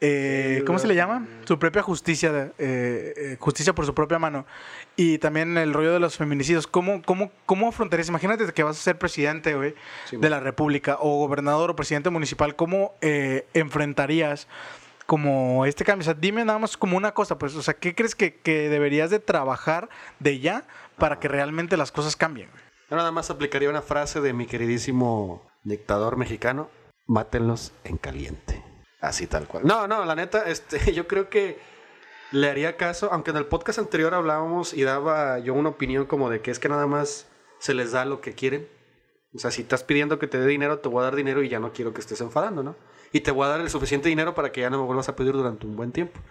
eh, 0.05 0.63
¿cómo 0.65 0.79
se 0.79 0.87
le 0.87 0.95
llama? 0.95 1.25
Su 1.45 1.57
propia 1.57 1.81
justicia, 1.81 2.51
eh, 2.57 3.13
eh, 3.15 3.37
justicia 3.39 3.73
por 3.73 3.85
su 3.85 3.93
propia 3.93 4.19
mano. 4.19 4.45
Y 4.97 5.17
también 5.17 5.57
el 5.57 5.73
rollo 5.73 5.93
de 5.93 6.01
los 6.01 6.17
feminicidios. 6.17 6.67
¿Cómo, 6.67 7.01
cómo, 7.03 7.31
cómo 7.45 7.69
afrontarías? 7.69 8.09
Imagínate 8.09 8.51
que 8.51 8.63
vas 8.63 8.77
a 8.77 8.81
ser 8.81 8.97
presidente, 8.97 9.55
güey, 9.55 9.75
Sí, 10.05 10.17
de 10.17 10.29
la 10.29 10.41
República 10.41 10.97
o 10.99 11.19
gobernador 11.19 11.69
o 11.71 11.75
presidente 11.77 12.09
municipal. 12.09 12.57
¿Cómo 12.57 12.95
eh, 12.99 13.47
enfrentarías 13.53 14.49
como 15.05 15.65
este 15.65 15.85
cambio? 15.85 16.01
O 16.01 16.05
sea, 16.05 16.15
dime 16.15 16.43
nada 16.43 16.59
más 16.59 16.75
como 16.75 16.97
una 16.97 17.13
cosa, 17.13 17.37
pues, 17.37 17.55
o 17.55 17.61
sea, 17.61 17.73
¿qué 17.73 17.95
crees 17.95 18.13
que, 18.13 18.35
que 18.35 18.67
deberías 18.67 19.09
de 19.09 19.19
trabajar 19.19 19.87
de 20.19 20.39
ya 20.39 20.65
para 20.97 21.19
que 21.21 21.29
realmente 21.29 21.77
las 21.77 21.93
cosas 21.93 22.17
cambien? 22.17 22.49
Yo 22.89 22.97
nada 22.97 23.13
más 23.13 23.29
aplicaría 23.29 23.69
una 23.69 23.81
frase 23.81 24.19
de 24.19 24.33
mi 24.33 24.47
queridísimo 24.47 25.49
dictador 25.63 26.17
mexicano: 26.17 26.69
mátenlos 27.07 27.71
en 27.85 27.97
caliente. 27.97 28.52
Así 29.03 29.27
tal 29.27 29.49
cual. 29.49 29.67
No, 29.67 29.85
no, 29.85 30.05
la 30.05 30.15
neta, 30.15 30.49
este, 30.49 30.93
yo 30.93 31.07
creo 31.07 31.29
que 31.29 31.59
le 32.31 32.49
haría 32.49 32.77
caso, 32.77 33.09
aunque 33.11 33.31
en 33.31 33.37
el 33.37 33.45
podcast 33.45 33.77
anterior 33.77 34.13
hablábamos 34.13 34.73
y 34.73 34.83
daba 34.83 35.39
yo 35.39 35.53
una 35.53 35.69
opinión 35.69 36.05
como 36.05 36.29
de 36.29 36.41
que 36.41 36.51
es 36.51 36.57
que 36.57 36.69
nada 36.69 36.87
más 36.87 37.27
se 37.59 37.73
les 37.73 37.91
da 37.91 38.05
lo 38.05 38.21
que 38.21 38.33
quieren. 38.33 38.65
O 39.35 39.39
sea, 39.39 39.51
si 39.51 39.63
estás 39.63 39.83
pidiendo 39.83 40.19
que 40.19 40.27
te 40.27 40.39
dé 40.39 40.47
dinero, 40.47 40.79
te 40.79 40.87
voy 40.87 41.01
a 41.01 41.03
dar 41.03 41.17
dinero 41.17 41.43
y 41.43 41.49
ya 41.49 41.59
no 41.59 41.73
quiero 41.73 41.93
que 41.93 41.99
estés 41.99 42.21
enfadando, 42.21 42.63
¿no? 42.63 42.77
Y 43.11 43.19
te 43.19 43.31
voy 43.31 43.45
a 43.45 43.49
dar 43.49 43.59
el 43.59 43.69
suficiente 43.69 44.07
dinero 44.07 44.33
para 44.35 44.53
que 44.53 44.61
ya 44.61 44.69
no 44.69 44.79
me 44.79 44.85
vuelvas 44.85 45.09
a 45.09 45.17
pedir 45.17 45.33
durante 45.33 45.67
un 45.67 45.75
buen 45.75 45.91
tiempo. 45.91 46.21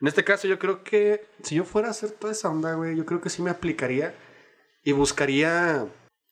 En 0.00 0.08
este 0.08 0.24
caso, 0.24 0.48
yo 0.48 0.58
creo 0.58 0.82
que 0.82 1.28
si 1.44 1.54
yo 1.54 1.64
fuera 1.64 1.88
a 1.88 1.90
hacer 1.92 2.10
toda 2.10 2.32
esa 2.32 2.50
onda, 2.50 2.74
güey, 2.74 2.96
yo 2.96 3.06
creo 3.06 3.20
que 3.20 3.30
sí 3.30 3.40
me 3.40 3.50
aplicaría 3.50 4.16
y 4.82 4.90
buscaría 4.90 5.86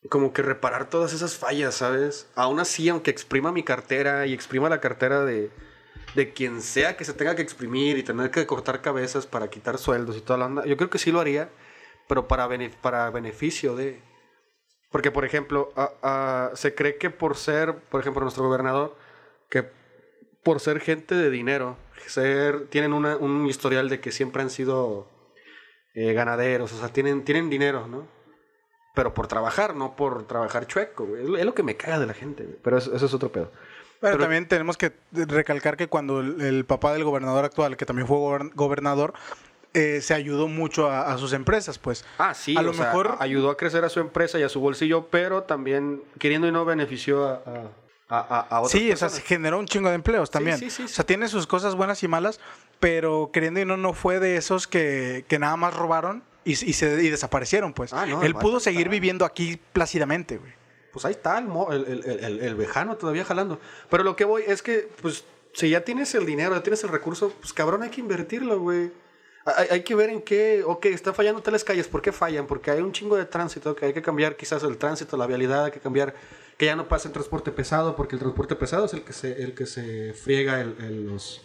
como 0.08 0.32
que 0.32 0.42
reparar 0.42 0.88
todas 0.90 1.12
esas 1.12 1.36
fallas, 1.36 1.74
¿sabes? 1.76 2.28
Aún 2.34 2.60
así, 2.60 2.88
aunque 2.88 3.10
exprima 3.10 3.52
mi 3.52 3.62
cartera 3.62 4.26
y 4.26 4.32
exprima 4.34 4.68
la 4.68 4.80
cartera 4.80 5.24
de, 5.24 5.50
de 6.14 6.32
quien 6.32 6.62
sea 6.62 6.96
que 6.96 7.04
se 7.04 7.12
tenga 7.14 7.34
que 7.36 7.42
exprimir 7.42 7.98
y 7.98 8.02
tener 8.02 8.30
que 8.30 8.46
cortar 8.46 8.80
cabezas 8.80 9.26
para 9.26 9.48
quitar 9.48 9.78
sueldos 9.78 10.16
y 10.16 10.20
toda 10.20 10.38
la 10.38 10.46
onda, 10.46 10.64
yo 10.66 10.76
creo 10.76 10.90
que 10.90 10.98
sí 10.98 11.12
lo 11.12 11.20
haría, 11.20 11.48
pero 12.08 12.26
para, 12.28 12.46
bene- 12.46 12.70
para 12.80 13.10
beneficio 13.10 13.76
de... 13.76 14.00
Porque, 14.90 15.10
por 15.10 15.24
ejemplo, 15.26 15.70
a- 15.76 16.50
se 16.54 16.74
cree 16.74 16.96
que 16.96 17.10
por 17.10 17.36
ser, 17.36 17.74
por 17.74 18.00
ejemplo, 18.00 18.22
nuestro 18.22 18.44
gobernador, 18.44 18.96
que 19.50 19.68
por 20.42 20.60
ser 20.60 20.80
gente 20.80 21.14
de 21.14 21.28
dinero, 21.30 21.76
ser, 22.06 22.68
tienen 22.68 22.94
una- 22.94 23.16
un 23.16 23.46
historial 23.46 23.88
de 23.90 24.00
que 24.00 24.12
siempre 24.12 24.40
han 24.40 24.48
sido 24.50 25.06
eh, 25.94 26.14
ganaderos, 26.14 26.72
o 26.72 26.78
sea, 26.78 26.88
tienen, 26.88 27.24
tienen 27.24 27.50
dinero, 27.50 27.86
¿no? 27.86 28.06
Pero 28.98 29.14
por 29.14 29.28
trabajar, 29.28 29.76
no 29.76 29.94
por 29.94 30.26
trabajar 30.26 30.66
chueco, 30.66 31.06
güey. 31.06 31.22
Es 31.38 31.44
lo- 31.46 31.54
que 31.54 31.62
me 31.62 31.76
caga 31.76 32.00
de 32.00 32.06
la 32.06 32.14
gente, 32.14 32.42
güey. 32.42 32.56
Pero 32.62 32.78
eso, 32.78 32.92
eso 32.96 33.06
es 33.06 33.14
otro 33.14 33.30
pedo. 33.30 33.52
Pero, 34.00 34.12
Pero- 34.14 34.18
también 34.24 34.48
tenemos 34.48 34.76
que 34.76 34.92
recalcar 35.12 35.76
que 35.76 35.86
cuando 35.86 36.18
el, 36.20 36.40
el 36.40 36.64
papá 36.64 36.92
del 36.92 37.04
gobernador 37.04 37.44
actual, 37.44 37.76
que 37.76 37.86
también 37.86 38.08
fue 38.08 38.16
gobern- 38.16 38.50
gobernador, 38.54 39.12
eh, 39.74 40.00
se 40.00 40.14
ayudó 40.14 40.48
mucho 40.48 40.90
a, 40.90 41.12
a 41.12 41.18
sus 41.18 41.32
empresas, 41.32 41.78
pues. 41.78 42.04
Ah, 42.18 42.34
sí, 42.34 42.56
A 42.56 42.62
lo 42.62 42.70
o 42.70 42.74
sea, 42.74 42.86
mejor- 42.86 43.16
ayudó 43.20 43.50
a 43.50 43.56
crecer 43.56 43.84
a 43.84 43.88
su 43.88 44.00
empresa 44.00 44.38
y 44.38 44.42
a 44.42 44.48
su 44.48 44.58
bolsillo, 44.60 45.06
pero 45.10 45.44
también, 45.44 46.02
queriendo 46.18 46.48
y 46.48 46.52
no, 46.52 46.64
benefició 46.64 47.28
a, 47.28 47.42
a, 48.08 48.40
a, 48.50 48.60
otras 48.60 48.72
Sí, 48.72 48.90
o 48.90 48.96
sea, 48.96 49.06
personas. 49.08 49.12
se 49.14 49.20
generó 49.22 49.58
un 49.60 49.66
chingo 49.66 49.90
de 49.90 49.94
empleos 49.94 50.30
también. 50.30 50.58
sí, 50.58 50.70
sí, 50.70 50.82
O 50.84 50.88
sí. 50.88 50.94
sea, 50.94 51.04
tiene 51.06 51.28
sus 51.28 51.46
cosas 51.46 51.74
buenas 51.76 52.02
y 52.02 52.08
malas, 52.08 52.40
pero 52.80 53.30
queriendo 53.32 53.60
y 53.60 53.64
no, 53.64 53.76
no 53.76 53.92
fue 53.92 54.18
de 54.18 54.36
esos 54.36 54.66
que, 54.66 55.24
que 55.28 55.38
nada 55.38 55.56
más 55.56 55.76
robaron 55.76 56.22
y, 56.48 56.70
y 56.70 56.72
se, 56.72 57.02
y 57.02 57.10
desaparecieron, 57.10 57.72
pues. 57.72 57.92
Ah, 57.92 58.06
no, 58.06 58.20
Él 58.22 58.28
el 58.28 58.34
pudo 58.34 58.60
seguir 58.60 58.82
está- 58.82 58.90
viviendo 58.90 59.24
aquí 59.24 59.60
plácidamente, 59.72 60.38
güey. 60.38 60.52
pues 60.92 61.04
ahí 61.04 61.12
está 61.12 61.38
el, 61.38 61.48
el, 61.86 62.04
el, 62.24 62.40
el, 62.40 62.54
vejano 62.54 62.96
todavía 62.96 63.24
jalando. 63.24 63.60
Pero 63.90 64.02
lo 64.04 64.16
que 64.16 64.24
voy 64.24 64.42
es 64.46 64.62
que, 64.62 64.88
pues, 65.02 65.24
si 65.52 65.70
ya 65.70 65.82
tienes 65.82 66.14
el 66.14 66.26
dinero, 66.26 66.54
ya 66.54 66.62
tienes 66.62 66.82
el 66.84 66.90
recurso, 66.90 67.32
pues 67.40 67.52
cabrón, 67.52 67.82
hay 67.82 67.90
que 67.90 68.00
invertirlo, 68.00 68.58
güey. 68.60 68.90
Hay, 69.44 69.66
hay, 69.70 69.82
que 69.82 69.94
ver 69.94 70.10
en 70.10 70.20
qué, 70.20 70.62
ok, 70.64 70.86
están 70.86 71.14
fallando 71.14 71.40
tales 71.40 71.64
calles, 71.64 71.88
¿por 71.88 72.02
qué 72.02 72.12
fallan? 72.12 72.46
Porque 72.46 72.70
hay 72.70 72.80
un 72.80 72.92
chingo 72.92 73.16
de 73.16 73.24
tránsito, 73.24 73.74
que 73.74 73.86
hay 73.86 73.92
que 73.94 74.02
cambiar 74.02 74.36
quizás 74.36 74.62
el 74.62 74.76
tránsito, 74.76 75.16
la 75.16 75.26
vialidad, 75.26 75.64
hay 75.66 75.70
que 75.70 75.80
cambiar 75.80 76.14
que 76.58 76.66
ya 76.66 76.76
no 76.76 76.86
pase 76.88 77.08
el 77.08 77.14
transporte 77.14 77.50
pesado, 77.50 77.96
porque 77.96 78.16
el 78.16 78.20
transporte 78.20 78.56
pesado 78.56 78.84
es 78.86 78.92
el 78.92 79.02
que 79.04 79.12
se, 79.14 79.42
el 79.42 79.54
que 79.54 79.64
se 79.64 80.12
friega 80.12 80.60
el, 80.60 81.06
los, 81.06 81.40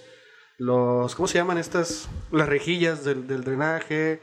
los, 0.58 1.16
¿cómo 1.16 1.28
se 1.28 1.38
llaman 1.38 1.58
estas? 1.58 2.10
Las 2.32 2.49
rejillas 2.49 3.06
del, 3.06 3.28
del 3.28 3.43
drenaje, 3.43 4.20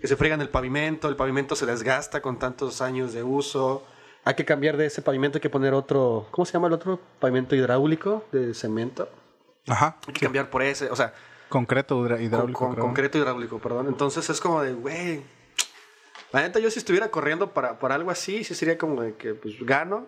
que 0.00 0.06
se 0.06 0.16
friegan 0.16 0.40
el 0.40 0.48
pavimento, 0.48 1.08
el 1.08 1.16
pavimento 1.16 1.56
se 1.56 1.66
desgasta 1.66 2.20
con 2.20 2.38
tantos 2.38 2.80
años 2.80 3.12
de 3.12 3.22
uso. 3.22 3.84
Hay 4.24 4.34
que 4.34 4.44
cambiar 4.44 4.76
de 4.76 4.86
ese 4.86 5.02
pavimento, 5.02 5.38
hay 5.38 5.42
que 5.42 5.50
poner 5.50 5.74
otro, 5.74 6.26
¿cómo 6.30 6.46
se 6.46 6.52
llama 6.52 6.68
el 6.68 6.72
otro? 6.74 7.00
Pavimento 7.20 7.54
hidráulico 7.54 8.24
de 8.32 8.54
cemento. 8.54 9.08
Ajá. 9.66 9.98
Hay 10.06 10.14
que 10.14 10.20
cambiar 10.20 10.50
por 10.50 10.62
ese, 10.62 10.90
o 10.90 10.96
sea... 10.96 11.14
Concreto 11.48 12.04
hidráulico. 12.18 12.74
concreto 12.74 13.18
hidráulico, 13.18 13.58
perdón. 13.58 13.86
Entonces 13.86 14.28
es 14.28 14.40
como 14.40 14.62
de, 14.62 14.72
güey, 14.72 15.22
la 16.32 16.40
neta 16.40 16.58
yo 16.58 16.70
si 16.70 16.80
estuviera 16.80 17.10
corriendo 17.10 17.52
para, 17.52 17.78
para 17.78 17.94
algo 17.94 18.10
así, 18.10 18.42
sí 18.42 18.54
sería 18.54 18.76
como 18.76 19.02
de 19.02 19.14
que, 19.14 19.34
pues, 19.34 19.54
gano, 19.60 20.06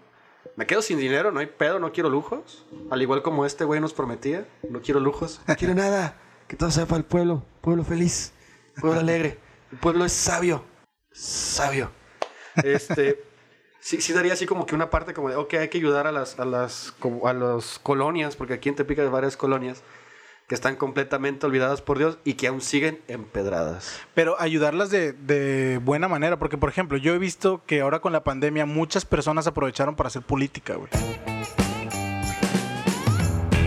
me 0.56 0.66
quedo 0.66 0.82
sin 0.82 0.98
dinero, 0.98 1.30
no 1.30 1.40
hay 1.40 1.46
pedo, 1.46 1.78
no 1.78 1.92
quiero 1.92 2.08
lujos. 2.08 2.64
Al 2.90 3.00
igual 3.00 3.22
como 3.22 3.46
este 3.46 3.64
güey 3.64 3.80
nos 3.80 3.92
prometía, 3.92 4.46
no 4.68 4.80
quiero 4.80 4.98
lujos. 4.98 5.40
No 5.46 5.54
quiero 5.56 5.74
nada, 5.74 6.16
que 6.48 6.56
todo 6.56 6.70
sea 6.70 6.86
para 6.86 6.98
el 6.98 7.04
pueblo, 7.04 7.44
pueblo 7.60 7.84
feliz, 7.84 8.32
pueblo 8.80 9.00
alegre. 9.00 9.38
El 9.76 9.80
pueblo 9.80 10.06
es 10.06 10.12
sabio. 10.12 10.64
Sabio. 11.12 11.90
Este. 12.64 13.22
sí, 13.78 14.00
sí 14.00 14.14
daría 14.14 14.32
así 14.32 14.46
como 14.46 14.64
que 14.64 14.74
una 14.74 14.88
parte 14.88 15.12
como 15.12 15.28
de, 15.28 15.36
ok, 15.36 15.52
hay 15.52 15.68
que 15.68 15.76
ayudar 15.76 16.06
a 16.06 16.12
las, 16.12 16.40
a 16.40 16.46
las, 16.46 16.94
a 17.22 17.32
las 17.34 17.78
colonias, 17.78 18.36
porque 18.36 18.54
aquí 18.54 18.70
en 18.70 18.74
Tepica 18.74 19.02
hay 19.02 19.08
varias 19.08 19.36
colonias 19.36 19.82
que 20.48 20.54
están 20.54 20.76
completamente 20.76 21.44
olvidadas 21.44 21.82
por 21.82 21.98
Dios 21.98 22.16
y 22.24 22.34
que 22.34 22.46
aún 22.46 22.62
siguen 22.62 23.02
empedradas. 23.06 24.00
Pero 24.14 24.40
ayudarlas 24.40 24.88
de, 24.88 25.12
de, 25.12 25.78
buena 25.84 26.08
manera, 26.08 26.38
porque 26.38 26.56
por 26.56 26.70
ejemplo, 26.70 26.96
yo 26.96 27.12
he 27.12 27.18
visto 27.18 27.62
que 27.66 27.82
ahora 27.82 28.00
con 28.00 28.14
la 28.14 28.24
pandemia 28.24 28.64
muchas 28.64 29.04
personas 29.04 29.46
aprovecharon 29.46 29.94
para 29.94 30.06
hacer 30.06 30.22
política, 30.22 30.76
güey 30.76 30.88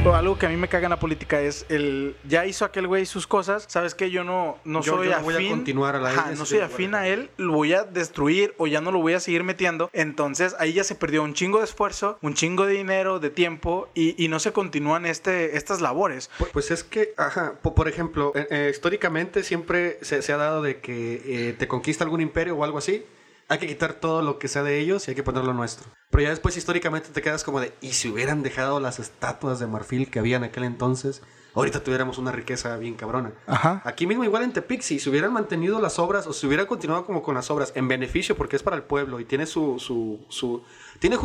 algo 0.07 0.37
que 0.37 0.45
a 0.45 0.49
mí 0.49 0.57
me 0.57 0.67
caga 0.67 0.85
en 0.85 0.89
la 0.91 0.99
política 0.99 1.41
es 1.41 1.65
el 1.69 2.15
ya 2.27 2.45
hizo 2.45 2.65
aquel 2.65 2.87
güey 2.87 3.05
sus 3.05 3.27
cosas, 3.27 3.65
sabes 3.67 3.95
que 3.95 4.09
yo 4.09 4.23
no 4.23 4.57
no 4.63 4.81
soy 4.81 5.11
afín, 5.11 5.23
voy 5.23 5.45
a 5.45 5.49
continuar 5.49 5.95
a 5.95 5.99
la 5.99 6.31
no 6.31 6.45
soy 6.45 6.59
afín 6.59 6.95
a 6.95 7.07
él, 7.07 7.29
lo 7.37 7.53
voy 7.53 7.73
a 7.73 7.83
destruir 7.83 8.53
o 8.57 8.67
ya 8.67 8.81
no 8.81 8.91
lo 8.91 8.99
voy 8.99 9.13
a 9.13 9.19
seguir 9.19 9.43
metiendo. 9.43 9.89
Entonces 9.93 10.55
ahí 10.59 10.73
ya 10.73 10.83
se 10.83 10.95
perdió 10.95 11.23
un 11.23 11.33
chingo 11.33 11.59
de 11.59 11.65
esfuerzo, 11.65 12.17
un 12.21 12.33
chingo 12.33 12.65
de 12.65 12.73
dinero, 12.73 13.19
de 13.19 13.29
tiempo 13.29 13.89
y, 13.93 14.29
no 14.29 14.39
se 14.39 14.51
continúan 14.51 15.07
este 15.07 15.57
estas 15.57 15.81
labores. 15.81 16.29
Pues, 16.37 16.51
pues 16.51 16.71
es 16.71 16.83
que, 16.83 17.13
ajá, 17.17 17.53
por 17.61 17.87
ejemplo, 17.87 18.31
eh, 18.35 18.47
eh, 18.51 18.67
históricamente 18.71 19.43
siempre 19.43 19.97
se, 20.01 20.31
ha 20.31 20.37
dado 20.37 20.61
de 20.61 20.79
que 20.79 21.21
eh, 21.25 21.55
te 21.57 21.67
conquista 21.67 22.03
algún 22.03 22.21
imperio 22.21 22.55
o 22.55 22.63
algo 22.63 22.77
así 22.77 23.03
hay 23.49 23.57
que 23.57 23.67
quitar 23.67 23.93
todo 23.95 24.21
lo 24.21 24.37
que 24.37 24.47
sea 24.47 24.61
de 24.61 24.79
ellos 24.79 25.07
y 25.07 25.11
hay 25.11 25.15
que 25.15 25.23
ponerlo 25.23 25.53
nuestro. 25.53 25.87
Pero 26.11 26.23
ya 26.23 26.29
después 26.29 26.55
históricamente 26.55 27.09
te 27.09 27.21
quedas 27.21 27.43
como 27.43 27.59
de, 27.59 27.73
¿y 27.81 27.93
si 27.93 28.07
hubieran 28.07 28.43
dejado 28.43 28.79
las 28.79 28.99
estatuas 28.99 29.59
de 29.59 29.65
marfil 29.65 30.09
que 30.09 30.19
había 30.19 30.37
en 30.37 30.43
aquel 30.43 30.63
entonces? 30.63 31.23
Ahorita 31.55 31.83
tuviéramos 31.83 32.19
una 32.19 32.31
riqueza 32.31 32.77
bien 32.77 32.93
cabrona. 32.93 33.33
Ajá. 33.47 33.81
Aquí 33.83 34.05
mismo 34.05 34.23
igual 34.23 34.43
en 34.43 34.53
Tepic, 34.53 34.81
si 34.81 34.99
se 34.99 35.09
hubieran 35.09 35.33
mantenido 35.33 35.81
las 35.81 35.97
obras 35.97 36.27
o 36.27 36.33
si 36.33 36.45
hubieran 36.45 36.67
continuado 36.67 37.07
como 37.07 37.23
con 37.23 37.33
las 37.33 37.49
obras 37.49 37.73
en 37.75 37.87
beneficio 37.87 38.37
porque 38.37 38.55
es 38.55 38.61
para 38.61 38.75
el 38.75 38.83
pueblo 38.83 39.19
y 39.19 39.25
tiene 39.25 39.47
su, 39.47 39.79
su, 39.79 40.23
su 40.29 40.61
tiene, 40.99 41.17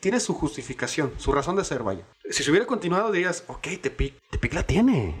tiene 0.00 0.18
su 0.18 0.32
justificación, 0.32 1.12
su 1.18 1.30
razón 1.30 1.56
de 1.56 1.64
ser, 1.64 1.82
vaya. 1.82 2.06
Si 2.30 2.42
se 2.42 2.50
hubiera 2.50 2.66
continuado 2.66 3.12
dirías, 3.12 3.44
ok, 3.48 3.68
Tepic, 3.82 4.14
Tepic 4.30 4.54
la 4.54 4.62
tiene. 4.62 5.14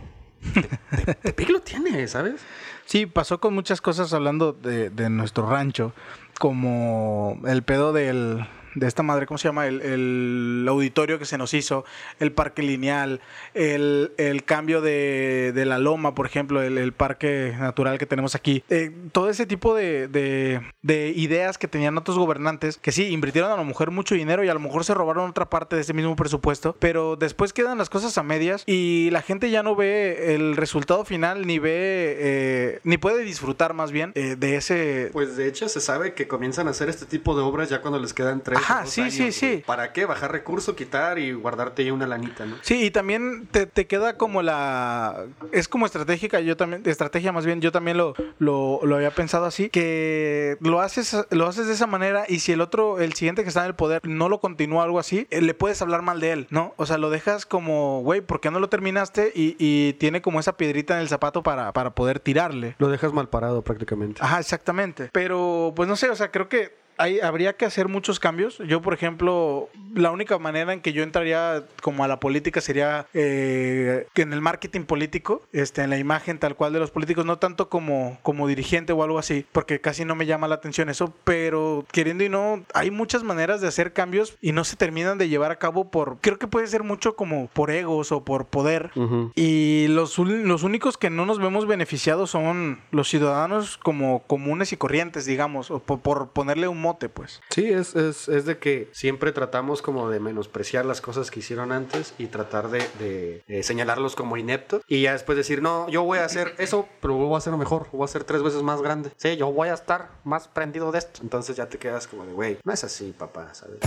Tepic 1.22 1.50
lo 1.50 1.60
tiene, 1.60 2.08
¿sabes? 2.08 2.40
Sí, 2.86 3.04
pasó 3.04 3.40
con 3.40 3.52
muchas 3.52 3.82
cosas 3.82 4.14
hablando 4.14 4.54
de, 4.54 4.88
de 4.88 5.10
nuestro 5.10 5.48
rancho 5.48 5.92
como 6.40 7.38
el 7.46 7.62
pedo 7.62 7.92
del, 7.92 8.46
de 8.74 8.86
esta 8.86 9.02
madre, 9.02 9.26
¿cómo 9.26 9.38
se 9.38 9.48
llama? 9.48 9.66
El, 9.66 10.66
auditorio 10.68 11.18
que 11.18 11.24
se 11.24 11.38
nos 11.38 11.54
hizo, 11.54 11.84
el 12.18 12.32
parque 12.32 12.62
lineal, 12.62 13.20
el, 13.54 14.42
cambio 14.44 14.80
de, 14.80 15.52
la 15.66 15.78
loma, 15.78 16.14
por 16.14 16.26
ejemplo, 16.26 16.62
el, 16.62 16.92
parque 16.92 17.54
natural 17.58 17.98
que 17.98 18.06
tenemos 18.06 18.34
aquí. 18.34 18.62
Eh, 18.68 18.90
todo 19.12 19.30
ese 19.30 19.46
tipo 19.46 19.74
de, 19.74 20.60
ideas 20.84 21.58
que 21.58 21.68
tenían 21.68 21.96
otros 21.98 22.18
gobernantes, 22.18 22.78
que 22.78 22.92
sí, 22.92 23.08
invirtieron 23.08 23.50
a 23.50 23.56
la 23.56 23.62
mujer 23.62 23.90
mucho 23.90 24.14
dinero 24.14 24.44
y 24.44 24.48
a 24.48 24.54
lo 24.54 24.60
mejor 24.60 24.84
se 24.84 24.94
robaron 24.94 25.30
otra 25.30 25.48
parte 25.48 25.76
de 25.76 25.82
ese 25.82 25.92
mismo 25.92 26.16
presupuesto, 26.16 26.76
pero 26.78 27.16
después 27.16 27.52
quedan 27.52 27.78
las 27.78 27.90
cosas 27.90 28.16
a 28.18 28.22
medias 28.22 28.62
y 28.66 29.10
la 29.10 29.22
gente 29.22 29.50
ya 29.50 29.62
no 29.62 29.74
ve 29.74 30.34
el 30.34 30.56
resultado 30.56 31.04
final, 31.04 31.46
ni 31.46 31.58
ve, 31.58 32.16
eh, 32.18 32.80
ni 32.84 32.98
puede 32.98 33.22
disfrutar 33.24 33.74
más 33.74 33.92
bien 33.92 34.12
eh, 34.14 34.36
de 34.38 34.56
ese... 34.56 35.10
Pues 35.12 35.36
de 35.36 35.48
hecho 35.48 35.68
se 35.68 35.80
sabe 35.80 36.14
que 36.14 36.28
comienzan 36.28 36.68
a 36.68 36.70
hacer 36.70 36.88
este 36.88 37.06
tipo 37.06 37.36
de 37.36 37.42
obras 37.42 37.68
ya 37.68 37.80
cuando 37.80 37.98
les 37.98 38.12
quedan 38.14 38.42
tres 38.42 38.59
Ajá, 38.60 38.86
sí, 38.86 39.10
sí, 39.10 39.32
sí. 39.32 39.62
¿Para 39.66 39.92
qué? 39.92 40.04
Bajar 40.04 40.32
recursos, 40.32 40.74
quitar 40.74 41.18
y 41.18 41.32
guardarte 41.32 41.82
ahí 41.82 41.90
una 41.90 42.06
lanita, 42.06 42.46
¿no? 42.46 42.56
Sí, 42.62 42.84
y 42.84 42.90
también 42.90 43.48
te, 43.48 43.68
queda 43.86 44.16
como 44.16 44.42
la... 44.42 45.26
Es 45.52 45.68
como 45.68 45.86
estratégica, 45.86 46.40
yo 46.40 46.56
también, 46.56 46.82
estrategia 46.86 47.32
más 47.32 47.46
bien, 47.46 47.60
yo 47.60 47.72
también 47.72 47.96
lo, 47.96 48.14
lo, 48.38 48.94
había 48.94 49.10
pensado 49.10 49.46
así, 49.46 49.70
que 49.70 50.56
lo 50.60 50.80
haces, 50.80 51.16
lo 51.30 51.46
haces 51.46 51.66
de 51.66 51.74
esa 51.74 51.86
manera 51.86 52.24
y 52.28 52.40
si 52.40 52.52
el 52.52 52.60
otro, 52.60 53.00
el 53.00 53.14
siguiente 53.14 53.42
que 53.42 53.48
está 53.48 53.60
en 53.60 53.68
el 53.68 53.74
poder 53.74 54.00
no 54.04 54.28
lo 54.28 54.40
continúa 54.40 54.84
algo 54.84 54.98
así, 54.98 55.26
eh, 55.30 55.40
le 55.40 55.54
puedes 55.54 55.80
hablar 55.82 56.02
mal 56.02 56.20
de 56.20 56.32
él, 56.32 56.46
¿no? 56.50 56.74
O 56.76 56.86
sea, 56.86 56.98
lo 56.98 57.10
dejas 57.10 57.46
como, 57.46 58.02
güey, 58.02 58.20
¿por 58.20 58.40
qué 58.40 58.50
no 58.50 58.60
lo 58.60 58.68
terminaste? 58.68 59.32
Y, 59.34 59.56
y 59.58 59.94
tiene 59.94 60.22
como 60.22 60.40
esa 60.40 60.56
piedrita 60.56 60.94
en 60.94 61.00
el 61.00 61.08
zapato 61.08 61.42
para, 61.42 61.72
para 61.72 61.94
poder 61.94 62.20
tirarle. 62.20 62.76
Lo 62.78 62.88
dejas 62.88 63.12
mal 63.12 63.28
parado 63.28 63.62
prácticamente. 63.62 64.20
Ajá, 64.22 64.38
exactamente. 64.40 65.10
Pero, 65.12 65.72
pues 65.74 65.88
no 65.88 65.96
sé, 65.96 66.10
o 66.10 66.16
sea, 66.16 66.30
creo 66.30 66.48
que 66.48 66.78
habría 67.22 67.54
que 67.54 67.64
hacer 67.64 67.88
muchos 67.88 68.20
cambios. 68.20 68.58
Yo, 68.58 68.82
por 68.82 68.94
ejemplo, 68.94 69.68
la 69.94 70.10
única 70.10 70.38
manera 70.38 70.72
en 70.72 70.80
que 70.80 70.92
yo 70.92 71.02
entraría 71.02 71.64
como 71.82 72.04
a 72.04 72.08
la 72.08 72.20
política 72.20 72.60
sería 72.60 73.06
eh, 73.14 74.06
en 74.14 74.32
el 74.32 74.40
marketing 74.40 74.82
político, 74.82 75.42
este, 75.52 75.82
en 75.82 75.90
la 75.90 75.98
imagen 75.98 76.38
tal 76.38 76.56
cual 76.56 76.72
de 76.72 76.78
los 76.78 76.90
políticos, 76.90 77.24
no 77.24 77.38
tanto 77.38 77.68
como, 77.68 78.18
como 78.22 78.46
dirigente 78.46 78.92
o 78.92 79.02
algo 79.02 79.18
así, 79.18 79.46
porque 79.52 79.80
casi 79.80 80.04
no 80.04 80.14
me 80.14 80.26
llama 80.26 80.48
la 80.48 80.56
atención 80.56 80.88
eso, 80.88 81.12
pero 81.24 81.84
queriendo 81.92 82.24
y 82.24 82.28
no, 82.28 82.64
hay 82.74 82.90
muchas 82.90 83.22
maneras 83.22 83.60
de 83.60 83.68
hacer 83.68 83.92
cambios 83.92 84.36
y 84.40 84.52
no 84.52 84.64
se 84.64 84.76
terminan 84.76 85.18
de 85.18 85.28
llevar 85.28 85.50
a 85.50 85.58
cabo 85.58 85.90
por, 85.90 86.18
creo 86.20 86.38
que 86.38 86.46
puede 86.46 86.66
ser 86.66 86.82
mucho 86.82 87.16
como 87.16 87.48
por 87.48 87.70
egos 87.70 88.12
o 88.12 88.24
por 88.24 88.46
poder. 88.46 88.90
Y 89.34 89.86
los, 89.88 90.18
los 90.18 90.62
únicos 90.62 90.98
que 90.98 91.10
no 91.10 91.26
nos 91.26 91.38
vemos 91.38 91.66
beneficiados 91.66 92.30
son 92.30 92.80
los 92.90 93.08
ciudadanos 93.08 93.78
como 93.78 94.22
comunes 94.26 94.72
y 94.72 94.76
corrientes, 94.76 95.24
digamos, 95.24 95.70
o 95.70 95.78
por, 95.78 96.00
por 96.00 96.28
ponerle 96.28 96.68
un 96.68 96.80
pues. 96.98 97.40
Sí, 97.50 97.66
es, 97.66 97.94
es, 97.94 98.28
es, 98.28 98.44
de 98.44 98.58
que 98.58 98.88
siempre 98.92 99.32
tratamos 99.32 99.82
como 99.82 100.08
de 100.10 100.20
menospreciar 100.20 100.84
las 100.84 101.00
cosas 101.00 101.30
que 101.30 101.40
hicieron 101.40 101.72
antes 101.72 102.14
y 102.18 102.26
tratar 102.26 102.70
de, 102.70 102.82
de, 102.98 103.62
señalarlos 103.62 104.16
como 104.16 104.36
ineptos 104.36 104.82
y 104.86 105.02
ya 105.02 105.12
después 105.12 105.36
decir, 105.36 105.62
no, 105.62 105.88
yo 105.88 106.02
voy 106.02 106.18
a 106.18 106.24
hacer 106.24 106.54
eso, 106.58 106.88
pero 107.00 107.14
voy 107.14 107.34
a 107.34 107.38
hacerlo 107.38 107.58
mejor, 107.58 107.88
voy 107.92 108.02
a 108.02 108.04
hacer 108.04 108.24
tres 108.24 108.42
veces 108.42 108.62
más 108.62 108.82
grande. 108.82 109.10
Sí, 109.16 109.36
yo 109.36 109.52
voy 109.52 109.68
a 109.68 109.74
estar 109.74 110.10
más 110.24 110.48
prendido 110.48 110.92
de 110.92 110.98
esto. 110.98 111.20
Entonces 111.22 111.56
ya 111.56 111.68
te 111.68 111.78
quedas 111.78 112.06
como 112.06 112.26
de, 112.26 112.32
güey, 112.32 112.58
no 112.64 112.72
es 112.72 112.84
así, 112.84 113.14
papá, 113.16 113.54
¿sabes? 113.54 113.78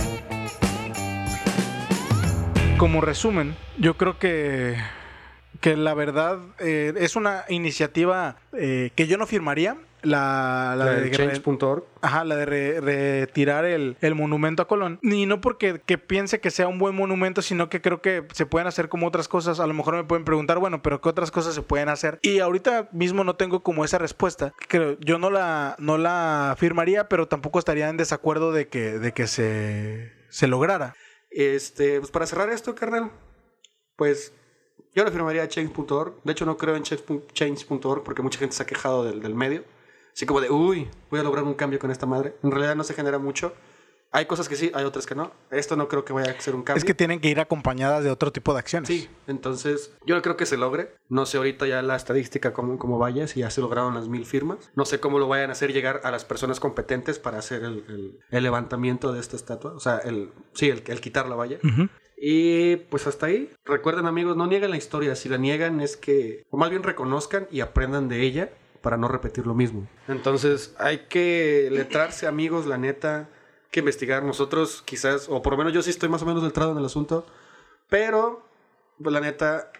Como 2.78 3.00
resumen, 3.00 3.56
yo 3.78 3.96
creo 3.96 4.18
que 4.18 4.76
que 5.64 5.78
la 5.78 5.94
verdad 5.94 6.40
eh, 6.58 6.92
es 6.98 7.16
una 7.16 7.44
iniciativa 7.48 8.36
eh, 8.52 8.90
que 8.94 9.06
yo 9.06 9.16
no 9.16 9.26
firmaría, 9.26 9.78
la, 10.04 10.76
de, 10.76 11.10
change.org. 11.10 11.84
Ajá, 12.00 12.24
la 12.24 12.36
de 12.36 12.80
retirar 12.80 13.64
el, 13.64 13.96
monumento 14.14 14.62
a 14.62 14.68
Colón. 14.68 14.98
Y 15.02 15.26
no 15.26 15.40
porque 15.40 15.80
que 15.84 15.98
piense 15.98 16.40
que 16.40 16.50
sea 16.50 16.68
un 16.68 16.78
buen 16.78 16.94
monumento, 16.94 17.42
sino 17.42 17.68
que 17.68 17.80
creo 17.80 18.00
que 18.00 18.26
se 18.32 18.46
pueden 18.46 18.68
hacer 18.68 18.88
como 18.88 19.06
otras 19.06 19.28
cosas. 19.28 19.60
A 19.60 19.66
lo 19.66 19.74
mejor 19.74 19.96
me 19.96 20.04
pueden 20.04 20.24
preguntar, 20.24 20.58
bueno, 20.58 20.82
pero 20.82 21.00
¿qué 21.00 21.08
otras 21.08 21.30
cosas 21.30 21.54
se 21.54 21.62
pueden 21.62 21.88
hacer? 21.88 22.18
Y 22.22 22.40
ahorita 22.40 22.88
mismo 22.92 23.24
no 23.24 23.36
tengo 23.36 23.62
como 23.62 23.84
esa 23.84 23.98
respuesta. 23.98 24.52
Creo, 24.68 24.98
yo 25.00 25.18
no 25.18 25.30
la, 25.30 25.76
no 25.78 25.98
la 25.98 26.54
firmaría, 26.58 27.08
pero 27.08 27.28
tampoco 27.28 27.58
estaría 27.58 27.88
en 27.88 27.96
desacuerdo 27.96 28.52
de 28.52 28.68
que, 28.68 28.98
de 28.98 29.12
que 29.12 29.26
se, 29.26 30.12
se 30.28 30.46
lograra. 30.46 30.94
Este, 31.30 31.98
pues 31.98 32.12
para 32.12 32.26
cerrar 32.26 32.50
esto, 32.50 32.74
carnal, 32.74 33.10
pues 33.96 34.32
yo 34.94 35.04
le 35.04 35.10
firmaría 35.10 35.48
change.org. 35.48 36.22
De 36.22 36.32
hecho, 36.32 36.46
no 36.46 36.56
creo 36.56 36.76
en 36.76 36.84
change.org 36.84 38.04
porque 38.04 38.22
mucha 38.22 38.38
gente 38.38 38.54
se 38.54 38.62
ha 38.62 38.66
quejado 38.66 39.04
del, 39.04 39.20
del 39.20 39.34
medio. 39.34 39.64
Así 40.14 40.26
como 40.26 40.40
de, 40.40 40.50
uy, 40.50 40.88
voy 41.10 41.20
a 41.20 41.22
lograr 41.22 41.44
un 41.44 41.54
cambio 41.54 41.78
con 41.78 41.90
esta 41.90 42.06
madre. 42.06 42.36
En 42.42 42.50
realidad 42.50 42.76
no 42.76 42.84
se 42.84 42.94
genera 42.94 43.18
mucho. 43.18 43.52
Hay 44.12 44.26
cosas 44.26 44.48
que 44.48 44.54
sí, 44.54 44.70
hay 44.74 44.84
otras 44.84 45.06
que 45.06 45.16
no. 45.16 45.32
Esto 45.50 45.74
no 45.74 45.88
creo 45.88 46.04
que 46.04 46.12
vaya 46.12 46.30
a 46.38 46.40
ser 46.40 46.54
un 46.54 46.62
cambio. 46.62 46.78
Es 46.78 46.84
que 46.84 46.94
tienen 46.94 47.18
que 47.20 47.28
ir 47.30 47.40
acompañadas 47.40 48.04
de 48.04 48.10
otro 48.12 48.30
tipo 48.30 48.52
de 48.52 48.60
acciones. 48.60 48.86
Sí, 48.86 49.08
entonces 49.26 49.92
yo 50.06 50.14
no 50.14 50.22
creo 50.22 50.36
que 50.36 50.46
se 50.46 50.56
logre. 50.56 50.94
No 51.08 51.26
sé 51.26 51.38
ahorita 51.38 51.66
ya 51.66 51.82
la 51.82 51.96
estadística 51.96 52.52
cómo, 52.52 52.78
cómo 52.78 52.96
vaya, 52.96 53.26
si 53.26 53.40
ya 53.40 53.50
se 53.50 53.60
lograron 53.60 53.92
las 53.94 54.06
mil 54.06 54.24
firmas. 54.24 54.70
No 54.76 54.84
sé 54.84 55.00
cómo 55.00 55.18
lo 55.18 55.26
vayan 55.26 55.50
a 55.50 55.54
hacer 55.54 55.72
llegar 55.72 56.00
a 56.04 56.12
las 56.12 56.24
personas 56.24 56.60
competentes 56.60 57.18
para 57.18 57.38
hacer 57.38 57.64
el, 57.64 57.84
el- 57.88 58.18
el 58.30 58.42
levantamiento 58.44 59.12
de 59.12 59.18
esta 59.18 59.34
estatua. 59.34 59.72
O 59.72 59.80
sea, 59.80 59.98
el, 59.98 60.30
sí, 60.52 60.70
el, 60.70 60.84
el 60.86 61.00
quitarla 61.00 61.34
vaya. 61.34 61.58
Ujú. 61.64 61.88
Y 62.16 62.76
pues 62.76 63.08
hasta 63.08 63.26
ahí. 63.26 63.50
Recuerden 63.64 64.06
amigos, 64.06 64.36
no 64.36 64.46
nieguen 64.46 64.70
la 64.70 64.76
historia. 64.76 65.16
Si 65.16 65.28
la 65.28 65.38
niegan 65.38 65.80
es 65.80 65.96
que, 65.96 66.44
o 66.50 66.56
más 66.56 66.70
bien 66.70 66.84
reconozcan 66.84 67.48
y 67.50 67.60
aprendan 67.60 68.08
de 68.08 68.20
ella 68.22 68.50
para 68.84 68.98
no 68.98 69.08
repetir 69.08 69.46
lo 69.46 69.54
mismo. 69.54 69.88
Entonces 70.08 70.74
hay 70.78 71.06
que 71.08 71.70
letrarse 71.72 72.26
amigos, 72.26 72.66
la 72.66 72.76
neta, 72.76 73.30
que 73.70 73.80
investigar. 73.80 74.22
Nosotros 74.22 74.82
quizás, 74.84 75.26
o 75.30 75.40
por 75.40 75.54
lo 75.54 75.56
menos 75.56 75.72
yo 75.72 75.82
sí 75.82 75.88
estoy 75.88 76.10
más 76.10 76.20
o 76.20 76.26
menos 76.26 76.42
letrado 76.42 76.72
en 76.72 76.78
el 76.78 76.84
asunto, 76.84 77.26
pero 77.88 78.46
pues, 79.02 79.12
la 79.12 79.20
neta... 79.20 79.72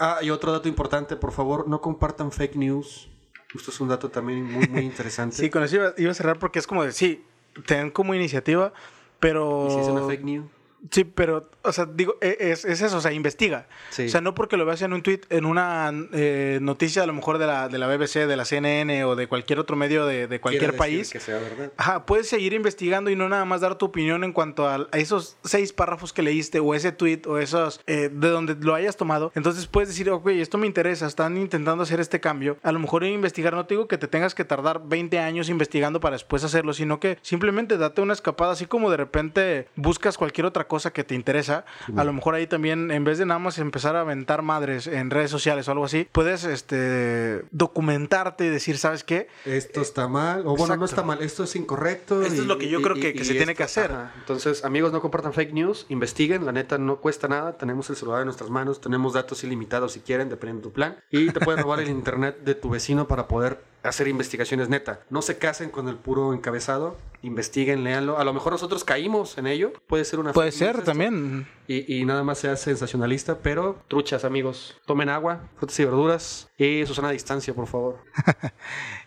Ah, 0.00 0.18
y 0.20 0.30
otro 0.30 0.50
dato 0.50 0.68
importante, 0.68 1.14
por 1.14 1.30
favor, 1.30 1.68
no 1.68 1.80
compartan 1.80 2.32
fake 2.32 2.56
news. 2.56 3.08
Esto 3.54 3.70
es 3.70 3.80
un 3.80 3.88
dato 3.88 4.10
también 4.10 4.42
muy, 4.42 4.66
muy 4.66 4.82
interesante. 4.82 5.36
Sí, 5.40 5.48
con 5.48 5.62
eso 5.62 5.76
iba, 5.76 5.94
iba 5.96 6.10
a 6.10 6.14
cerrar 6.14 6.40
porque 6.40 6.58
es 6.58 6.66
como 6.66 6.82
de, 6.82 6.90
sí, 6.90 7.24
ten 7.66 7.92
como 7.92 8.16
iniciativa, 8.16 8.72
pero... 9.20 9.68
¿Y 9.68 9.74
si 9.74 9.78
es 9.78 9.86
una 9.86 10.04
fake 10.04 10.24
news? 10.24 10.46
Sí, 10.90 11.04
pero, 11.04 11.48
o 11.62 11.72
sea, 11.72 11.86
digo, 11.86 12.16
e- 12.20 12.36
es, 12.38 12.64
es 12.64 12.82
eso, 12.82 12.98
o 12.98 13.00
sea, 13.00 13.12
investiga. 13.12 13.66
Sí. 13.90 14.06
O 14.06 14.08
sea, 14.10 14.20
no 14.20 14.34
porque 14.34 14.56
lo 14.58 14.66
veas 14.66 14.82
en 14.82 14.92
un 14.92 15.02
tweet, 15.02 15.20
en 15.30 15.46
una 15.46 15.90
eh, 16.12 16.58
noticia 16.60 17.02
a 17.02 17.06
lo 17.06 17.14
mejor 17.14 17.38
de 17.38 17.46
la, 17.46 17.68
de 17.68 17.78
la 17.78 17.86
BBC, 17.86 18.26
de 18.26 18.36
la 18.36 18.44
CNN 18.44 19.04
o 19.04 19.16
de 19.16 19.26
cualquier 19.26 19.58
otro 19.58 19.74
medio 19.76 20.04
de, 20.04 20.26
de 20.28 20.40
cualquier 20.40 20.76
país. 20.76 21.10
Que 21.10 21.20
sea 21.20 21.38
verdad. 21.38 21.72
Ajá, 21.78 22.04
puedes 22.04 22.28
seguir 22.28 22.52
investigando 22.52 23.10
y 23.10 23.16
no 23.16 23.28
nada 23.30 23.46
más 23.46 23.62
dar 23.62 23.76
tu 23.78 23.86
opinión 23.86 24.24
en 24.24 24.32
cuanto 24.32 24.68
a, 24.68 24.86
a 24.90 24.98
esos 24.98 25.38
seis 25.42 25.72
párrafos 25.72 26.12
que 26.12 26.20
leíste 26.22 26.60
o 26.60 26.74
ese 26.74 26.92
tweet 26.92 27.22
o 27.26 27.38
esos 27.38 27.80
eh, 27.86 28.10
de 28.12 28.28
donde 28.28 28.54
lo 28.54 28.74
hayas 28.74 28.98
tomado. 28.98 29.32
Entonces 29.34 29.66
puedes 29.66 29.88
decir, 29.88 30.10
ok, 30.10 30.28
esto 30.28 30.58
me 30.58 30.66
interesa, 30.66 31.06
están 31.06 31.38
intentando 31.38 31.82
hacer 31.82 31.98
este 31.98 32.20
cambio. 32.20 32.58
A 32.62 32.72
lo 32.72 32.78
mejor 32.78 33.04
en 33.04 33.14
investigar, 33.14 33.54
no 33.54 33.64
te 33.64 33.72
digo 33.74 33.88
que 33.88 33.96
te 33.96 34.06
tengas 34.06 34.34
que 34.34 34.44
tardar 34.44 34.82
20 34.86 35.18
años 35.18 35.48
investigando 35.48 35.98
para 36.00 36.14
después 36.16 36.44
hacerlo, 36.44 36.74
sino 36.74 37.00
que 37.00 37.16
simplemente 37.22 37.78
date 37.78 38.02
una 38.02 38.12
escapada, 38.12 38.52
así 38.52 38.66
como 38.66 38.90
de 38.90 38.98
repente 38.98 39.68
buscas 39.76 40.18
cualquier 40.18 40.44
otra 40.44 40.66
cosa 40.68 40.73
que 40.92 41.04
te 41.04 41.14
interesa. 41.14 41.64
A 41.96 42.04
lo 42.04 42.12
mejor 42.12 42.34
ahí 42.34 42.46
también, 42.46 42.90
en 42.90 43.04
vez 43.04 43.18
de 43.18 43.26
nada 43.26 43.38
más 43.38 43.58
empezar 43.58 43.96
a 43.96 44.00
aventar 44.00 44.42
madres 44.42 44.86
en 44.86 45.10
redes 45.10 45.30
sociales 45.30 45.66
o 45.68 45.72
algo 45.72 45.84
así, 45.84 46.08
puedes 46.12 46.44
este, 46.44 47.44
documentarte 47.50 48.46
y 48.46 48.48
decir, 48.48 48.78
¿sabes 48.78 49.04
qué? 49.04 49.28
Esto 49.44 49.80
está 49.80 50.08
mal, 50.08 50.42
o 50.46 50.56
bueno, 50.56 50.76
no 50.76 50.84
está 50.84 51.02
mal, 51.02 51.22
esto 51.22 51.44
es 51.44 51.56
incorrecto. 51.56 52.22
Esto 52.22 52.42
es 52.42 52.46
lo 52.46 52.58
que 52.58 52.68
yo 52.68 52.82
creo 52.82 52.94
que- 52.96 53.14
que 53.14 53.24
se 53.24 53.34
tiene 53.34 53.54
que 53.54 53.62
hacer. 53.62 53.90
ajá. 53.92 54.12
Entonces, 54.18 54.64
amigos, 54.64 54.92
no 54.92 55.00
compartan 55.00 55.32
fake 55.32 55.52
news, 55.52 55.86
investiguen, 55.88 56.44
la 56.44 56.52
neta 56.52 56.78
no 56.78 56.96
cuesta 56.96 57.28
nada, 57.28 57.56
tenemos 57.56 57.88
el 57.90 57.96
celular 57.96 58.20
en 58.20 58.26
nuestras 58.26 58.50
manos, 58.50 58.80
tenemos 58.80 59.12
datos 59.14 59.44
ilimitados 59.44 59.92
si 59.92 60.00
quieren, 60.00 60.28
dependiendo 60.28 60.60
de 60.60 60.70
tu 60.70 60.72
plan, 60.72 60.96
y 61.10 61.30
te 61.30 61.40
puedes 61.40 61.60
robar 61.62 61.80
el 61.80 61.88
internet 61.90 62.38
de 62.44 62.54
tu 62.54 62.70
vecino 62.70 63.06
para 63.08 63.28
poder 63.28 63.58
hacer 63.84 64.08
investigaciones 64.08 64.68
neta. 64.68 65.00
No 65.10 65.22
se 65.22 65.38
casen 65.38 65.70
con 65.70 65.88
el 65.88 65.96
puro 65.96 66.34
encabezado, 66.34 66.96
investiguen, 67.22 67.84
léanlo. 67.84 68.18
A 68.18 68.24
lo 68.24 68.32
mejor 68.32 68.52
nosotros 68.52 68.82
caímos 68.84 69.38
en 69.38 69.46
ello, 69.46 69.72
puede 69.86 70.04
ser 70.04 70.18
una 70.18 70.32
Puede 70.32 70.52
ser 70.52 70.70
esto. 70.70 70.82
también. 70.82 71.46
Y, 71.68 72.00
y 72.00 72.04
nada 72.04 72.24
más 72.24 72.38
sea 72.38 72.56
sensacionalista, 72.56 73.38
pero 73.38 73.78
truchas, 73.88 74.24
amigos. 74.24 74.76
Tomen 74.86 75.08
agua, 75.08 75.40
frutas 75.56 75.78
y 75.78 75.84
verduras 75.84 76.48
y 76.58 76.84
Susana 76.86 77.08
a 77.08 77.12
distancia, 77.12 77.54
por 77.54 77.66
favor. 77.66 77.98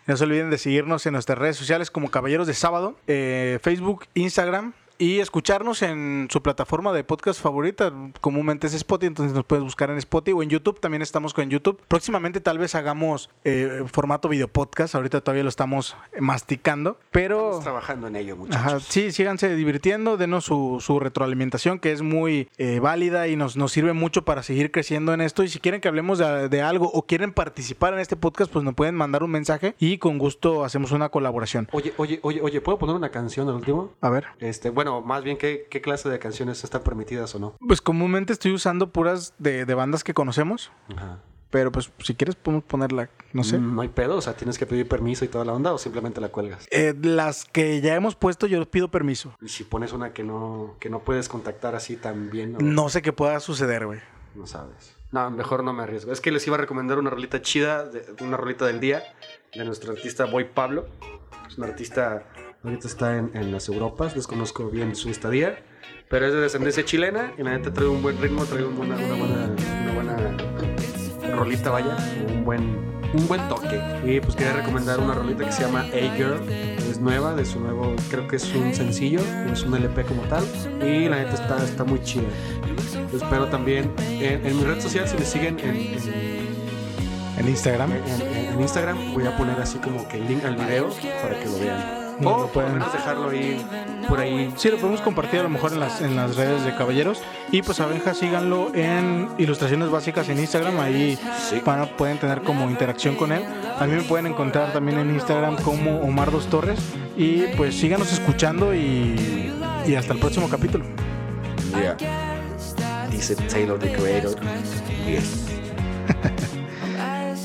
No 0.06 0.16
se 0.16 0.24
olviden 0.24 0.48
de 0.48 0.56
seguirnos 0.56 1.04
en 1.04 1.12
nuestras 1.12 1.36
redes 1.38 1.58
sociales 1.58 1.90
como 1.90 2.10
Caballeros 2.10 2.46
de 2.46 2.54
Sábado, 2.54 2.96
eh, 3.06 3.58
Facebook, 3.60 4.06
Instagram 4.14 4.72
y 4.98 5.20
escucharnos 5.20 5.82
en 5.82 6.28
su 6.30 6.42
plataforma 6.42 6.92
de 6.92 7.04
podcast 7.04 7.40
favorita. 7.40 7.92
Comúnmente 8.20 8.66
es 8.66 8.74
Spotify, 8.74 9.06
entonces 9.06 9.34
nos 9.34 9.44
puedes 9.44 9.64
buscar 9.64 9.90
en 9.90 9.98
Spotify 9.98 10.32
o 10.32 10.42
en 10.42 10.50
YouTube. 10.50 10.80
También 10.80 11.02
estamos 11.02 11.34
con 11.34 11.48
YouTube. 11.48 11.80
Próximamente 11.88 12.40
tal 12.40 12.58
vez 12.58 12.74
hagamos 12.74 13.30
eh, 13.44 13.84
formato 13.86 14.28
video 14.28 14.48
podcast. 14.48 14.94
Ahorita 14.94 15.20
todavía 15.20 15.44
lo 15.44 15.48
estamos 15.48 15.96
masticando, 16.20 16.98
pero... 17.10 17.38
Estamos 17.38 17.64
trabajando 17.64 18.06
en 18.08 18.16
ello, 18.16 18.36
muchachos. 18.36 18.66
Ajá, 18.66 18.80
sí, 18.80 19.12
síganse 19.12 19.54
divirtiendo, 19.54 20.16
denos 20.16 20.44
su, 20.44 20.78
su 20.80 20.98
retroalimentación 20.98 21.78
que 21.78 21.92
es 21.92 22.02
muy 22.02 22.48
eh, 22.58 22.80
válida 22.80 23.28
y 23.28 23.36
nos, 23.36 23.56
nos 23.56 23.72
sirve 23.72 23.92
mucho 23.92 24.24
para 24.24 24.42
seguir 24.42 24.72
creciendo 24.72 25.14
en 25.14 25.20
esto. 25.20 25.44
Y 25.44 25.48
si 25.48 25.60
quieren 25.60 25.80
que 25.80 25.88
hablemos 25.88 26.18
de, 26.18 26.48
de 26.48 26.62
algo 26.62 26.90
o 26.92 27.02
quieren 27.02 27.32
participar 27.32 27.94
en 27.94 28.00
este 28.00 28.16
podcast, 28.16 28.50
pues 28.52 28.64
nos 28.64 28.74
pueden 28.74 28.96
mandar 28.96 29.22
un 29.22 29.30
mensaje 29.30 29.74
y 29.78 29.98
con 29.98 30.18
gusto 30.18 30.64
hacemos 30.64 30.90
una 30.90 31.08
colaboración. 31.10 31.68
Oye, 31.72 31.92
oye, 31.96 32.18
oye, 32.22 32.40
oye, 32.42 32.60
¿puedo 32.60 32.78
poner 32.78 32.96
una 32.96 33.10
canción 33.10 33.48
al 33.48 33.54
último? 33.54 33.92
A 34.00 34.10
ver. 34.10 34.26
Este, 34.40 34.70
bueno, 34.70 34.87
más 35.04 35.22
bien, 35.24 35.36
¿qué, 35.36 35.66
qué 35.70 35.80
clase 35.80 36.08
de 36.08 36.18
canciones 36.18 36.64
están 36.64 36.82
permitidas 36.82 37.34
o 37.34 37.38
no? 37.38 37.54
Pues 37.66 37.80
comúnmente 37.80 38.32
estoy 38.32 38.52
usando 38.52 38.90
puras 38.92 39.34
de, 39.38 39.64
de 39.64 39.74
bandas 39.74 40.04
que 40.04 40.14
conocemos, 40.14 40.70
Ajá. 40.96 41.18
pero 41.50 41.70
pues 41.72 41.90
si 42.04 42.14
quieres 42.14 42.34
podemos 42.36 42.64
ponerla, 42.64 43.08
no 43.32 43.44
sé. 43.44 43.58
Mm, 43.58 43.74
No 43.74 43.82
hay 43.82 43.88
pedo, 43.88 44.16
o 44.16 44.20
sea, 44.20 44.34
tienes 44.34 44.58
que 44.58 44.66
pedir 44.66 44.88
permiso 44.88 45.24
y 45.24 45.28
toda 45.28 45.44
la 45.44 45.52
onda 45.52 45.72
o 45.72 45.78
simplemente 45.78 46.20
la 46.20 46.28
cuelgas. 46.28 46.66
Eh, 46.70 46.94
las 47.02 47.44
que 47.44 47.80
ya 47.80 47.94
hemos 47.94 48.14
puesto 48.16 48.46
yo 48.46 48.64
pido 48.70 48.90
permiso. 48.90 49.34
Y 49.40 49.48
si 49.48 49.64
pones 49.64 49.92
una 49.92 50.12
que 50.12 50.24
no, 50.24 50.76
que 50.80 50.90
no 50.90 51.00
puedes 51.00 51.28
contactar 51.28 51.74
así 51.74 51.96
tan 51.96 52.30
bien, 52.30 52.52
no, 52.52 52.58
No 52.60 52.88
sé 52.88 53.02
qué 53.02 53.12
pueda 53.12 53.38
suceder, 53.40 53.86
güey. 53.86 54.00
no 54.34 54.46
sabes. 54.46 54.94
No, 55.10 55.30
mejor 55.30 55.64
no 55.64 55.72
me 55.72 55.82
arriesgo. 55.84 56.12
Es 56.12 56.20
que 56.20 56.30
les 56.30 56.46
iba 56.46 56.56
a 56.56 56.60
recomendar 56.60 56.98
una 56.98 57.08
rolita 57.08 57.40
chida, 57.40 57.84
de- 57.86 58.04
una 58.22 58.36
rolita 58.36 58.66
del 58.66 58.78
día, 58.78 59.02
de 59.54 59.64
nuestro 59.64 59.92
artista 59.92 60.26
Boy 60.26 60.44
Pablo. 60.44 60.86
Es 61.48 61.56
un 61.56 61.64
artista, 61.64 62.24
ahorita 62.64 62.86
está 62.88 63.16
en, 63.16 63.30
en 63.34 63.52
las 63.52 63.68
Europas, 63.68 64.14
desconozco 64.14 64.68
bien 64.68 64.94
su 64.96 65.08
estadía, 65.10 65.58
pero 66.08 66.26
es 66.26 66.32
de 66.32 66.40
descendencia 66.40 66.84
chilena 66.84 67.32
y 67.38 67.42
la 67.42 67.50
neta 67.56 67.72
trae 67.72 67.86
un 67.88 68.02
buen 68.02 68.20
ritmo, 68.20 68.44
trae 68.44 68.64
un 68.64 68.76
buena- 68.76 68.96
una, 68.96 69.14
buena, 69.14 69.54
una 69.82 69.92
buena 69.94 70.16
rolita, 71.36 71.70
vaya, 71.70 71.96
un 72.28 72.44
buen, 72.44 72.60
un 73.14 73.28
buen 73.28 73.46
toque. 73.48 73.80
Y 74.04 74.20
pues 74.20 74.34
quería 74.34 74.54
recomendar 74.54 74.98
una 74.98 75.14
rolita 75.14 75.44
que 75.44 75.52
se 75.52 75.62
llama 75.62 75.80
A 75.82 76.16
Girl, 76.16 76.40
es 76.50 76.98
nueva, 76.98 77.34
de 77.34 77.44
su 77.44 77.60
nuevo, 77.60 77.94
creo 78.10 78.26
que 78.26 78.36
es 78.36 78.54
un 78.54 78.74
sencillo, 78.74 79.20
es 79.52 79.62
un 79.62 79.74
LP 79.74 80.04
como 80.04 80.22
tal, 80.22 80.44
y 80.82 81.08
la 81.08 81.16
neta 81.16 81.34
está, 81.34 81.62
está 81.64 81.84
muy 81.84 82.02
chida. 82.02 82.28
Espero 83.14 83.46
también 83.46 83.92
en, 83.98 84.44
en 84.46 84.56
mi 84.56 84.64
red 84.64 84.80
social, 84.80 85.06
si 85.08 85.16
me 85.16 85.24
siguen 85.24 85.58
en, 85.60 85.76
en- 85.76 86.48
En 87.38 87.48
Instagram. 87.48 87.92
en- 87.92 88.52
en 88.52 88.60
Instagram, 88.60 89.14
voy 89.14 89.24
a 89.26 89.36
poner 89.36 89.60
así 89.60 89.78
como 89.78 90.08
que 90.08 90.16
el 90.16 90.26
link 90.26 90.44
al 90.44 90.56
video 90.56 90.88
para 91.22 91.38
que 91.38 91.44
lo 91.46 91.58
vean. 91.60 91.97
No, 92.20 92.30
o 92.30 92.32
lo 92.32 92.42
por 92.44 92.52
pueden- 92.52 92.70
lo 92.70 92.78
menos 92.78 92.92
dejarlo 92.92 93.30
ahí, 93.30 93.64
por 94.08 94.18
ahí. 94.20 94.52
Sí, 94.56 94.70
lo 94.70 94.78
podemos 94.78 95.00
compartir 95.02 95.40
a 95.40 95.42
lo 95.44 95.48
mejor 95.50 95.72
en 95.72 95.80
las, 95.80 96.00
en 96.00 96.16
las 96.16 96.34
redes 96.36 96.64
de 96.64 96.74
Caballeros. 96.74 97.22
Y 97.52 97.62
pues 97.62 97.78
a 97.80 97.86
Benja 97.86 98.12
síganlo 98.14 98.74
en 98.74 99.28
Ilustraciones 99.38 99.90
Básicas 99.90 100.28
en 100.28 100.38
Instagram. 100.38 100.80
Ahí 100.80 101.16
Sí. 101.48 101.62
pueden 101.96 102.18
tener 102.18 102.42
como 102.42 102.68
interacción 102.70 103.14
con 103.14 103.30
él. 103.32 103.44
A 103.78 103.86
mí 103.86 103.94
me 103.94 104.02
pueden 104.02 104.26
encontrar 104.26 104.72
también 104.72 104.98
en 104.98 105.10
Instagram 105.10 105.56
como 105.62 106.00
Omar 106.00 106.30
Dos 106.32 106.46
Torres. 106.48 106.80
Y 107.16 107.42
pues 107.56 107.76
síganos 107.78 108.12
escuchando 108.12 108.74
y, 108.74 109.52
y 109.86 109.94
hasta 109.94 110.12
el 110.12 110.18
próximo 110.18 110.48
capítulo. 110.48 110.84
Yeah. 111.72 111.96
Dice 113.10 113.36
Taylor 113.36 113.78
the 113.78 113.92
Creator. 113.92 114.34
Yes. 115.06 115.46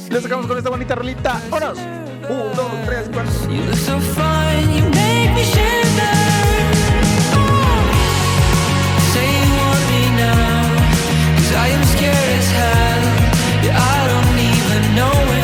Les 0.10 0.22
sacamos 0.22 0.46
con 0.48 0.58
esta 0.58 0.70
bonita 0.70 0.96
rolita. 0.96 1.42
¡Vámonos! 1.50 1.80
You 2.30 3.62
look 3.64 3.76
so 3.76 4.00
fine, 4.00 4.70
you 4.74 4.84
make 4.84 5.30
me 5.36 5.44
shiver. 5.44 6.18
Oh. 7.36 7.84
Say 9.12 9.28
you 9.44 9.52
want 9.62 9.84
me 9.92 10.04
now, 10.24 10.64
'cause 11.36 11.52
I 11.54 11.68
am 11.78 11.84
scared 11.94 12.32
as 12.40 12.50
hell. 12.60 13.04
Yeah, 13.66 13.96
I 13.96 14.00
don't 14.12 14.38
even 14.52 14.84
know 15.00 15.16
if 15.40 15.43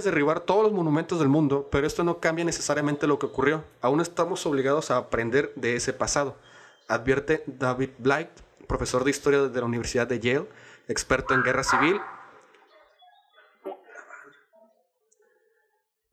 Puedes 0.00 0.14
derribar 0.14 0.40
todos 0.40 0.62
los 0.62 0.72
monumentos 0.72 1.18
del 1.18 1.28
mundo, 1.28 1.68
pero 1.70 1.86
esto 1.86 2.04
no 2.04 2.20
cambia 2.20 2.42
necesariamente 2.42 3.06
lo 3.06 3.18
que 3.18 3.26
ocurrió. 3.26 3.64
Aún 3.82 4.00
estamos 4.00 4.46
obligados 4.46 4.90
a 4.90 4.96
aprender 4.96 5.52
de 5.56 5.76
ese 5.76 5.92
pasado. 5.92 6.36
Advierte 6.88 7.44
David 7.46 7.90
Blight, 7.98 8.30
profesor 8.66 9.04
de 9.04 9.10
historia 9.10 9.42
de 9.42 9.60
la 9.60 9.66
Universidad 9.66 10.06
de 10.06 10.18
Yale, 10.18 10.48
experto 10.88 11.34
en 11.34 11.42
guerra 11.42 11.64
civil. 11.64 12.00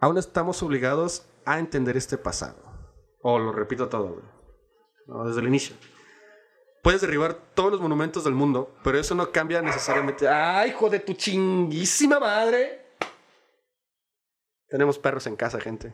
Aún 0.01 0.17
estamos 0.17 0.61
obligados 0.61 1.25
a 1.45 1.57
entender 1.57 1.95
este 1.95 2.17
pasado. 2.17 2.57
O 3.21 3.39
lo 3.39 3.53
repito 3.53 3.87
todo. 3.87 4.21
No, 5.05 5.25
desde 5.25 5.39
el 5.39 5.47
inicio. 5.47 5.77
Puedes 6.83 6.99
derribar 6.99 7.35
todos 7.53 7.71
los 7.71 7.79
monumentos 7.79 8.25
del 8.25 8.33
mundo, 8.33 8.75
pero 8.83 8.99
eso 8.99 9.15
no 9.15 9.31
cambia 9.31 9.61
necesariamente. 9.61 10.27
¡Ay, 10.27 10.71
hijo 10.71 10.89
de 10.89 10.99
tu 10.99 11.13
chinguísima 11.13 12.19
madre! 12.19 12.86
Tenemos 14.69 14.99
perros 14.99 15.25
en 15.27 15.35
casa, 15.35 15.59
gente. 15.59 15.93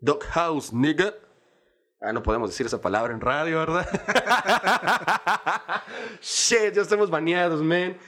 Dog 0.00 0.22
house, 0.24 0.72
nigga. 0.72 1.14
Ah, 2.00 2.12
no 2.12 2.22
podemos 2.22 2.48
decir 2.48 2.64
esa 2.64 2.80
palabra 2.80 3.12
en 3.12 3.20
radio, 3.20 3.58
¿verdad? 3.58 3.86
Shit, 6.22 6.72
ya 6.72 6.82
estamos 6.82 7.10
baneados, 7.10 7.62
man. 7.62 7.98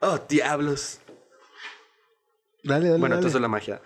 Oh, 0.00 0.18
diablos. 0.26 0.98
Dale, 2.62 2.86
dale. 2.86 2.98
Bueno, 2.98 3.14
dale. 3.14 3.14
entonces 3.16 3.40
la 3.40 3.48
magia. 3.48 3.82